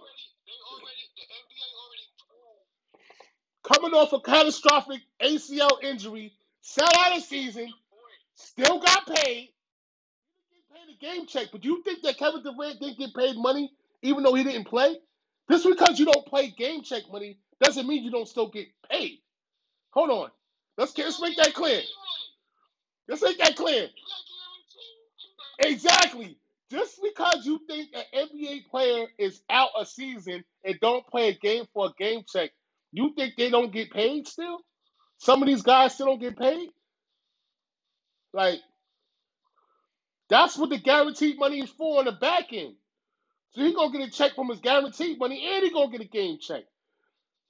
coming 3.64 3.92
off 3.94 4.12
a 4.12 4.20
catastrophic 4.20 5.00
ACL 5.22 5.82
injury, 5.82 6.32
sat 6.62 6.94
out 6.98 7.18
a 7.18 7.20
season, 7.20 7.72
still 8.36 8.80
got 8.80 9.06
paid. 9.06 9.50
Game 11.00 11.26
check, 11.26 11.48
but 11.52 11.64
you 11.64 11.82
think 11.82 12.02
that 12.02 12.18
Kevin 12.18 12.42
Durant 12.42 12.80
didn't 12.80 12.98
get 12.98 13.14
paid 13.14 13.36
money 13.36 13.72
even 14.02 14.22
though 14.22 14.34
he 14.34 14.44
didn't 14.44 14.64
play? 14.64 14.96
Just 15.50 15.66
because 15.66 15.98
you 15.98 16.06
don't 16.06 16.26
play 16.26 16.48
game 16.50 16.82
check 16.82 17.02
money 17.10 17.38
doesn't 17.62 17.86
mean 17.86 18.04
you 18.04 18.10
don't 18.10 18.28
still 18.28 18.48
get 18.48 18.66
paid. 18.90 19.18
Hold 19.90 20.10
on. 20.10 20.30
Let's 20.76 20.96
let's 20.96 21.20
make 21.20 21.36
that 21.38 21.54
clear. 21.54 21.80
Let's 23.08 23.22
make 23.22 23.38
that 23.38 23.56
clear. 23.56 23.88
Exactly. 25.60 26.38
Just 26.70 27.00
because 27.02 27.46
you 27.46 27.60
think 27.66 27.88
an 27.94 28.28
NBA 28.28 28.66
player 28.68 29.06
is 29.18 29.40
out 29.48 29.70
a 29.78 29.86
season 29.86 30.44
and 30.64 30.78
don't 30.80 31.06
play 31.06 31.28
a 31.28 31.32
game 31.32 31.64
for 31.72 31.86
a 31.86 31.92
game 31.98 32.22
check, 32.30 32.50
you 32.92 33.12
think 33.16 33.34
they 33.36 33.50
don't 33.50 33.72
get 33.72 33.90
paid 33.90 34.28
still? 34.28 34.58
Some 35.16 35.42
of 35.42 35.48
these 35.48 35.62
guys 35.62 35.94
still 35.94 36.06
don't 36.06 36.20
get 36.20 36.38
paid? 36.38 36.68
Like, 38.34 38.60
that's 40.30 40.58
what 40.58 40.70
the 40.70 40.78
guaranteed 40.78 41.38
money 41.38 41.60
is 41.60 41.70
for 41.70 42.00
on 42.00 42.06
the 42.06 42.12
back 42.12 42.52
end. 42.52 42.74
So 43.52 43.62
he 43.62 43.74
gonna 43.74 43.92
get 43.98 44.08
a 44.08 44.10
check 44.10 44.34
from 44.34 44.48
his 44.50 44.60
guaranteed 44.60 45.18
money 45.18 45.44
and 45.54 45.64
he 45.64 45.70
gonna 45.70 45.90
get 45.90 46.02
a 46.02 46.06
game 46.06 46.38
check. 46.40 46.64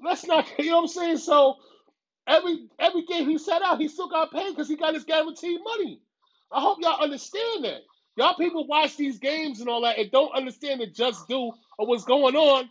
Let's 0.02 0.26
not, 0.26 0.46
you 0.58 0.70
know 0.70 0.76
what 0.76 0.82
I'm 0.82 0.88
saying? 0.88 1.18
So 1.18 1.56
every 2.26 2.68
every 2.78 3.04
game 3.06 3.28
he 3.28 3.38
set 3.38 3.62
out, 3.62 3.80
he 3.80 3.88
still 3.88 4.08
got 4.08 4.32
paid 4.32 4.50
because 4.50 4.68
he 4.68 4.76
got 4.76 4.94
his 4.94 5.04
guaranteed 5.04 5.60
money. 5.64 6.00
I 6.52 6.60
hope 6.60 6.78
y'all 6.82 7.02
understand 7.02 7.64
that. 7.64 7.82
Y'all 8.16 8.36
people 8.36 8.66
watch 8.66 8.96
these 8.96 9.18
games 9.18 9.60
and 9.60 9.68
all 9.68 9.82
that 9.82 9.98
and 9.98 10.10
don't 10.10 10.34
understand 10.34 10.80
the 10.80 10.86
just 10.86 11.28
do 11.28 11.52
or 11.78 11.86
what's 11.86 12.04
going 12.04 12.36
on 12.36 12.70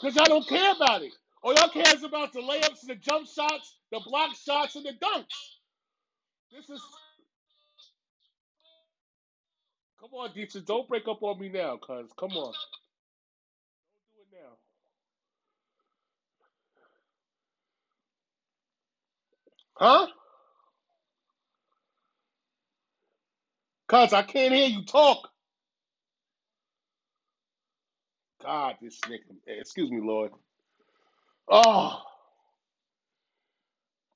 because 0.00 0.16
y'all 0.16 0.26
don't 0.26 0.48
care 0.48 0.72
about 0.72 1.02
it. 1.02 1.12
All 1.42 1.54
y'all 1.54 1.68
cares 1.70 2.02
about 2.02 2.32
the 2.32 2.40
layups 2.40 2.82
and 2.82 2.90
the 2.90 2.96
jump 2.96 3.26
shots, 3.28 3.76
the 3.92 4.00
block 4.06 4.36
shots 4.36 4.76
and 4.76 4.86
the 4.86 4.92
dunks. 4.92 5.56
This 6.52 6.70
is 6.70 6.82
come 10.00 10.10
on, 10.14 10.32
Dietrich, 10.34 10.66
don't 10.66 10.88
break 10.88 11.08
up 11.08 11.22
on 11.22 11.40
me 11.40 11.50
now, 11.50 11.78
cuz 11.78 12.10
come 12.18 12.32
on. 12.32 12.54
Don't 12.54 14.12
do 14.12 14.20
it 14.22 14.42
now. 14.42 14.58
Huh? 19.76 20.08
Cuz 23.88 24.12
I 24.14 24.22
can't 24.22 24.54
hear 24.54 24.68
you 24.68 24.84
talk. 24.84 25.28
God, 28.42 28.76
this 28.82 29.00
nigga. 29.02 29.20
Excuse 29.46 29.90
me, 29.90 30.00
Lord. 30.02 30.32
Oh, 31.48 32.02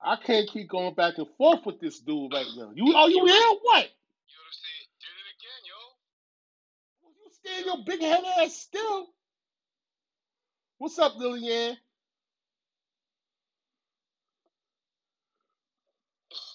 I 0.02 0.16
can't 0.16 0.48
keep 0.50 0.68
going 0.70 0.94
back 0.94 1.18
and 1.18 1.28
forth 1.38 1.66
with 1.66 1.80
this 1.80 2.00
dude 2.00 2.32
right 2.32 2.46
now. 2.56 2.72
You 2.74 2.94
are 2.94 3.10
you 3.10 3.26
here? 3.26 3.58
What? 3.62 3.90
You 4.28 4.36
know 4.36 4.44
what 4.44 4.48
I'm 4.48 4.60
saying? 4.62 4.88
Did 5.00 5.16
it 5.18 5.28
again, 5.36 5.62
yo. 5.68 5.80
You 7.02 7.33
stand 7.44 7.66
your 7.66 7.84
big 7.86 8.00
head 8.00 8.22
ass 8.40 8.54
still. 8.56 9.06
What's 10.78 10.98
up, 10.98 11.16
Lillian? 11.16 11.76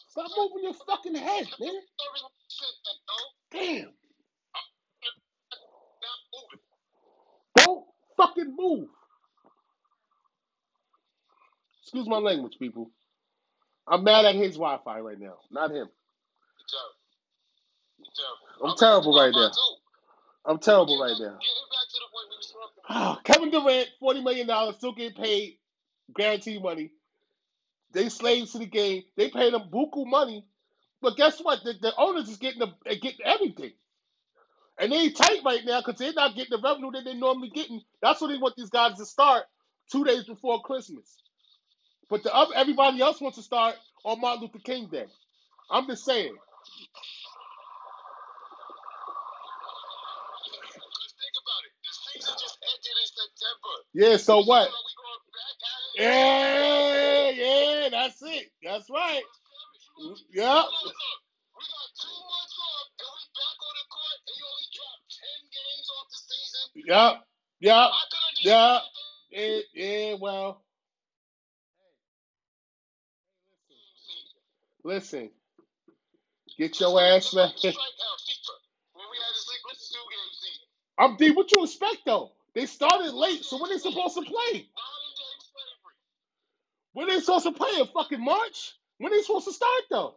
Stop 0.09 0.31
moving 0.37 0.63
your 0.63 0.73
fucking 0.73 1.15
head, 1.15 1.47
man. 1.59 1.69
Sorry, 1.69 1.81
shit, 2.49 2.75
yo. 3.53 3.83
Damn. 3.85 3.93
Don't 7.65 7.85
fucking 8.17 8.55
move. 8.57 8.89
Excuse 11.83 12.07
my 12.07 12.17
language, 12.17 12.57
people. 12.59 12.91
I'm 13.87 14.03
mad 14.03 14.25
at 14.25 14.35
his 14.35 14.55
Wi-Fi 14.55 14.99
right 14.99 15.19
now, 15.19 15.35
not 15.51 15.71
him. 15.71 15.87
You're 15.87 16.67
terrible. 16.69 16.97
You're 17.99 18.07
terrible. 18.15 18.71
I'm 18.71 18.77
terrible 18.77 19.17
right 19.17 19.33
now. 19.33 19.51
I'm 20.45 20.59
terrible 20.59 21.01
right 21.01 21.17
now. 21.19 21.39
Kevin 23.25 23.51
Durant, 23.51 23.89
forty 23.99 24.23
million 24.23 24.47
dollars, 24.47 24.77
still 24.77 24.93
getting 24.93 25.21
paid 25.21 25.57
guaranteed 26.15 26.63
money. 26.63 26.91
They 27.93 28.09
slaves 28.09 28.53
to 28.53 28.59
the 28.59 28.67
game. 28.67 29.03
They 29.17 29.29
pay 29.29 29.51
them 29.51 29.69
buku 29.73 30.07
money, 30.07 30.45
but 31.01 31.17
guess 31.17 31.39
what? 31.41 31.59
The, 31.63 31.73
the 31.81 31.93
owners 31.97 32.29
is 32.29 32.37
getting 32.37 32.59
the 32.59 32.73
getting 32.95 33.25
everything, 33.25 33.73
and 34.79 34.91
they 34.91 35.09
tight 35.11 35.41
right 35.45 35.61
now 35.65 35.81
because 35.81 35.99
they're 35.99 36.13
not 36.13 36.35
getting 36.35 36.57
the 36.57 36.63
revenue 36.67 36.91
that 36.93 37.05
they 37.05 37.15
normally 37.15 37.49
getting. 37.49 37.81
That's 38.01 38.21
what 38.21 38.29
they 38.29 38.37
want 38.37 38.55
these 38.57 38.69
guys 38.71 38.97
to 38.97 39.05
start 39.05 39.45
two 39.91 40.05
days 40.05 40.25
before 40.25 40.61
Christmas. 40.63 41.17
But 42.09 42.23
the 42.23 42.35
other, 42.35 42.53
everybody 42.55 43.01
else 43.01 43.21
wants 43.21 43.37
to 43.37 43.43
start 43.43 43.75
on 44.05 44.21
Martin 44.21 44.43
Luther 44.43 44.59
King 44.59 44.87
Day. 44.89 45.07
I'm 45.71 45.87
just 45.87 46.05
saying. 46.05 46.35
Because 50.73 51.13
think 51.17 51.35
about 51.41 51.63
it. 51.65 51.73
The 51.83 51.93
season 51.93 52.35
just 52.39 52.57
ended 52.61 52.97
in 52.99 53.09
September. 53.09 53.38
Yeah. 53.93 54.17
So 54.17 54.43
what? 54.43 54.67
Are 54.69 54.83
we 54.85 54.93
back? 55.33 55.57
Yeah, 55.95 57.31
yeah. 57.31 57.89
That's 57.91 58.21
it. 58.23 58.49
That's 58.63 58.89
right. 58.89 59.23
Yeah. 60.33 60.53
Look, 60.55 60.71
look, 60.85 60.95
we 61.57 61.63
got 61.65 61.89
two 61.99 62.19
months 62.23 62.57
off, 62.59 62.87
and 62.99 63.09
we 63.11 63.23
back 63.35 63.57
on 63.61 63.75
the 63.77 63.85
court, 63.91 64.19
and 64.27 64.35
you 64.37 64.45
only 64.47 64.69
dropped 64.75 65.07
ten 65.15 65.41
games 65.51 65.87
off 65.97 66.07
the 66.11 66.19
season. 66.29 66.67
Yeah. 68.43 68.79
Yeah. 69.73 70.15
Well. 70.21 70.61
Listen, 74.83 75.29
get 76.57 76.79
your 76.79 77.01
ass 77.01 77.33
back. 77.33 77.51
Strike 77.57 77.75
out 77.75 78.19
when 78.93 79.05
we 79.11 79.17
had 79.17 79.33
this 79.35 79.47
liquid 79.49 79.77
two 79.77 80.05
game 80.11 80.33
season. 80.41 80.67
I'm 80.99 81.17
D. 81.17 81.31
What 81.31 81.51
you 81.55 81.63
expect 81.65 82.05
though? 82.05 82.31
They 82.55 82.65
started 82.67 83.13
late, 83.13 83.45
so 83.45 83.61
when 83.61 83.71
they 83.71 83.77
supposed 83.79 84.15
to 84.15 84.23
play? 84.23 84.67
When 86.93 87.07
they 87.07 87.19
supposed 87.19 87.45
to 87.45 87.51
play 87.53 87.71
in 87.79 87.87
fucking 87.87 88.23
March? 88.23 88.73
When 88.99 89.11
they 89.11 89.21
supposed 89.21 89.47
to 89.47 89.53
start 89.53 89.83
though? 89.89 90.15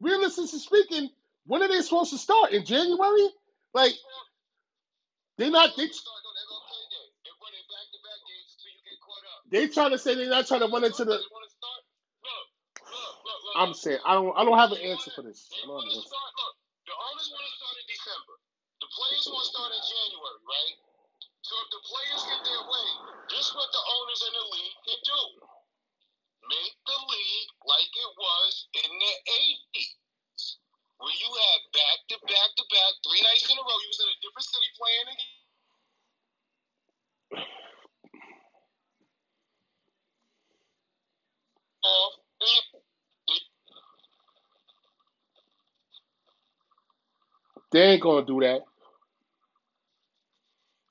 Realistically 0.00 0.58
speaking, 0.60 1.10
when 1.46 1.62
are 1.62 1.68
they 1.68 1.80
supposed 1.82 2.12
to 2.12 2.18
start? 2.18 2.52
In 2.52 2.64
January? 2.66 3.28
Like 3.74 3.92
they 5.38 5.50
not 5.50 5.70
they. 5.76 5.86
They're 9.50 9.62
they 9.62 9.68
trying 9.68 9.90
to 9.92 9.98
say 9.98 10.14
they're 10.14 10.30
not 10.30 10.46
trying 10.48 10.60
to 10.60 10.68
run 10.68 10.84
into 10.84 11.04
the. 11.04 11.18
I'm 13.56 13.74
saying 13.74 13.98
I 14.06 14.14
don't 14.14 14.34
I 14.36 14.44
don't 14.44 14.58
have 14.58 14.72
an 14.72 14.78
answer 14.78 15.10
for 15.14 15.22
this. 15.22 15.48
I 15.52 15.66
don't 15.68 15.80
have 15.82 15.90
an 15.90 15.96
answer. 15.96 16.08
start. 16.08 16.32
Look, 16.38 16.54
the 16.86 16.94
owners 16.96 17.28
want 17.32 17.44
to 17.46 17.52
start 17.58 17.76
in 17.80 17.86
December. 17.90 18.34
The 18.79 18.79
players 18.94 19.26
want 19.30 19.44
to 19.46 19.50
start 19.50 19.70
in 19.74 19.82
January, 19.82 20.40
right? 20.46 20.76
So 21.42 21.52
if 21.58 21.68
the 21.72 21.82
players 21.86 22.22
get 22.28 22.40
their 22.46 22.64
way, 22.68 22.88
this 23.32 23.44
is 23.48 23.52
what 23.56 23.70
the 23.72 23.82
owners 23.82 24.22
in 24.26 24.32
the 24.36 24.46
league 24.54 24.78
can 24.86 25.00
do: 25.06 25.22
make 26.50 26.76
the 26.86 26.98
league 27.10 27.50
like 27.66 27.92
it 27.94 28.12
was 28.18 28.52
in 28.84 28.90
the 28.90 29.14
'80s, 29.74 29.90
where 31.00 31.16
you 31.16 31.30
had 31.30 31.60
back 31.74 31.98
to 32.12 32.16
back 32.26 32.50
to 32.58 32.64
back, 32.70 32.92
three 33.06 33.22
nights 33.24 33.48
in 33.50 33.56
a 33.58 33.64
row. 33.64 33.78
You 33.82 33.90
was 33.90 34.02
in 34.02 34.10
a 34.12 34.18
different 34.22 34.46
city 34.46 34.70
playing 34.76 35.08
a 35.10 35.16
game. 35.16 35.38
They 47.72 47.82
ain't 47.82 48.02
gonna 48.02 48.26
do 48.26 48.40
that. 48.40 48.62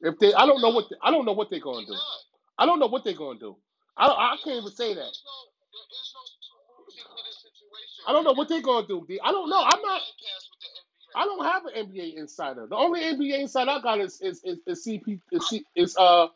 If 0.01 0.19
they, 0.19 0.33
I 0.33 0.45
don't 0.45 0.61
know 0.61 0.69
what 0.71 0.85
I 1.03 1.11
don't 1.11 1.25
know 1.25 1.33
what 1.33 1.49
they're 1.49 1.59
gonna 1.59 1.85
do. 1.85 1.93
Not. 1.93 2.21
I 2.57 2.65
don't 2.65 2.79
know 2.79 2.87
what 2.87 3.03
they're 3.03 3.13
gonna 3.13 3.39
do. 3.39 3.57
I 3.97 4.07
I 4.07 4.37
can't 4.43 4.57
even 4.63 4.71
say 4.71 4.93
that. 4.93 5.01
No, 5.01 5.35
there 5.73 5.87
is 5.91 6.13
no 6.15 6.23
solution 6.25 7.05
to 7.05 7.21
this 7.27 7.37
situation. 7.43 8.01
I 8.07 8.13
don't 8.13 8.23
know 8.23 8.31
right 8.31 8.37
what 8.37 8.49
now. 8.49 8.55
they're 8.55 8.63
gonna 8.63 8.87
do. 8.87 9.05
D. 9.07 9.19
I 9.23 9.31
don't 9.31 9.49
know. 9.49 9.61
I'm 9.61 9.81
not. 9.81 10.01
Bypass 10.01 10.43
with 10.51 10.61
the 10.61 10.69
NBA. 10.69 11.15
I 11.15 11.25
don't 11.25 11.45
have 11.45 11.65
an 11.65 11.73
NBA 11.91 12.17
insider. 12.17 12.67
The 12.67 12.75
only 12.77 13.01
NBA 13.01 13.39
insider 13.41 13.71
I 13.71 13.81
got 13.81 14.01
is 14.01 14.21
is 14.21 14.41
is, 14.43 14.59
is 14.67 14.85
CP 14.87 15.21
is, 15.31 15.47
C, 15.49 15.65
is 15.75 15.97
uh 15.97 16.27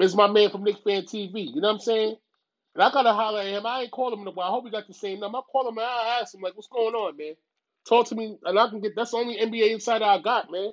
is 0.00 0.16
my 0.16 0.28
man 0.28 0.50
from 0.50 0.64
Knicks 0.64 0.80
Fan 0.80 1.02
TV. 1.04 1.54
You 1.54 1.60
know 1.60 1.68
what 1.68 1.74
I'm 1.74 1.80
saying? 1.80 2.16
And 2.74 2.82
I 2.84 2.90
gotta 2.92 3.12
holler 3.14 3.40
at 3.42 3.48
him. 3.48 3.66
I 3.66 3.82
ain't 3.82 3.92
call 3.92 4.12
him 4.14 4.20
in 4.22 4.28
a 4.28 4.32
while. 4.32 4.48
I 4.48 4.50
hope 4.50 4.64
we 4.64 4.70
got 4.70 4.88
the 4.88 4.94
same 4.94 5.20
number. 5.20 5.38
I 5.38 5.42
call 5.52 5.68
him 5.68 5.78
and 5.78 5.86
I 5.86 6.20
ask 6.22 6.34
him 6.34 6.42
like, 6.42 6.56
what's 6.56 6.68
going 6.68 6.94
on, 6.94 7.16
man? 7.16 7.34
Talk 7.88 8.08
to 8.08 8.16
me, 8.16 8.38
and 8.44 8.58
I 8.58 8.68
can 8.70 8.80
get. 8.80 8.94
That's 8.96 9.12
the 9.12 9.18
only 9.18 9.38
NBA 9.38 9.72
insider 9.72 10.04
I 10.06 10.20
got, 10.20 10.50
man. 10.52 10.72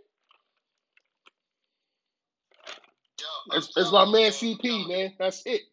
Yo, 3.20 3.28
I'm 3.28 3.41
It's, 3.54 3.72
it's 3.78 3.92
my 3.92 4.06
man. 4.06 4.32
CP, 4.32 4.88
man. 4.88 5.14
That's 5.20 5.44
it. 5.46 5.64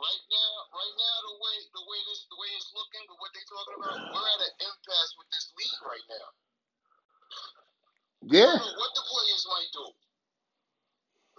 right 0.00 0.24
now, 0.30 0.52
right 0.72 0.96
now, 0.98 1.16
the 1.28 1.36
way 1.40 1.56
the 1.74 1.84
way 1.88 2.00
this 2.10 2.20
the 2.30 2.38
way 2.38 2.50
it's 2.56 2.70
looking, 2.76 3.04
with 3.08 3.18
what 3.20 3.32
they 3.34 3.44
talking 3.48 3.78
about, 3.80 3.98
we're 4.12 4.28
at 4.36 4.40
an 4.48 4.54
impasse 4.68 5.12
with 5.20 5.28
this 5.32 5.46
league 5.56 5.82
right 5.84 6.06
now. 6.10 6.28
Yeah. 8.28 8.54
what 8.56 8.92
the 8.94 9.04
players 9.06 9.44
might 9.50 9.70
do. 9.74 9.86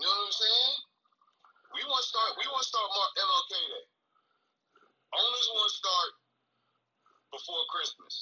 You 0.01 0.05
know 0.05 0.15
what 0.15 0.27
I'm 0.29 0.36
saying? 0.36 0.75
We 1.77 1.81
want 1.88 2.01
to 2.03 2.09
start. 2.09 2.31
We 2.38 2.45
want 2.51 2.63
to 2.65 2.69
start 2.69 2.88
Mar- 2.91 3.15
MLK 3.17 3.53
Day. 3.55 3.86
Owners 5.15 5.49
want 5.53 5.67
to 5.69 5.75
start 5.77 6.11
before 7.34 7.63
Christmas. 7.71 8.15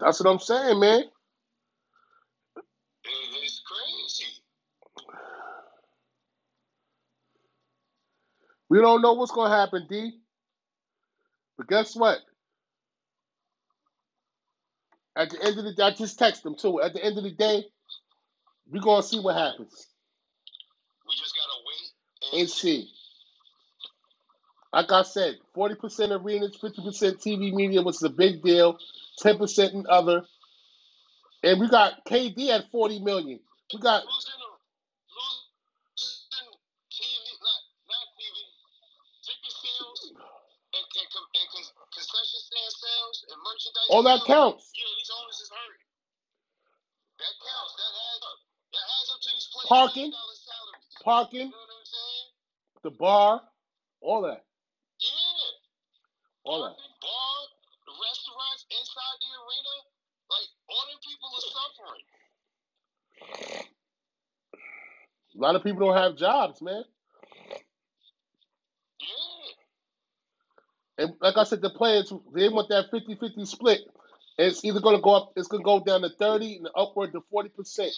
That's 0.00 0.20
what 0.20 0.30
I'm 0.30 0.40
saying, 0.40 0.80
man. 0.80 1.04
It's 3.42 3.62
crazy. 3.66 4.32
We 8.70 8.80
don't 8.80 9.02
know 9.02 9.14
what's 9.14 9.32
gonna 9.32 9.54
happen, 9.56 9.86
D. 9.90 10.12
But 11.58 11.68
guess 11.68 11.96
what? 11.96 12.18
At 15.16 15.30
the 15.30 15.42
end 15.44 15.58
of 15.58 15.64
the 15.64 15.74
day, 15.74 15.84
I 15.84 15.90
just 15.92 16.18
text 16.18 16.42
them 16.44 16.56
too. 16.56 16.80
At 16.82 16.94
the 16.94 17.04
end 17.04 17.18
of 17.18 17.24
the 17.24 17.32
day, 17.32 17.64
we're 18.70 18.82
gonna 18.82 19.02
see 19.02 19.20
what 19.20 19.36
happens 19.36 19.88
We 21.08 21.14
just 21.16 21.34
gotta 21.36 21.60
wait 21.66 22.40
and 22.40 22.40
and 22.42 22.50
see. 22.50 22.90
Like 24.72 24.90
I 24.90 25.02
said, 25.02 25.36
40% 25.54 26.18
arenas, 26.18 26.56
50% 26.62 27.20
TV 27.20 27.52
media, 27.52 27.82
which 27.82 27.96
is 27.96 28.02
a 28.02 28.10
big 28.10 28.42
deal. 28.42 28.78
10% 29.22 29.74
in 29.74 29.86
other. 29.88 30.24
And 31.42 31.60
we 31.60 31.68
got 31.68 32.04
KD 32.06 32.48
at 32.48 32.70
40 32.70 33.00
million. 33.00 33.40
We 33.72 33.80
got 33.80 34.04
Losing, 34.04 34.32
sales 42.82 43.24
all 43.90 44.02
that 44.02 44.24
counts. 44.26 44.72
Yeah, 44.74 44.84
these 44.98 45.10
owners 45.20 45.38
is 45.40 45.50
hurting. 45.50 45.84
That 47.18 47.34
counts. 47.44 47.72
That 47.76 47.92
adds 47.92 48.24
up. 48.24 48.38
That 48.72 48.86
adds 48.88 49.10
up 49.12 49.20
to 49.20 49.28
these 49.36 49.48
players' 49.52 49.68
Parking, 49.68 50.10
dollar. 50.10 50.32
You 50.90 51.04
parking, 51.04 51.50
know 51.50 51.72
the 52.82 52.90
bar, 52.90 53.42
all 54.00 54.22
that. 54.22 54.44
All 56.44 56.62
that. 56.64 56.76
Bar, 57.00 57.38
restaurants 58.02 58.66
inside 58.70 59.16
the 59.22 59.30
arena. 59.42 59.74
Like 60.30 60.48
all 60.68 60.84
them 60.88 61.00
people 61.04 61.30
are 61.38 61.46
suffering. 61.52 62.04
A 65.34 65.40
lot 65.40 65.56
of 65.56 65.62
people 65.62 65.86
don't 65.86 65.96
have 65.96 66.16
jobs, 66.16 66.60
man. 66.60 66.84
Yeah. 69.00 69.52
And 71.04 71.14
like 71.20 71.36
I 71.36 71.44
said, 71.44 71.62
the 71.62 71.70
players 71.70 72.12
they 72.34 72.48
want 72.48 72.68
that 72.68 72.90
50-50 72.92 73.46
split. 73.46 73.80
It's 74.38 74.64
either 74.64 74.80
gonna 74.80 75.00
go 75.00 75.14
up, 75.14 75.32
it's 75.36 75.48
gonna 75.48 75.62
go 75.62 75.80
down 75.80 76.02
to 76.02 76.10
30 76.18 76.56
and 76.56 76.68
upward 76.74 77.12
to 77.12 77.22
40%. 77.32 77.90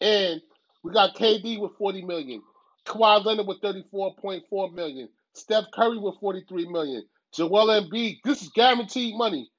And 0.00 0.42
we 0.82 0.92
got 0.92 1.16
KD 1.16 1.58
with 1.60 1.72
40 1.78 2.02
million, 2.02 2.42
Kawhi 2.84 3.24
Leonard 3.24 3.46
with 3.46 3.60
34.4 3.62 4.74
million, 4.74 5.08
Steph 5.32 5.64
Curry 5.74 5.98
with 5.98 6.16
43 6.20 6.68
million, 6.68 7.04
Joel 7.34 7.68
Embiid, 7.82 8.18
this 8.24 8.42
is 8.42 8.50
guaranteed 8.50 9.16
money. 9.16 9.50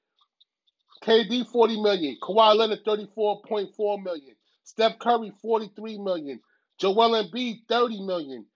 KD 1.04 1.46
40 1.48 1.82
million, 1.82 2.16
Kawhi 2.22 2.56
Leonard 2.56 2.84
34.4 2.86 4.04
million, 4.04 4.36
Steph 4.64 4.98
Curry 4.98 5.32
43 5.42 5.98
million, 5.98 6.40
Joel 6.78 7.12
Embiid 7.24 7.60
30 7.68 8.02
million. 8.06 8.46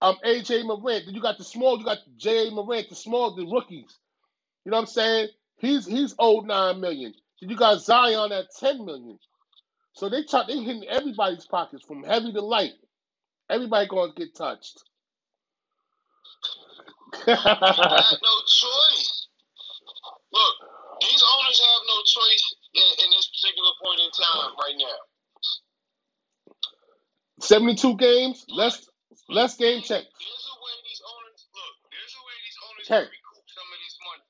Um, 0.00 0.16
AJ 0.24 0.64
Morant, 0.66 1.06
then 1.06 1.14
you 1.14 1.22
got 1.22 1.38
the 1.38 1.44
small, 1.44 1.78
you 1.78 1.84
got 1.84 1.98
J.A. 2.18 2.50
Morant, 2.52 2.88
the 2.88 2.96
small, 2.96 3.34
the 3.36 3.46
rookies. 3.46 3.98
You 4.64 4.70
know 4.72 4.78
what 4.78 4.82
I'm 4.82 4.86
saying? 4.88 5.28
He's 5.58 5.86
he's 5.86 6.14
owed 6.18 6.46
nine 6.46 6.80
million. 6.80 7.14
Then 7.40 7.50
you 7.50 7.56
got 7.56 7.82
Zion 7.82 8.32
at 8.32 8.46
10 8.60 8.84
million. 8.86 9.18
So 9.94 10.08
they 10.08 10.24
try, 10.24 10.44
they 10.48 10.58
hitting 10.58 10.84
everybody's 10.88 11.46
pockets 11.46 11.84
from 11.86 12.04
heavy 12.04 12.32
to 12.32 12.42
light. 12.42 12.72
Everybody 13.50 13.88
gonna 13.88 14.12
get 14.16 14.34
touched. 14.36 14.82
They 17.12 17.96
had 18.00 18.18
no 18.22 18.34
choice. 18.48 19.28
Look, 20.32 20.56
these 21.02 21.22
owners 21.24 21.58
have 21.60 21.82
no 21.88 21.98
choice 22.06 22.44
in, 22.74 22.88
in 23.04 23.08
this 23.12 23.28
particular 23.32 23.72
point 23.84 24.00
in 24.00 24.10
time 24.12 24.52
right 24.60 24.78
now. 24.78 24.98
72 27.40 27.96
games, 27.98 28.44
less 28.48 28.86
less 29.28 29.56
game 29.56 29.82
check. 29.82 30.04
There's 30.04 30.46
a 30.48 30.56
way 30.62 30.74
these 30.88 31.02
owners 31.04 31.40
look. 31.54 31.74
There's 31.92 32.14
a 32.16 32.22
way 32.26 32.36
these 32.44 32.58
owners 32.64 32.86
Check. 32.88 33.04
can 33.04 33.12
recoup 33.12 33.46
some 33.50 33.68
of 33.68 33.78
this 33.84 33.96
money. 34.06 34.24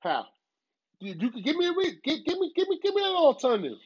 How? 0.00 0.26
You, 1.00 1.14
you 1.18 1.30
can 1.32 1.42
give 1.42 1.56
me 1.56 1.66
a 1.68 1.72
re- 1.72 2.00
give, 2.04 2.24
give 2.26 2.38
me 2.38 2.52
give 2.56 2.68
me 2.68 2.80
give 2.82 2.94
me 2.94 3.02
an 3.02 3.14
alternative. 3.16 3.78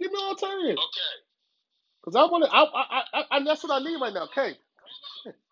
Give 0.00 0.12
me 0.12 0.18
an 0.20 0.28
alternative. 0.30 0.78
Okay, 0.78 1.14
Cause 2.04 2.16
I 2.16 2.24
want 2.24 2.44
to. 2.44 2.50
I, 2.52 2.62
I 2.64 3.02
I 3.14 3.24
I 3.32 3.44
that's 3.44 3.64
what 3.64 3.72
I 3.80 3.84
need 3.84 4.00
right 4.00 4.14
now. 4.14 4.24
Okay. 4.24 4.56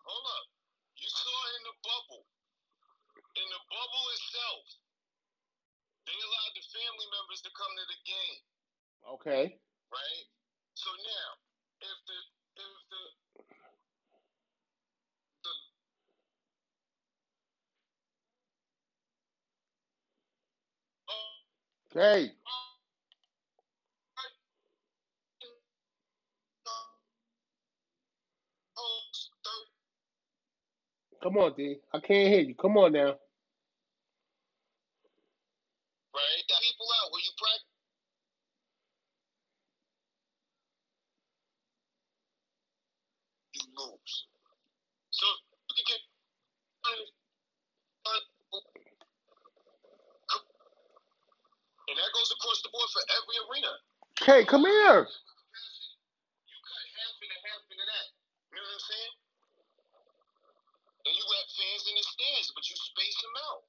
Hold 0.03 0.25
up. 0.39 0.47
You 0.99 1.09
saw 1.09 1.37
in 1.57 1.61
the 1.67 1.75
bubble, 1.83 2.23
in 3.35 3.47
the 3.49 3.61
bubble 3.71 4.05
itself, 4.15 4.65
they 6.07 6.15
allowed 6.15 6.53
the 6.55 6.65
family 6.71 7.07
members 7.15 7.41
to 7.43 7.51
come 7.55 7.71
to 7.71 7.85
the 7.87 7.99
game, 8.05 8.41
Okay. 9.15 9.43
right? 9.91 10.25
So 10.75 10.89
now, 10.91 11.29
if 11.81 11.97
the 12.07 12.19
if 12.59 12.75
the 12.91 13.03
the 15.43 15.53
oh, 21.09 21.37
Okay. 21.91 22.33
oh, 28.77 28.99
third 29.43 29.67
Come 31.33 31.49
on, 31.49 31.53
D. 31.57 31.81
I 31.89 31.97
can't 31.97 32.29
hear 32.29 32.45
you. 32.45 32.53
Come 32.53 32.77
on 32.77 32.93
now. 32.93 33.17
right? 36.13 36.43
That 36.45 36.61
people 36.61 36.85
out 37.01 37.09
where 37.09 37.25
you 37.25 37.33
practice. 37.41 37.73
You 43.57 43.65
lose. 43.73 44.13
So 45.09 45.25
you 45.25 45.73
can 45.73 45.85
get. 45.89 46.01
And 51.89 51.97
that 51.97 52.11
goes 52.13 52.29
across 52.29 52.61
the 52.61 52.69
board 52.69 52.89
for 52.93 53.01
every 53.09 53.37
arena. 53.49 53.73
Okay, 54.21 54.45
come 54.45 54.69
here. 54.69 55.01
You 55.09 56.57
cut 56.61 56.85
half 56.93 57.17
and 57.25 57.33
a 57.33 57.39
half 57.41 57.65
into 57.73 57.85
that. 57.89 58.07
You 58.53 58.61
know 58.61 58.69
what 58.69 58.77
I'm 58.77 58.85
saying? 58.85 59.13
And 61.09 61.13
you 61.17 61.23
got 61.25 61.45
fans 61.57 61.83
in 61.89 61.95
the 61.97 62.05
stands, 62.05 62.53
but 62.53 62.63
you 62.69 62.77
space 62.77 63.17
them 63.17 63.33
out. 63.49 63.61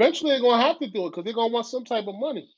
Eventually, 0.00 0.32
they're 0.32 0.40
gonna 0.40 0.64
have 0.64 0.80
to 0.80 0.88
do 0.88 1.04
it 1.04 1.12
because 1.12 1.28
they're 1.28 1.36
gonna 1.36 1.52
want 1.52 1.68
some 1.68 1.84
type 1.84 2.08
of 2.08 2.16
money. 2.16 2.48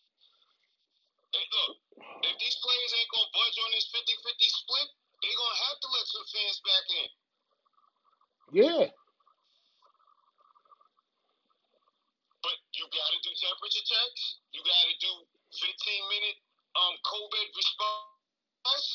Hey, 1.35 1.43
look, 1.51 1.75
if 2.23 2.35
these 2.39 2.55
players 2.63 2.93
ain't 2.95 3.11
gonna 3.11 3.35
budge 3.35 3.59
on 3.67 3.71
this 3.75 3.91
50-50 3.91 4.47
split, 4.47 4.89
they're 5.27 5.35
gonna 5.35 5.63
have 5.67 5.79
to 5.83 5.89
let 5.91 6.07
some 6.07 6.27
fans 6.31 6.59
back 6.63 6.87
in. 7.03 7.09
Yeah. 8.55 8.83
But 12.47 12.57
you 12.79 12.87
gotta 12.95 13.19
do 13.27 13.35
temperature 13.35 13.87
checks. 13.91 14.39
You 14.55 14.63
gotta 14.63 14.95
do 15.03 15.13
15 15.51 16.15
minute 16.15 16.39
um 16.79 16.95
COVID 17.11 17.47
response. 17.59 18.87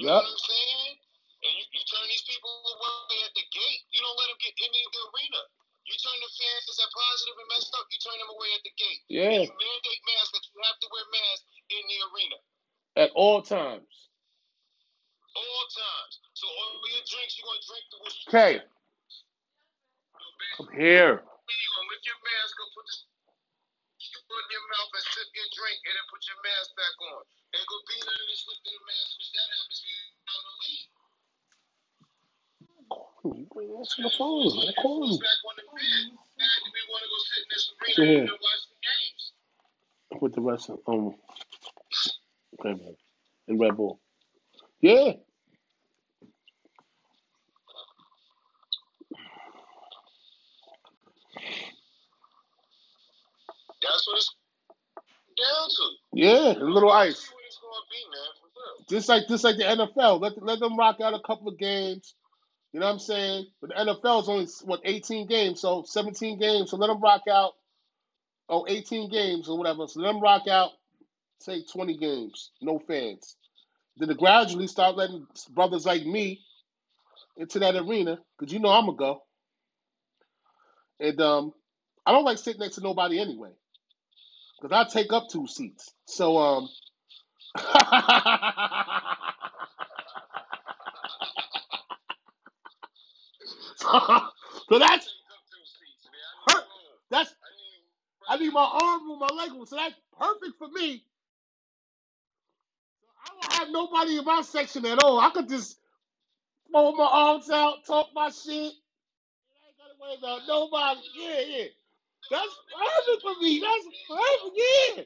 You 0.00 0.08
know 0.08 0.16
Yep. 0.16 0.24
what 0.24 0.32
I'm 0.32 0.40
saying? 0.48 0.96
And 1.44 1.52
you, 1.52 1.64
you 1.76 1.82
turn 1.84 2.08
these 2.08 2.24
people 2.24 2.48
away 2.64 3.28
at 3.28 3.32
the 3.36 3.44
gate. 3.52 3.84
You 3.92 4.00
don't 4.00 4.16
let 4.16 4.32
them 4.32 4.40
get 4.40 4.56
into 4.56 4.88
the 4.88 5.02
arena. 5.12 5.44
You 5.90 5.96
turn 5.98 6.18
the 6.22 6.30
fans 6.38 6.76
that 6.76 6.90
positive 6.92 7.34
and 7.40 7.48
messed 7.50 7.74
up. 7.74 7.86
You 7.90 7.98
turn 7.98 8.18
them 8.22 8.30
away 8.30 8.50
at 8.54 8.62
the 8.62 8.70
gate. 8.78 9.00
Yeah. 9.10 9.42
You 9.42 9.50
mandate 9.50 10.02
masks 10.06 10.30
that 10.36 10.44
you 10.46 10.60
have 10.62 10.78
to 10.78 10.88
wear 10.92 11.04
masks 11.10 11.50
in 11.72 11.82
in 11.82 11.84
the 11.90 11.98
arena. 12.14 12.38
At 12.94 13.10
all 13.18 13.39
times. 13.50 13.90
All 15.34 15.64
times. 15.74 16.12
So 16.38 16.46
all 16.46 16.78
your 16.86 17.02
drinks, 17.02 17.34
you're 17.34 17.50
gonna 17.50 17.66
drink 17.66 17.84
the. 17.90 17.98
Okay. 18.30 18.54
Come 20.54 20.70
here. 20.78 21.18
You're 21.18 21.74
gonna 21.74 21.90
lift 21.90 22.06
your 22.06 22.20
mask 22.22 22.54
up, 22.62 22.70
put 22.78 22.86
the 22.86 23.10
in 24.30 24.46
your 24.54 24.66
mouth 24.70 24.90
and 24.94 25.06
sip 25.10 25.28
your 25.34 25.50
drink, 25.50 25.78
and 25.82 25.94
then 25.98 26.06
put 26.06 26.22
your 26.30 26.38
mask 26.46 26.70
back 26.78 26.94
on. 27.10 27.22
Ain't 27.50 27.66
be 27.66 27.96
none 28.06 28.14
of 28.14 28.28
this 28.30 28.42
lifting 28.46 28.78
the 28.78 28.84
mask, 28.86 29.10
which 29.18 29.30
that 29.34 29.48
happens 29.50 29.78
when 29.82 29.90
you're 29.90 30.14
on 30.30 30.42
the 30.46 30.54
league. 30.62 30.90
You 33.20 34.06
the 34.06 34.14
phone. 34.14 34.46
I 34.62 34.72
call 34.78 35.02
Goes 35.02 35.18
you. 35.18 35.26
back 35.26 35.40
on 35.42 35.54
the 35.58 35.66
bed. 35.74 36.06
Now 36.38 36.54
do 36.62 36.68
we 36.70 36.82
wanna 36.86 37.08
go 37.10 37.18
sit 37.26 37.42
in 37.42 37.48
this 37.50 37.64
arena 37.74 38.02
ahead. 38.06 38.30
and 38.30 38.38
watch 38.38 38.62
the 38.70 38.78
games? 38.80 39.22
With 40.22 40.34
the 40.38 40.42
rest 40.46 40.70
of 40.70 40.78
um 40.86 41.14
okay, 42.58 42.74
man. 42.78 42.96
And 43.50 43.60
Red 43.60 43.76
Bull. 43.76 44.00
Yeah. 44.80 45.12
That's 53.82 54.06
what 54.08 54.16
it's 54.18 54.34
down 55.38 55.68
to. 55.68 55.90
Yeah. 56.14 56.62
A 56.62 56.64
little 56.64 56.92
ice. 56.92 57.28
be. 57.90 58.96
Just 58.96 59.08
like 59.08 59.28
just 59.28 59.44
like 59.44 59.56
the 59.56 59.64
NFL. 59.64 60.20
Let 60.20 60.42
let 60.42 60.60
them 60.60 60.78
rock 60.78 61.00
out 61.02 61.14
a 61.14 61.20
couple 61.26 61.48
of 61.48 61.58
games. 61.58 62.14
You 62.72 62.80
know 62.80 62.86
what 62.86 62.92
I'm 62.94 62.98
saying? 63.00 63.46
But 63.60 63.70
the 63.70 63.76
NFL 63.76 64.22
is 64.22 64.28
only 64.28 64.46
what 64.64 64.80
18 64.84 65.26
games, 65.28 65.60
so 65.60 65.84
17 65.86 66.38
games. 66.38 66.70
So 66.70 66.76
let 66.76 66.88
them 66.88 67.00
rock 67.00 67.22
out. 67.30 67.52
Oh, 68.48 68.66
18 68.68 69.10
games 69.10 69.48
or 69.48 69.58
whatever. 69.58 69.88
So 69.88 70.00
let 70.00 70.12
them 70.12 70.22
rock 70.22 70.48
out. 70.48 70.70
Say 71.40 71.64
20 71.64 71.98
games, 71.98 72.52
no 72.62 72.80
fans. 72.80 73.36
Then 73.98 74.08
to 74.08 74.14
gradually 74.16 74.66
start 74.68 74.96
letting 74.96 75.26
brothers 75.50 75.86
like 75.86 76.04
me 76.06 76.40
into 77.36 77.58
that 77.60 77.76
arena, 77.76 78.18
because 78.38 78.52
you 78.52 78.60
know 78.60 78.70
I'm 78.70 78.86
gonna 78.86 78.98
go. 78.98 79.22
And 81.00 81.20
um, 81.20 81.52
I 82.06 82.12
don't 82.12 82.24
like 82.24 82.38
sitting 82.38 82.60
next 82.60 82.76
to 82.76 82.82
nobody 82.82 83.20
anyway, 83.20 83.50
because 84.60 84.74
I 84.74 84.88
take 84.92 85.12
up 85.12 85.28
two 85.30 85.46
seats. 85.48 85.92
So 86.06 86.38
um. 86.38 86.68
so 94.68 94.78
that's 94.78 95.08
that's 97.10 97.34
I 98.28 98.38
need 98.38 98.52
my 98.52 98.64
arm 98.82 99.08
room, 99.08 99.20
my 99.20 99.28
leg 99.36 99.52
room. 99.52 99.66
So 99.66 99.76
that's 99.76 99.94
perfect 100.18 100.58
for 100.58 100.68
me. 100.68 101.04
Nobody 103.70 104.18
in 104.18 104.24
my 104.24 104.42
section 104.42 104.86
at 104.86 105.02
all. 105.04 105.20
I 105.20 105.30
could 105.30 105.48
just 105.48 105.78
fold 106.72 106.96
my 106.98 107.08
arms 107.10 107.50
out, 107.50 107.84
talk 107.86 108.08
my 108.14 108.30
shit. 108.30 108.54
I 108.54 108.56
ain't 109.68 109.78
gotta 109.78 109.96
worry 110.00 110.16
about 110.18 110.42
nobody. 110.48 111.00
Yeah, 111.18 111.40
yeah. 111.58 111.66
That's 112.30 112.56
perfect 112.76 113.22
for 113.22 113.34
me. 113.42 113.60
That's 113.60 113.86
perfect. 114.08 114.56
Yeah. 114.56 115.04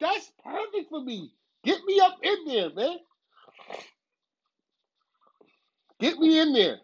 That's 0.00 0.32
perfect 0.44 0.90
for 0.90 1.02
me. 1.02 1.32
Get 1.64 1.80
me 1.86 2.00
up 2.00 2.18
in 2.22 2.46
there, 2.46 2.70
man. 2.74 2.98
Get 6.00 6.18
me 6.18 6.40
in 6.40 6.52
there. 6.52 6.78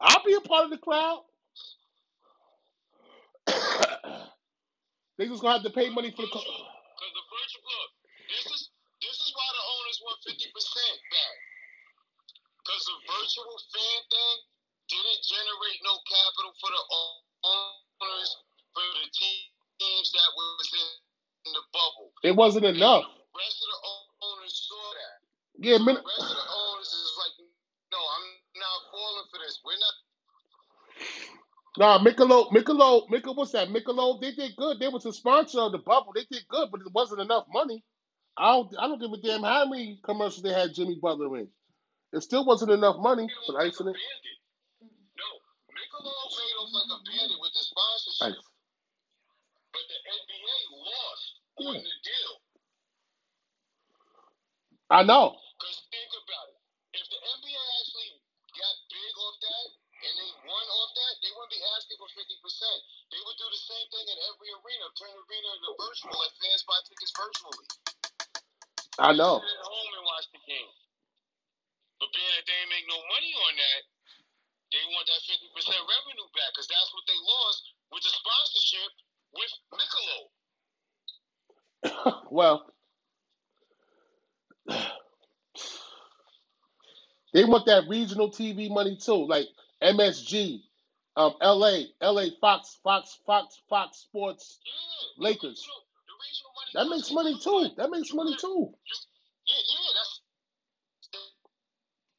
I'll 0.00 0.24
be 0.24 0.34
a 0.34 0.40
part 0.42 0.64
of 0.66 0.70
the 0.70 0.78
crowd. 0.78 1.20
they 5.18 5.26
just 5.28 5.42
gonna 5.42 5.54
have 5.54 5.64
to 5.64 5.70
pay 5.70 5.90
money 5.90 6.10
for 6.12 6.22
the. 6.22 6.28
Co- 6.32 6.40
Because 6.40 7.14
the 7.14 7.26
virtual 7.30 7.64
look, 7.66 7.90
this 8.30 8.46
is 8.46 8.70
this 9.02 9.16
is 9.20 9.32
why 9.36 9.48
the 9.52 9.64
owners 9.74 9.91
want 10.04 10.18
fifty 10.26 10.48
percent 10.52 10.96
back. 11.10 11.36
Because 12.62 12.82
the 12.86 12.96
virtual 13.10 13.54
fan 13.74 13.98
thing 14.10 14.36
didn't 14.86 15.22
generate 15.26 15.80
no 15.82 15.94
capital 16.06 16.52
for 16.62 16.70
the 16.70 16.82
owners 16.94 18.30
for 18.74 18.84
the 19.02 19.06
teams 19.10 20.08
that 20.14 20.30
was 20.36 20.68
in, 20.74 20.90
the 21.54 21.64
bubble. 21.74 22.10
it 22.22 22.34
wasn't 22.38 22.64
enough. 22.64 23.02
The 23.02 23.34
rest 23.34 23.58
of 23.62 23.68
the 23.74 23.80
owners 24.30 24.54
saw 24.68 24.84
that. 24.94 25.16
Yeah, 25.58 25.78
So 25.78 25.84
min- 25.84 25.98
the 25.98 26.06
rest 26.06 26.30
of 26.30 26.38
the 26.38 26.48
owners 26.54 26.90
is 26.94 27.10
like, 27.18 27.34
no, 27.90 27.98
I'm 27.98 28.26
not 28.62 28.78
falling 28.94 29.26
for 29.30 29.38
this. 29.42 29.58
We're 29.66 29.78
not. 29.82 29.96
Nah, 31.78 31.98
Michelob, 32.04 32.50
Michelob, 32.52 33.08
Michelob, 33.08 33.36
what's 33.36 33.52
that? 33.52 33.68
Michelob, 33.68 34.20
they 34.20 34.32
did 34.32 34.54
good. 34.56 34.78
They 34.78 34.88
was 34.88 35.06
a 35.06 35.12
sponsor 35.12 35.60
of 35.60 35.72
the 35.72 35.78
bubble. 35.78 36.12
They 36.14 36.24
did 36.30 36.46
good, 36.48 36.70
but 36.70 36.80
it 36.80 36.92
wasn't 36.92 37.22
enough 37.22 37.46
money. 37.52 37.82
I 38.38 38.52
don't, 38.52 38.74
I 38.78 38.88
don't 38.88 39.00
give 39.00 39.12
a 39.12 39.20
damn 39.20 39.42
how 39.42 39.66
many 39.66 40.00
commercials 40.04 40.42
they 40.42 40.52
had 40.52 40.74
Jimmy 40.74 40.98
Butler 41.00 41.38
in. 41.38 41.48
It 42.12 42.22
still 42.22 42.44
wasn't 42.44 42.72
enough 42.72 42.96
money 42.98 43.28
like 43.48 43.68
ice 43.68 43.80
a 43.80 43.84
in 43.84 43.88
it. 43.92 43.96
No, 45.16 45.28
Michelob 45.72 46.28
made 46.32 46.56
off 46.60 46.70
like 46.72 46.90
a 46.92 46.98
bandit 47.04 47.38
with 47.40 47.52
the 47.52 47.64
sponsorship. 47.64 48.40
But 49.72 49.84
the 49.88 49.98
NBA 50.00 50.58
lost 50.76 51.26
on 51.60 51.74
the 51.80 51.96
deal. 52.04 52.34
I 54.90 55.02
know. 55.04 55.36
Because 55.60 55.80
think 55.88 56.12
about 56.12 56.46
it. 56.52 56.60
If 57.00 57.06
the 57.08 57.20
NBA 57.20 57.62
actually 57.80 58.12
got 58.56 58.74
big 58.92 59.14
off 59.16 59.36
that 59.40 59.68
and 60.04 60.14
they 60.20 60.30
won 60.44 60.66
off 60.80 60.92
that, 60.96 61.14
they 61.24 61.32
wouldn't 61.32 61.54
be 61.56 61.62
asking 61.76 61.96
for 62.00 62.08
50%. 62.12 62.20
They 63.12 63.20
would 63.24 63.38
do 63.40 63.48
the 63.48 63.62
same 63.64 63.86
thing 63.92 64.06
in 64.08 64.18
every 64.32 64.50
arena, 64.52 64.84
turn 65.00 65.12
the 65.16 65.22
arena 65.24 65.48
into 65.56 65.72
virtual, 65.80 66.12
let 66.16 66.32
fans 66.40 66.64
buy 66.68 66.80
tickets 66.84 67.12
virtually. 67.16 67.68
I 68.98 69.12
know. 69.12 69.40
Sit 69.40 69.48
at 69.60 69.66
home 69.66 69.92
and 69.96 70.06
watch 70.06 70.26
the 70.32 70.40
game. 70.48 70.72
But 72.00 72.10
being 72.12 72.32
that 72.36 72.44
they 72.46 72.56
ain't 72.60 72.70
make 72.72 72.86
no 72.90 72.98
money 72.98 73.32
on 73.36 73.54
that, 73.56 73.82
they 74.72 74.82
want 74.90 75.06
that 75.06 75.22
50% 75.28 75.38
revenue 75.68 76.28
back 76.34 76.50
because 76.52 76.68
that's 76.68 76.90
what 76.92 77.04
they 77.08 77.18
lost 77.22 77.62
with 77.92 78.02
the 78.02 78.12
sponsorship 78.12 78.92
with 79.36 79.52
Michelob. 79.72 80.26
well, 82.32 82.66
they 87.34 87.44
want 87.44 87.66
that 87.66 87.88
regional 87.88 88.30
TV 88.30 88.70
money 88.70 88.96
too, 88.96 89.26
like 89.26 89.46
MSG, 89.82 90.62
um, 91.16 91.34
LA, 91.42 91.80
LA 92.02 92.26
Fox, 92.40 92.78
Fox, 92.82 93.18
Fox, 93.26 93.60
Fox 93.68 93.98
Sports, 93.98 94.58
Yeah, 94.64 94.72
Lakers. 95.28 95.60
The 95.60 95.60
regional, 95.60 95.60
the 95.60 95.60
regional 95.60 95.70
money 95.70 95.81
That 96.74 96.88
makes 96.88 97.10
money 97.12 97.36
too. 97.38 97.68
That 97.76 97.90
makes 97.90 98.12
money 98.14 98.36
too. 98.40 98.72
Yeah, 99.44 99.60
yeah, 99.60 99.90
that's 99.96 100.12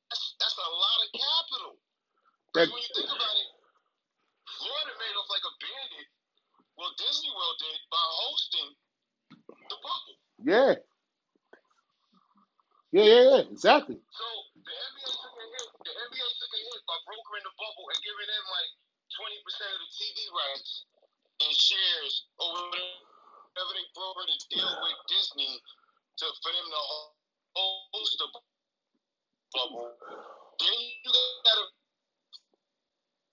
that's 0.10 0.26
that's 0.38 0.58
a 0.58 0.70
lot 0.70 0.98
of 1.02 1.10
capital. 1.14 1.74
That 2.54 2.70
Because 2.70 2.74
when 2.74 2.82
you 2.86 2.92
think 2.94 3.10
about 3.10 3.36
it, 3.40 3.50
Florida 4.62 4.94
made 5.02 5.16
off 5.18 5.30
like 5.34 5.46
a 5.46 5.54
bandit. 5.58 6.08
Well, 6.78 6.94
Disney 6.98 7.32
World 7.34 7.58
did 7.62 7.80
by 7.90 8.06
hosting 8.26 8.70
the 9.70 9.78
bubble. 9.82 10.18
yeah, 10.46 10.74
yeah, 12.94 13.06
yeah, 13.06 13.24
yeah, 13.26 13.42
exactly. 13.50 13.98
So 13.98 14.26
the 14.62 14.74
NBA 14.74 15.10
took 15.18 15.34
a 15.34 15.46
hit. 15.50 15.68
The 15.82 15.94
NBA 15.98 16.28
took 16.38 16.54
a 16.54 16.62
hit 16.62 16.82
by 16.86 16.98
brokering 17.10 17.46
the 17.46 17.54
bubble 17.58 17.88
and 17.90 18.00
giving 18.06 18.30
them 18.30 18.46
like 18.54 18.72
twenty 19.18 19.40
percent 19.42 19.72
of 19.74 19.80
the 19.82 19.90
TV 19.98 20.18
rights 20.30 20.72
and 21.42 21.54
shares 21.58 22.14
or 22.38 22.54
whatever 23.54 23.74
they 23.78 23.86
brokered 23.94 24.30
a 24.34 24.38
deal 24.50 24.72
with 24.82 24.98
Disney 25.10 25.62
to 26.18 26.26
for 26.42 26.52
them 26.52 26.68
to 26.74 26.82
host 27.94 28.18
the 28.18 28.28
bubble. 29.54 29.94
Then 30.60 30.74
you 30.74 31.12
gotta 31.46 31.66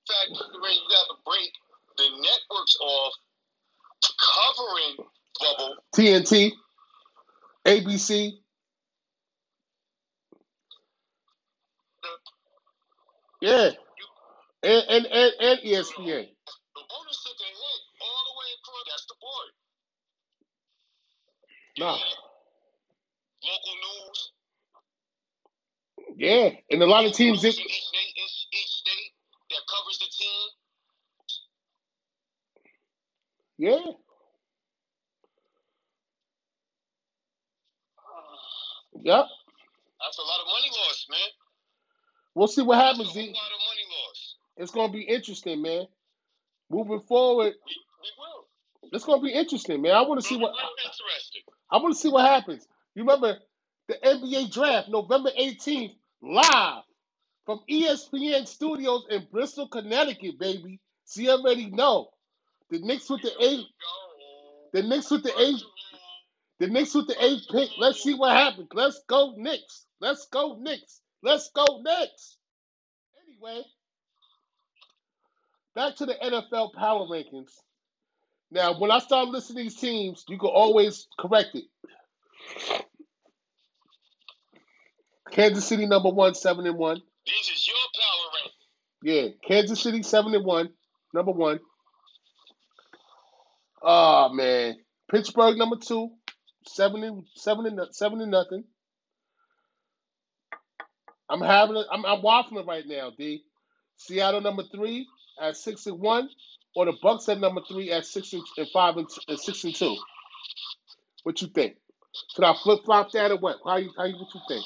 factor 0.09 0.45
you 0.45 0.89
gotta 0.93 1.16
break 1.25 1.53
the 1.97 2.09
networks 2.21 2.77
off 2.83 3.14
covering 4.21 4.97
bubble. 5.41 5.77
TNT, 5.97 6.53
ABC, 7.66 8.33
yeah, 13.41 13.71
and 14.62 14.85
and 14.89 15.07
and, 15.07 15.33
and 15.41 15.59
ESPN. 15.64 16.29
The 16.77 16.83
owners 16.93 17.18
took 17.25 17.37
a 17.41 17.49
hit 17.49 17.81
all 18.01 18.23
the 18.29 18.35
way 18.37 18.49
across. 18.61 18.85
That's 18.89 19.07
the 19.07 19.14
board. 19.21 19.51
Nah, 21.81 21.99
Local 23.43 23.76
news. 24.07 24.33
yeah, 26.16 26.51
and 26.70 26.83
a 26.83 26.87
lot 26.87 27.07
of 27.07 27.12
teams 27.14 27.41
did. 27.43 27.55
each 27.55 27.85
state, 27.85 28.14
each, 28.16 28.49
each 28.53 28.68
state 28.68 29.12
that 29.51 29.62
covers 29.70 29.99
the 30.01 30.07
team. 30.18 30.49
Yeah, 33.59 33.93
yep. 39.03 39.26
That's 40.01 40.18
a 40.18 40.22
lot 40.22 40.41
of 40.41 40.47
money 40.47 40.70
lost, 40.87 41.07
man. 41.11 41.31
We'll 42.35 42.49
see 42.49 42.62
what 42.62 42.78
happens. 42.78 43.07
whole 43.09 43.14
Z. 43.14 43.20
lot 43.20 43.28
of 43.28 43.61
money 43.68 43.87
lost. 43.91 44.37
It's 44.59 44.72
gonna 44.72 44.93
be 44.93 45.03
interesting, 45.03 45.62
man. 45.62 45.87
Moving 46.70 47.01
forward, 47.09 47.55
We, 47.66 47.76
we 48.03 48.11
will. 48.18 48.47
it's 48.93 49.05
gonna 49.05 49.22
be 49.22 49.33
interesting, 49.33 49.83
man. 49.83 49.93
I 49.93 50.03
want 50.03 50.20
to 50.20 50.26
see 50.26 50.37
what 50.37 50.53
interesting. 50.85 51.43
I 51.71 51.79
want 51.79 51.95
to 51.95 52.01
see 52.01 52.09
what 52.11 52.27
happens. 52.27 52.66
You 52.95 53.03
remember 53.05 53.39
the 53.89 53.95
NBA 54.05 54.53
draft, 54.53 54.89
November 54.89 55.31
18th, 55.39 55.95
live 56.23 56.83
from 57.47 57.61
ESPN 57.71 58.47
Studios 58.47 59.07
in 59.11 59.27
Bristol, 59.33 59.68
Connecticut, 59.68 60.39
baby. 60.39 60.81
So 61.05 61.23
you 61.23 61.31
already 61.31 61.71
know. 61.71 62.11
The 62.71 62.79
Knicks 62.81 63.11
with 63.11 63.23
the 63.23 63.33
eight, 63.43 63.66
the 64.73 64.83
Knicks 64.83 65.11
with 65.11 65.25
the 65.25 65.33
eight, 65.41 65.61
the 66.61 66.68
Knicks 66.68 66.95
with 66.95 67.09
the 67.09 67.25
eighth 67.25 67.49
pick. 67.51 67.71
Let's 67.79 68.03
see 68.03 68.14
what 68.14 68.37
happens. 68.37 68.68
Let's 68.73 69.01
go 69.09 69.35
Knicks. 69.37 69.87
Let's 70.01 70.29
go 70.29 70.57
Knicks. 70.61 71.01
Let's 71.23 71.51
go 71.55 71.83
Knicks. 71.83 72.37
Anyway, 73.27 73.62
back 75.75 75.97
to 75.97 76.07
the 76.07 76.14
NFL 76.14 76.75
power 76.75 77.07
rankings. 77.07 77.51
Now, 78.51 78.79
when 78.79 78.91
I 78.91 78.99
start 78.99 79.29
listing 79.29 79.57
these 79.57 79.77
teams, 79.77 80.25
you 80.29 80.39
can 80.39 80.51
always 80.51 81.07
correct 81.19 81.55
it. 81.55 81.65
Kansas 85.31 85.67
City 85.67 85.87
number 85.87 86.11
one, 86.11 86.35
seven 86.35 86.67
and 86.67 86.79
one. 86.79 87.01
These 87.27 87.51
is 87.57 87.67
your 87.67 87.77
power 88.03 88.31
rank. 88.43 88.53
Yeah, 89.03 89.29
Kansas 89.49 89.81
City 89.83 90.03
seven 90.03 90.35
and 90.35 90.45
one, 90.45 90.71
number 91.15 91.33
one. 91.33 91.61
Oh 93.83 94.31
man, 94.33 94.77
Pittsburgh 95.11 95.57
number 95.57 95.77
two, 95.77 96.11
seven 96.67 97.05
and 97.05 97.25
seven 97.37 97.67
and 97.67 97.81
seven 97.93 98.21
and 98.21 98.31
nothing. 98.31 98.65
I'm 101.29 101.41
having 101.41 101.77
a, 101.77 101.85
I'm 101.93 102.05
I'm 102.07 102.23
waffling 102.23 102.67
right 102.67 102.87
now, 102.87 103.13
D. 103.17 103.45
Seattle 103.97 104.41
number 104.41 104.65
three 104.75 105.07
at 105.41 105.57
six 105.57 105.87
and 105.87 106.01
one, 106.01 106.29
or 106.77 106.87
the 106.87 106.93
Bucs 107.03 107.29
at 107.29 107.41
number 107.41 107.62
three 107.68 107.91
at 107.93 108.07
six 108.07 108.33
and, 108.33 108.43
and 108.59 108.68
five 108.73 108.97
and, 108.97 109.09
and 109.29 109.39
six 109.41 109.64
and 109.64 109.75
two. 109.75 109.97
What 111.25 111.43
you 111.43 111.49
think? 111.49 111.77
Should 112.35 112.45
I 112.45 112.55
flip 112.62 112.81
flop 112.85 113.12
that 113.12 113.31
or 113.31 113.39
what? 113.39 113.59
How 113.64 113.77
you 113.79 113.91
how 113.97 114.05
you 114.05 114.16
what 114.16 114.35
you 114.35 114.41
think? 114.49 114.64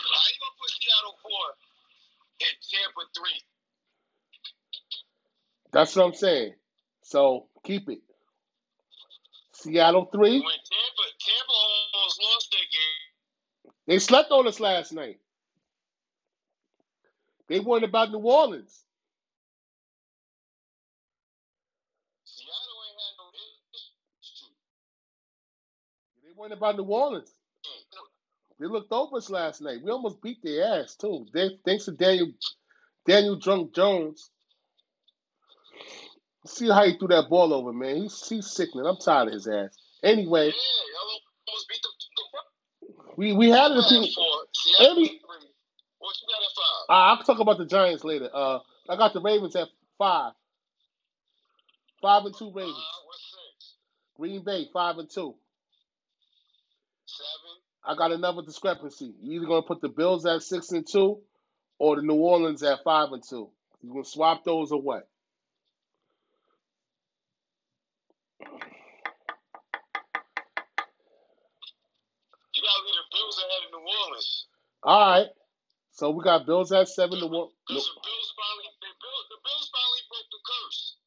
How 0.00 0.26
you 0.28 0.38
gonna 0.40 0.58
Seattle 0.68 1.16
four 1.22 1.46
and 2.40 2.56
Tampa 2.70 3.02
three? 3.16 3.42
That's 5.72 5.96
what 5.96 6.06
I'm 6.06 6.14
saying. 6.14 6.54
So 7.02 7.48
keep 7.64 7.88
it. 7.88 8.00
Seattle 9.54 10.06
three. 10.12 10.40
Tampa 10.40 11.06
Tampa 11.20 11.52
almost 11.52 12.22
lost 12.22 12.50
that 12.52 12.68
game. 12.72 13.02
They 13.86 13.98
slept 13.98 14.30
on 14.32 14.46
us 14.48 14.60
last 14.60 14.92
night. 14.92 15.18
They 17.52 17.60
worried 17.60 17.84
about 17.84 18.10
New 18.10 18.18
Orleans. 18.20 18.84
Seattle 22.24 22.80
ain't 22.88 23.00
had 23.00 23.16
no 23.18 23.28
issue. 24.22 24.52
They 26.24 26.32
worried 26.36 26.52
about 26.52 26.76
New 26.76 26.84
Orleans. 26.84 27.30
They 28.58 28.66
looked 28.66 28.92
over 28.92 29.18
us 29.18 29.30
last 29.30 29.60
night. 29.60 29.82
We 29.84 29.90
almost 29.90 30.22
beat 30.22 30.38
their 30.42 30.80
ass 30.82 30.94
too. 30.96 31.26
They, 31.34 31.50
thanks 31.66 31.86
to 31.86 31.92
Daniel 31.92 32.28
Daniel 33.06 33.36
Drunk 33.36 33.74
Jones. 33.74 34.30
See 36.46 36.68
how 36.70 36.84
he 36.84 36.96
threw 36.98 37.08
that 37.08 37.28
ball 37.30 37.52
over, 37.54 37.72
man. 37.72 37.96
He's 37.96 38.28
he's 38.28 38.50
sickening. 38.50 38.86
I'm 38.86 38.96
tired 38.96 39.28
of 39.28 39.34
his 39.34 39.46
ass. 39.48 39.76
Anyway, 40.02 40.46
Yeah, 40.46 40.52
almost 41.02 41.68
beat 41.68 41.82
the, 41.82 41.88
the 42.16 43.14
we 43.16 43.32
we 43.34 43.50
had 43.50 43.72
it. 43.72 43.78
a 43.78 43.82
few- 43.88 44.08
Every- 44.80 45.06
three. 45.08 45.18
What 45.18 45.20
you 45.20 45.48
got 46.00 46.11
at 46.28 46.52
five? 46.56 46.86
Uh, 46.88 46.92
I'll 46.92 47.22
talk 47.24 47.40
about 47.40 47.58
the 47.58 47.66
Giants 47.66 48.04
later. 48.04 48.28
Uh, 48.32 48.58
I 48.88 48.96
got 48.96 49.12
the 49.12 49.20
Ravens 49.20 49.56
at 49.56 49.68
five. 49.98 50.32
Five 52.00 52.24
and 52.24 52.34
two 52.36 52.52
Ravens. 52.52 52.76
Uh? 52.76 53.02
Green 54.16 54.44
Bay 54.44 54.66
five 54.72 54.98
and 54.98 55.08
two. 55.10 55.34
Seven. 57.06 57.62
I 57.84 57.96
got 57.96 58.12
another 58.12 58.42
discrepancy. 58.42 59.14
You're 59.20 59.36
either 59.36 59.46
gonna 59.46 59.62
put 59.62 59.80
the 59.80 59.88
Bills 59.88 60.26
at 60.26 60.42
six 60.42 60.70
and 60.70 60.86
two, 60.86 61.20
or 61.78 61.96
the 61.96 62.02
New 62.02 62.14
Orleans 62.14 62.62
at 62.62 62.84
five 62.84 63.10
and 63.12 63.22
two. 63.28 63.50
You 63.82 63.90
gonna 63.92 64.04
swap 64.04 64.44
those 64.44 64.70
or 64.70 64.80
what? 64.80 65.08
You 72.54 72.62
gotta 72.62 72.84
leave 72.84 72.94
the 72.94 73.16
Bills 73.16 73.38
ahead 73.38 73.62
of 73.66 73.70
New 73.72 73.86
Orleans. 74.06 74.46
All 74.84 75.00
right. 75.00 75.26
So 76.02 76.10
we 76.10 76.24
got 76.24 76.46
Bills 76.46 76.72
at 76.72 76.88
seven 76.88 77.20
to 77.20 77.26
one. 77.30 77.46
The 77.70 77.78
Bills 77.78 77.86
finally, 78.34 78.66
built, 78.82 79.24
the 79.30 79.38
Bills 79.38 79.70
finally 79.70 80.02
broke 80.10 80.28
the 80.34 80.42
curse. 80.42 80.98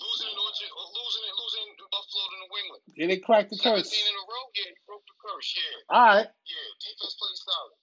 Losing 0.00 0.32
in 0.32 0.38
Orchard, 0.40 0.72
losing 0.96 1.24
in 1.28 1.34
losing 1.36 1.64
in 1.68 1.76
Buffalo 1.92 2.24
to 2.24 2.36
New 2.40 2.52
England. 2.56 2.82
And 2.96 3.10
they 3.12 3.20
cracked 3.20 3.50
the 3.50 3.60
17 3.60 3.84
curse. 3.84 3.92
in 3.92 4.16
a 4.16 4.24
row, 4.24 4.44
yeah, 4.56 4.72
he 4.72 4.80
broke 4.88 5.04
the 5.04 5.16
curse, 5.20 5.48
yeah. 5.60 5.92
All 5.92 6.06
right. 6.08 6.24
Yeah, 6.24 6.68
defense 6.80 7.16
plays 7.20 7.44
solid. 7.44 7.76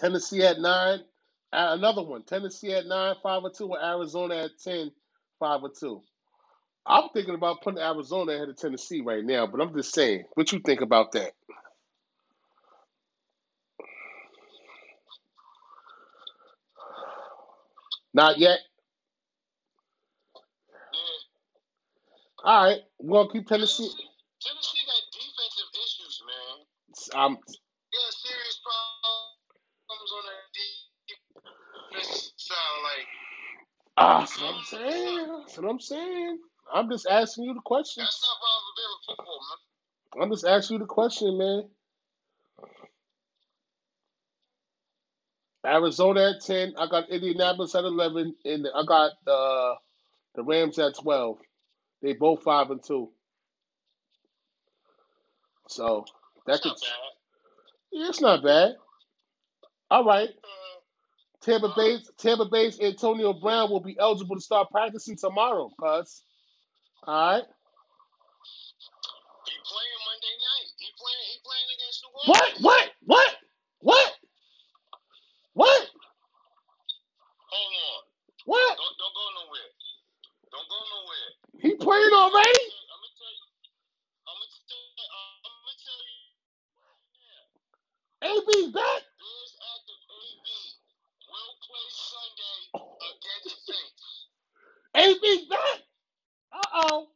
Tennessee 0.00 0.42
at 0.48 0.60
nine. 0.64 1.00
Uh, 1.52 1.76
another 1.76 2.04
one. 2.04 2.22
Tennessee 2.24 2.72
at 2.72 2.86
nine, 2.86 3.14
five 3.22 3.44
or 3.44 3.52
two, 3.52 3.68
and 3.74 3.84
Arizona 3.84 4.48
at 4.48 4.52
ten, 4.64 4.92
five 5.38 5.60
or 5.60 5.72
two. 5.78 6.00
I'm 6.86 7.10
thinking 7.12 7.34
about 7.34 7.60
putting 7.60 7.84
Arizona 7.84 8.32
ahead 8.32 8.48
of 8.48 8.56
Tennessee 8.56 9.02
right 9.04 9.22
now, 9.22 9.46
but 9.46 9.60
I'm 9.60 9.76
just 9.76 9.92
saying. 9.92 10.24
What 10.36 10.52
you 10.52 10.60
think 10.60 10.80
about 10.80 11.12
that? 11.12 11.32
Not 18.18 18.34
yet. 18.36 18.58
Yeah. 20.92 21.18
All 22.42 22.64
right, 22.64 22.80
we're 22.98 23.22
gonna 23.22 23.30
keep 23.30 23.46
Tennessee. 23.46 23.86
Tennessee, 24.42 24.82
got 24.90 25.06
defensive 25.14 25.70
issues, 25.78 26.22
man. 26.26 26.66
Um, 27.14 27.34
got 27.36 28.12
serious 28.18 28.58
problems 28.66 30.10
on 30.18 30.22
that 30.26 30.50
defense 31.94 32.32
side. 32.38 32.56
Like, 32.82 33.06
ah, 33.98 34.18
that's 34.18 34.42
what 34.42 34.50
I'm 34.52 34.64
saying. 34.64 35.26
That's 35.46 35.58
what 35.58 35.70
I'm 35.70 35.78
saying. 35.80 36.38
I'm 36.74 36.90
just 36.90 37.06
asking 37.08 37.44
you 37.44 37.54
the 37.54 37.60
question. 37.64 38.02
that's 38.02 38.20
not 38.20 38.34
Ron 38.42 38.62
Rivera 38.66 38.98
football, 39.06 39.40
man. 39.46 40.24
I'm 40.24 40.30
just 40.32 40.44
asking 40.44 40.74
you 40.74 40.80
the 40.80 40.86
question, 40.86 41.38
man. 41.38 41.70
Arizona 45.66 46.30
at 46.36 46.44
ten. 46.44 46.74
I 46.78 46.88
got 46.88 47.10
Indianapolis 47.10 47.74
at 47.74 47.84
eleven, 47.84 48.34
and 48.44 48.66
I 48.74 48.84
got 48.86 49.12
uh, 49.26 49.74
the 50.34 50.44
Rams 50.44 50.78
at 50.78 50.96
twelve. 50.98 51.38
They 52.02 52.14
both 52.14 52.42
five 52.42 52.70
and 52.70 52.82
two. 52.82 53.10
So 55.68 56.04
that 56.46 56.52
That's 56.52 56.62
could 56.62 56.70
not 56.70 56.80
bad. 56.80 57.12
yeah, 57.92 58.08
it's 58.08 58.20
not 58.20 58.42
bad. 58.44 58.72
All 59.90 60.04
right. 60.04 60.28
Uh, 60.30 60.80
Tampa 61.42 61.72
Bay's 61.76 62.10
Tampa 62.18 62.46
Bay's 62.50 62.80
Antonio 62.80 63.32
Brown 63.32 63.70
will 63.70 63.80
be 63.80 63.96
eligible 63.98 64.36
to 64.36 64.42
start 64.42 64.70
practicing 64.70 65.16
tomorrow, 65.16 65.70
cuz. 65.80 66.22
All 67.04 67.32
right. 67.34 67.44
he 69.44 69.52
playing 69.64 70.00
Monday 70.06 70.34
night. 70.40 70.68
He 70.78 70.88
playing. 70.98 71.24
He 71.32 71.38
playing 71.44 71.68
against 71.76 72.04
New 72.04 72.12
What? 72.32 72.52
What? 72.60 72.90
What? 73.06 73.36
What? 73.80 74.17
What? 75.58 75.90
Hold 77.50 77.74
on. 77.74 78.02
What? 78.46 78.74
Don't 78.78 78.96
don't 79.02 79.16
go 79.18 79.26
nowhere. 79.42 79.70
Don't 80.54 80.68
go 80.70 80.78
nowhere. 80.86 81.30
He 81.58 81.70
playing 81.74 82.14
already? 82.14 82.62
I'm 82.94 82.94
gonna 83.02 83.18
tell 83.18 83.34
you. 83.34 83.46
I'm 84.22 84.36
gonna 84.38 84.54
tell 84.70 84.78
you. 84.78 85.06
I'm 85.10 85.62
gonna 85.66 85.82
tell 85.82 86.02
you. 86.06 86.18
AB's 88.22 88.70
back. 88.74 89.02
Bears 89.18 89.52
active 89.74 90.02
AB 90.14 90.46
will 91.26 91.54
play 91.66 91.86
Sunday 91.90 92.58
against 93.10 93.46
the 93.50 93.56
Saints. 93.66 94.06
AB's 94.94 95.44
back. 95.50 95.78
Uh 96.54 96.70
oh. 96.86 97.08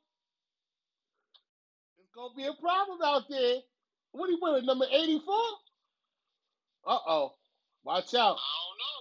It's 1.99 2.11
gonna 2.15 2.35
be 2.37 2.47
a 2.47 2.55
problem 2.61 2.99
out 3.05 3.25
there. 3.31 3.57
What 4.13 4.29
are 4.29 4.33
you 4.33 4.39
wearing? 4.43 4.67
Number 4.67 4.87
84? 4.91 5.35
Uh 6.87 6.99
oh. 7.07 7.35
Watch 7.85 8.15
out. 8.15 8.37
I 8.39 8.51
don't 8.65 8.79
know. 8.79 8.95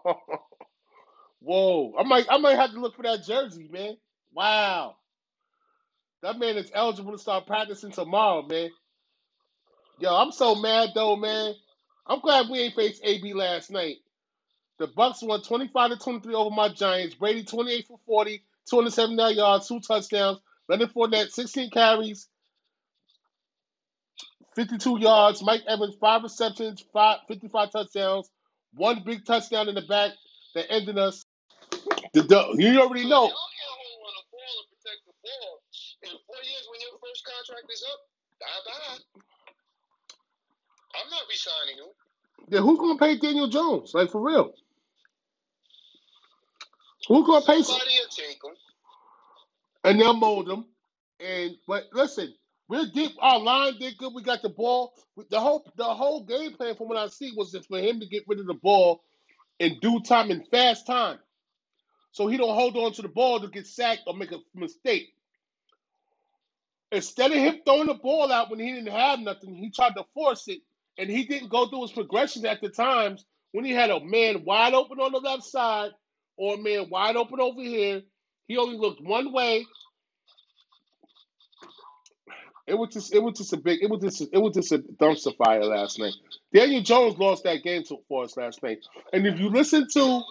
find 0.00 0.12
out. 0.12 0.16
Whoa. 1.40 1.94
I 1.98 2.02
might 2.04 2.26
I 2.30 2.38
might 2.38 2.56
have 2.56 2.72
to 2.72 2.80
look 2.80 2.96
for 2.96 3.02
that 3.02 3.24
jersey, 3.24 3.68
man. 3.70 3.96
Wow. 4.32 4.96
That 6.22 6.38
man 6.38 6.56
is 6.56 6.70
eligible 6.74 7.12
to 7.12 7.18
start 7.18 7.46
practicing 7.46 7.92
tomorrow, 7.92 8.42
man. 8.42 8.70
Yo, 9.98 10.14
I'm 10.14 10.32
so 10.32 10.54
mad 10.54 10.90
though, 10.94 11.16
man. 11.16 11.54
I'm 12.06 12.20
glad 12.20 12.48
we 12.50 12.60
ain't 12.60 12.74
faced 12.74 13.02
AB 13.04 13.34
last 13.34 13.70
night. 13.70 13.96
The 14.78 14.88
Bucs 14.88 15.22
won 15.22 15.42
25 15.42 15.90
to 15.90 15.96
23 15.98 16.34
over 16.34 16.50
my 16.50 16.68
Giants. 16.70 17.14
Brady 17.14 17.44
28 17.44 17.86
for 17.86 18.00
40, 18.06 18.42
279 18.70 19.36
yards, 19.36 19.68
two 19.68 19.80
touchdowns. 19.80 20.40
Leonard 20.68 20.92
Fournette 20.94 21.30
16 21.30 21.70
carries, 21.70 22.28
52 24.56 25.00
yards. 25.00 25.42
Mike 25.42 25.62
Evans 25.68 25.96
five 26.00 26.22
receptions, 26.22 26.84
five, 26.92 27.18
55 27.28 27.70
touchdowns, 27.72 28.30
one 28.74 29.02
big 29.04 29.24
touchdown 29.24 29.68
in 29.68 29.74
the 29.74 29.82
back 29.82 30.12
that 30.54 30.66
ended 30.70 30.98
us. 30.98 31.24
The, 32.12 32.22
the, 32.22 32.54
you 32.58 32.80
already 32.80 33.08
know. 33.08 33.22
Y'all 33.22 33.50
can't 33.54 33.76
hold 33.78 34.02
on 34.06 34.14
the 34.18 34.26
ball 34.32 34.54
and 34.58 34.68
protect 34.74 35.00
the 35.06 35.14
ball. 35.22 35.62
In 36.02 36.10
four 36.26 36.42
years, 36.42 36.66
when 36.70 36.80
your 36.80 36.98
first 36.98 37.24
contract 37.24 37.70
is 37.72 37.84
up, 37.92 38.00
bye 38.40 38.62
bye. 38.66 39.20
I'm 40.96 41.10
not 41.10 41.22
resigning 41.30 41.76
you. 41.78 41.90
Yeah, 42.48 42.60
who's 42.60 42.78
gonna 42.78 42.98
pay 42.98 43.16
Daniel 43.18 43.48
Jones? 43.48 43.92
Like 43.94 44.10
for 44.10 44.20
real? 44.20 44.52
Who's 47.08 47.26
gonna 47.26 47.44
pay? 47.46 47.62
Somebody 47.62 47.90
will 48.00 48.10
take 48.10 48.40
him. 48.42 48.56
And 49.84 50.00
they'll 50.00 50.14
mold 50.14 50.50
him. 50.50 50.66
And 51.20 51.52
but 51.66 51.84
listen, 51.92 52.34
we're 52.70 52.86
deep. 52.94 53.12
Our 53.20 53.40
line 53.40 53.74
did 53.80 53.98
good. 53.98 54.14
We 54.14 54.22
got 54.22 54.42
the 54.42 54.50
ball. 54.50 54.94
The 55.30 55.40
whole 55.40 55.70
the 55.76 55.84
whole 55.84 56.24
game 56.24 56.54
plan, 56.54 56.76
from 56.76 56.88
what 56.88 56.98
I 56.98 57.08
see, 57.08 57.32
was 57.36 57.56
for 57.68 57.80
him 57.80 58.00
to 58.00 58.06
get 58.06 58.24
rid 58.28 58.40
of 58.40 58.46
the 58.46 58.54
ball 58.54 59.04
in 59.60 59.78
due 59.80 60.00
time 60.02 60.30
and 60.32 60.46
fast 60.48 60.86
time, 60.86 61.18
so 62.12 62.28
he 62.28 62.36
don't 62.38 62.54
hold 62.54 62.76
on 62.76 62.92
to 62.94 63.02
the 63.02 63.08
ball 63.08 63.40
to 63.40 63.48
get 63.48 63.66
sacked 63.66 64.02
or 64.06 64.14
make 64.14 64.32
a 64.32 64.38
mistake. 64.54 65.08
Instead 66.92 67.32
of 67.32 67.38
him 67.38 67.60
throwing 67.64 67.86
the 67.88 67.94
ball 67.94 68.32
out 68.32 68.50
when 68.50 68.60
he 68.60 68.72
didn't 68.72 68.92
have 68.92 69.20
nothing, 69.20 69.54
he 69.54 69.70
tried 69.70 69.94
to 69.96 70.04
force 70.14 70.48
it, 70.48 70.60
and 70.98 71.10
he 71.10 71.24
didn't 71.24 71.50
go 71.50 71.66
through 71.68 71.82
his 71.82 71.92
progressions 71.92 72.44
at 72.46 72.60
the 72.62 72.70
times 72.70 73.24
when 73.52 73.64
he 73.64 73.72
had 73.72 73.90
a 73.90 74.00
man 74.04 74.44
wide 74.44 74.74
open 74.74 75.00
on 75.00 75.12
the 75.12 75.18
left 75.20 75.44
side 75.44 75.90
or 76.36 76.54
a 76.54 76.58
man 76.58 76.88
wide 76.90 77.16
open 77.16 77.40
over 77.40 77.60
here. 77.62 78.02
He 78.48 78.56
only 78.56 78.78
looked 78.78 79.02
one 79.02 79.32
way. 79.32 79.66
It 82.70 82.78
was 82.78 82.90
just 82.90 83.14
it 83.14 83.22
was 83.22 83.38
just 83.38 83.52
a 83.54 83.58
big 83.58 83.82
it 83.82 83.90
was 83.90 84.00
just 84.02 84.22
it 84.32 84.38
was 84.38 84.54
just 84.54 84.72
a 84.72 84.78
dumpster 84.78 85.36
fire 85.36 85.64
last 85.64 85.98
night. 85.98 86.14
Daniel 86.54 86.82
Jones 86.82 87.18
lost 87.18 87.44
that 87.44 87.64
game 87.64 87.84
to, 87.84 87.98
for 88.08 88.24
us 88.24 88.36
last 88.38 88.62
night. 88.62 88.78
And 89.12 89.26
if 89.26 89.40
you 89.40 89.50
listen 89.50 89.88
to 89.94 90.22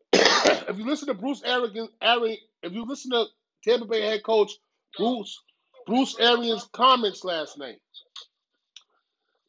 if 0.12 0.78
you 0.78 0.86
listen 0.86 1.08
to 1.08 1.14
Bruce 1.14 1.42
Arians, 1.44 1.90
Ari, 2.02 2.40
if 2.62 2.72
you 2.72 2.84
listen 2.86 3.12
to 3.12 3.26
Tampa 3.64 3.86
Bay 3.86 4.02
head 4.02 4.22
coach 4.24 4.52
Bruce 4.98 5.40
Bruce 5.86 6.16
Arians' 6.20 6.68
comments 6.72 7.24
last 7.24 7.58
night, 7.58 7.80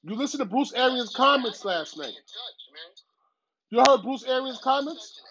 you 0.03 0.15
listen 0.15 0.39
to 0.39 0.45
Bruce 0.45 0.73
Arians' 0.73 1.13
comments 1.15 1.65
last 1.65 1.97
night. 1.97 2.13
You 3.71 3.83
heard 3.87 4.03
Bruce 4.03 4.23
Arians' 4.25 4.61
comments? 4.63 5.21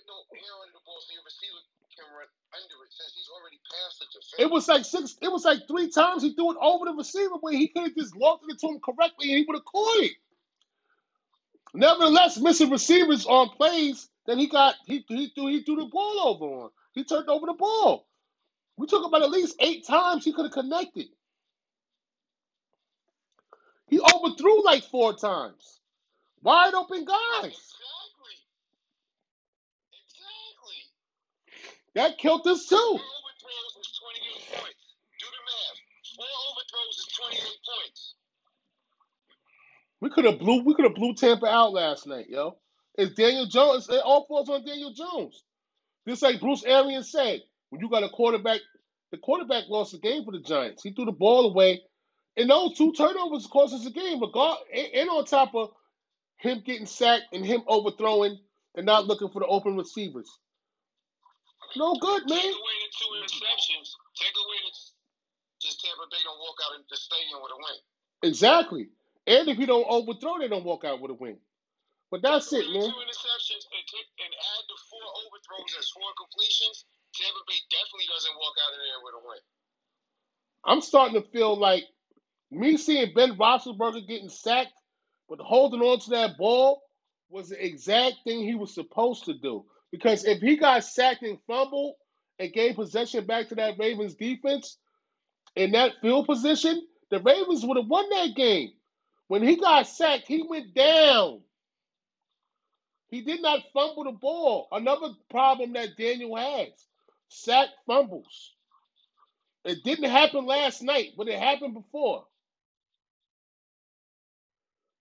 Putting 0.00 0.08
no 0.08 0.48
air 0.48 0.56
under 0.62 0.74
the 0.74 0.84
ball 0.86 1.00
so 1.00 1.10
your 1.14 1.24
receiver 1.26 1.60
can 1.96 2.06
run 2.16 2.28
under 2.56 2.78
it 2.86 2.92
since 2.94 3.12
he's 3.16 3.30
already 3.32 3.58
past 3.68 4.00
the 4.00 4.06
defender? 4.12 4.42
It 4.44 4.50
was 4.52 4.68
like 4.68 4.84
six. 4.84 5.16
It 5.22 5.32
was 5.32 5.44
like 5.44 5.68
three 5.68 5.90
times 5.90 6.22
he 6.22 6.34
threw 6.34 6.52
it 6.52 6.60
over 6.60 6.86
the 6.86 6.94
receiver 6.96 7.36
where 7.40 7.54
he 7.54 7.68
could 7.68 7.84
have 7.84 7.96
just 7.96 8.16
lost 8.16 8.44
it 8.48 8.58
to 8.60 8.68
him 8.68 8.80
correctly 8.80 9.30
and 9.32 9.38
he 9.38 9.44
would 9.48 9.56
have 9.58 9.66
caught 9.68 10.04
it. 10.04 10.12
Nevertheless, 11.74 12.38
missing 12.38 12.70
receivers 12.70 13.26
on 13.26 13.50
plays 13.50 14.08
that 14.26 14.38
he 14.38 14.48
got, 14.48 14.74
he 14.86 15.04
he 15.08 15.30
threw 15.34 15.48
he 15.48 15.62
threw 15.62 15.76
the 15.76 15.86
ball 15.86 16.28
over 16.28 16.46
on. 16.64 16.70
He 16.94 17.04
turned 17.04 17.28
over 17.28 17.46
the 17.46 17.54
ball. 17.54 18.06
We 18.78 18.86
took 18.86 19.06
about 19.06 19.22
at 19.22 19.30
least 19.30 19.56
eight 19.60 19.86
times 19.86 20.24
he 20.24 20.32
could 20.32 20.46
have 20.46 20.52
connected. 20.54 21.06
He 23.88 24.00
overthrew 24.00 24.64
like 24.64 24.84
four 24.84 25.14
times. 25.16 25.80
Wide 26.42 26.74
open 26.74 27.04
guys. 27.04 27.44
Exactly. 27.44 28.36
Exactly. 29.92 30.82
That 31.94 32.18
killed 32.18 32.46
us 32.46 32.66
Four 32.66 32.78
too. 32.78 32.84
overthrows 32.84 33.74
is 33.80 34.00
28 34.48 34.60
points. 34.60 34.84
Do 35.20 35.26
the 35.26 35.42
math. 35.46 35.78
Four 36.16 36.26
overthrows 36.50 36.98
is 36.98 37.08
28 37.16 37.42
points. 37.42 38.14
We 40.00 40.10
could 40.10 40.24
have 40.24 40.38
blew 40.38 40.62
we 40.64 40.74
could 40.74 40.84
have 40.84 40.94
blew 40.94 41.14
Tampa 41.14 41.46
out 41.46 41.72
last 41.72 42.06
night, 42.06 42.26
yo. 42.28 42.56
It's 42.96 43.14
Daniel 43.14 43.46
Jones. 43.46 43.88
It 43.88 44.02
all 44.04 44.26
falls 44.26 44.48
on 44.48 44.64
Daniel 44.64 44.92
Jones. 44.92 45.42
Just 46.08 46.22
like 46.22 46.40
Bruce 46.40 46.64
Arians 46.64 47.10
said, 47.10 47.40
when 47.70 47.80
you 47.80 47.88
got 47.90 48.02
a 48.04 48.08
quarterback, 48.08 48.60
the 49.12 49.18
quarterback 49.18 49.64
lost 49.68 49.92
the 49.92 49.98
game 49.98 50.24
for 50.24 50.32
the 50.32 50.40
Giants. 50.40 50.82
He 50.82 50.92
threw 50.92 51.04
the 51.04 51.12
ball 51.12 51.50
away, 51.50 51.82
and 52.36 52.50
those 52.50 52.76
two 52.76 52.92
turnovers 52.92 53.46
cost 53.46 53.74
us 53.74 53.84
the 53.84 53.90
game. 53.90 54.20
Regard 54.20 54.58
and 54.74 55.08
on 55.10 55.24
top 55.24 55.54
of 55.54 55.70
him 56.38 56.62
getting 56.64 56.86
sacked 56.86 57.24
and 57.32 57.44
him 57.44 57.62
overthrowing 57.66 58.38
and 58.76 58.86
not 58.86 59.06
looking 59.06 59.28
for 59.30 59.40
the 59.40 59.46
open 59.46 59.76
receivers. 59.76 60.30
No 61.76 61.94
good, 61.96 62.28
man. 62.28 62.40
Take 62.40 62.54
away 62.54 62.76
the 62.82 62.90
two 62.92 63.10
interceptions. 63.20 63.88
Take 64.16 64.34
away 64.34 64.58
the 64.66 64.72
just 65.60 65.84
Tampa 65.84 66.08
Bay 66.10 66.16
don't 66.24 66.40
walk 66.40 66.56
out 66.64 66.80
of 66.80 66.88
the 66.88 66.96
stadium 66.96 67.44
with 67.44 67.52
a 67.52 67.60
win. 67.60 67.78
Exactly. 68.24 68.88
And 69.26 69.48
if 69.48 69.58
you 69.58 69.66
don't 69.66 69.84
overthrow, 69.86 70.40
they 70.40 70.48
don't 70.48 70.64
walk 70.64 70.84
out 70.84 71.00
with 71.00 71.10
a 71.12 71.14
win. 71.14 71.36
But 72.10 72.22
that's 72.22 72.52
it, 72.52 72.64
man. 72.72 72.88
two 72.90 73.00
interceptions 73.04 73.64
and, 73.70 73.84
take, 73.86 74.08
and 74.24 74.32
add 74.32 74.64
the 74.66 74.78
four 74.88 75.04
overthrows 75.22 75.72
as 75.78 75.88
four 75.92 76.10
completions. 76.16 76.84
Tampa 77.14 77.40
Bay 77.46 77.60
definitely 77.70 78.08
doesn't 78.08 78.34
walk 78.34 78.56
out 78.56 78.72
of 78.74 78.80
there 78.80 79.00
with 79.04 79.14
a 79.14 79.22
win. 79.28 79.42
I'm 80.64 80.80
starting 80.80 81.22
to 81.22 81.28
feel 81.28 81.56
like 81.56 81.84
me 82.50 82.76
seeing 82.76 83.12
Ben 83.14 83.36
Roethlisberger 83.36 84.08
getting 84.08 84.28
sacked, 84.28 84.72
but 85.28 85.38
holding 85.40 85.80
on 85.82 86.00
to 86.00 86.10
that 86.10 86.36
ball 86.38 86.82
was 87.28 87.50
the 87.50 87.64
exact 87.64 88.16
thing 88.24 88.40
he 88.42 88.54
was 88.56 88.74
supposed 88.74 89.26
to 89.26 89.34
do. 89.34 89.64
Because 89.92 90.24
if 90.24 90.40
he 90.40 90.56
got 90.56 90.84
sacked 90.84 91.22
and 91.22 91.38
fumbled 91.46 91.94
and 92.38 92.52
gave 92.52 92.76
possession 92.76 93.26
back 93.26 93.48
to 93.48 93.54
that 93.56 93.78
Ravens 93.78 94.14
defense 94.14 94.78
in 95.56 95.72
that 95.72 95.92
field 96.02 96.26
position, 96.26 96.86
the 97.10 97.20
Ravens 97.20 97.64
would 97.64 97.76
have 97.76 97.88
won 97.88 98.08
that 98.10 98.34
game. 98.36 98.72
When 99.28 99.42
he 99.42 99.56
got 99.56 99.86
sacked, 99.86 100.28
he 100.28 100.44
went 100.48 100.74
down. 100.74 101.40
He 103.10 103.22
did 103.22 103.42
not 103.42 103.60
fumble 103.74 104.04
the 104.04 104.12
ball. 104.12 104.68
Another 104.72 105.10
problem 105.30 105.72
that 105.74 105.96
Daniel 105.96 106.36
has 106.36 106.68
sack 107.28 107.68
fumbles. 107.86 108.54
It 109.64 109.84
didn't 109.84 110.10
happen 110.10 110.46
last 110.46 110.82
night, 110.82 111.12
but 111.16 111.28
it 111.28 111.38
happened 111.38 111.74
before. 111.74 112.26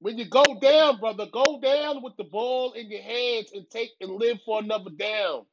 When 0.01 0.17
you 0.17 0.25
go 0.25 0.43
down, 0.61 0.99
brother, 0.99 1.27
go 1.31 1.59
down 1.61 2.03
with 2.03 2.15
the 2.17 2.23
ball 2.23 2.73
in 2.73 2.89
your 2.89 3.01
hands 3.01 3.51
and 3.53 3.69
take 3.69 3.91
and 4.01 4.11
live 4.11 4.39
for 4.45 4.59
another 4.59 4.91
down. 4.91 5.45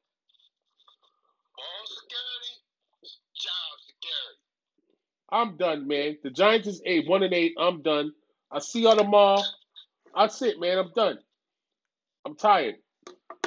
Ball 1.57 1.87
security, 1.89 2.55
job 3.35 3.79
security. 3.87 4.41
I'm 5.31 5.57
done, 5.57 5.89
man. 5.89 6.19
The 6.23 6.31
Giants 6.31 6.69
is 6.69 6.83
eight, 6.87 7.09
one 7.09 7.23
and 7.25 7.35
eight. 7.35 7.55
I'm 7.59 7.83
done. 7.83 8.13
I 8.51 8.61
see 8.61 8.83
y'all 8.83 8.97
tomorrow. 8.97 9.43
That's 10.17 10.41
it, 10.43 10.61
man. 10.61 10.79
I'm 10.79 10.93
done. 10.95 11.19
I'm 12.25 12.37
tired. 12.37 12.77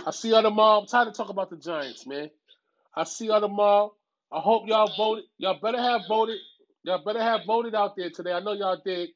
I 0.05 0.11
see 0.11 0.29
y'all 0.31 0.43
tomorrow. 0.43 0.81
I'm 0.81 0.87
tired 0.87 1.09
of 1.09 1.15
talking 1.15 1.31
about 1.31 1.49
the 1.49 1.57
Giants, 1.57 2.07
man. 2.07 2.29
I 2.95 3.05
see 3.05 3.27
y'all 3.27 3.41
tomorrow. 3.41 3.93
I 4.31 4.39
hope 4.39 4.67
y'all 4.67 4.91
voted. 4.97 5.25
Y'all 5.37 5.59
better 5.61 5.81
have 5.81 6.01
voted. 6.07 6.37
Y'all 6.83 7.03
better 7.03 7.21
have 7.21 7.41
voted 7.47 7.75
out 7.75 7.95
there 7.95 8.09
today. 8.09 8.33
I 8.33 8.41
know 8.41 8.53
y'all 8.53 8.81
did. 8.83 9.09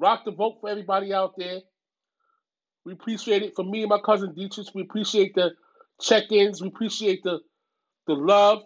Rock 0.00 0.24
the 0.24 0.30
vote 0.30 0.58
for 0.60 0.70
everybody 0.70 1.12
out 1.12 1.34
there. 1.36 1.60
We 2.86 2.94
appreciate 2.94 3.42
it. 3.42 3.54
For 3.54 3.64
me 3.64 3.82
and 3.82 3.90
my 3.90 4.00
cousin 4.00 4.34
Dietrich, 4.34 4.68
we 4.74 4.82
appreciate 4.82 5.34
the 5.34 5.50
check-ins. 6.00 6.62
We 6.62 6.68
appreciate 6.68 7.22
the 7.22 7.40
the 8.06 8.14
love, 8.14 8.62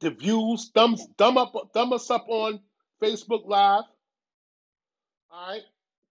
the 0.00 0.10
views. 0.10 0.70
Thumbs, 0.74 1.06
thumb 1.18 1.36
up, 1.36 1.52
thumb 1.74 1.92
us 1.92 2.10
up 2.10 2.24
on 2.28 2.60
Facebook 3.02 3.46
Live. 3.46 3.84
All 5.30 5.48
right, 5.48 5.62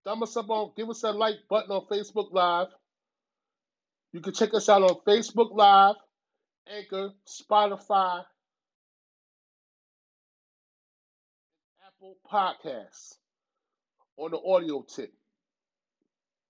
thumb 0.04 0.22
us 0.22 0.36
up 0.36 0.48
on. 0.48 0.70
Give 0.76 0.88
us 0.88 1.02
a 1.02 1.10
like 1.10 1.36
button 1.50 1.72
on 1.72 1.86
Facebook 1.90 2.32
Live. 2.32 2.68
You 4.12 4.20
can 4.20 4.32
check 4.32 4.54
us 4.54 4.68
out 4.68 4.82
on 4.82 5.00
Facebook 5.06 5.52
Live, 5.52 5.96
Anchor, 6.72 7.10
Spotify, 7.26 8.22
Apple 11.84 12.16
Podcasts 12.30 13.16
on 14.18 14.30
the 14.30 14.38
audio 14.38 14.84
tip. 14.94 15.12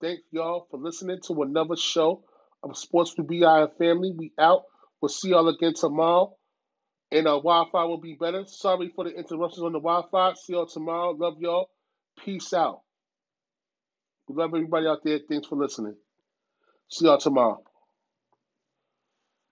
Thank 0.01 0.19
y'all 0.31 0.67
for 0.69 0.79
listening 0.79 1.19
to 1.27 1.43
another 1.43 1.75
show 1.77 2.23
of 2.61 2.77
Sports 2.77 3.15
with 3.17 3.27
BI 3.27 3.67
Family. 3.77 4.13
We 4.15 4.31
out. 4.39 4.63
We'll 5.01 5.09
see 5.09 5.29
y'all 5.29 5.47
again 5.49 5.73
tomorrow. 5.73 6.35
And 7.11 7.27
our 7.27 7.37
Wi-Fi 7.37 7.83
will 7.85 7.99
be 7.99 8.17
better. 8.19 8.43
Sorry 8.47 8.91
for 8.95 9.05
the 9.05 9.11
interruptions 9.11 9.63
on 9.63 9.73
the 9.73 9.79
Wi-Fi. 9.79 10.33
See 10.33 10.53
y'all 10.53 10.65
tomorrow. 10.65 11.11
Love 11.11 11.35
y'all. 11.39 11.69
Peace 12.25 12.53
out. 12.53 12.81
We 14.27 14.35
love 14.35 14.51
everybody 14.55 14.87
out 14.87 14.99
there. 15.03 15.19
Thanks 15.29 15.47
for 15.47 15.55
listening. 15.57 15.95
See 16.89 17.05
y'all 17.05 17.17
tomorrow. 17.19 17.61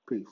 Peace. 0.10 0.26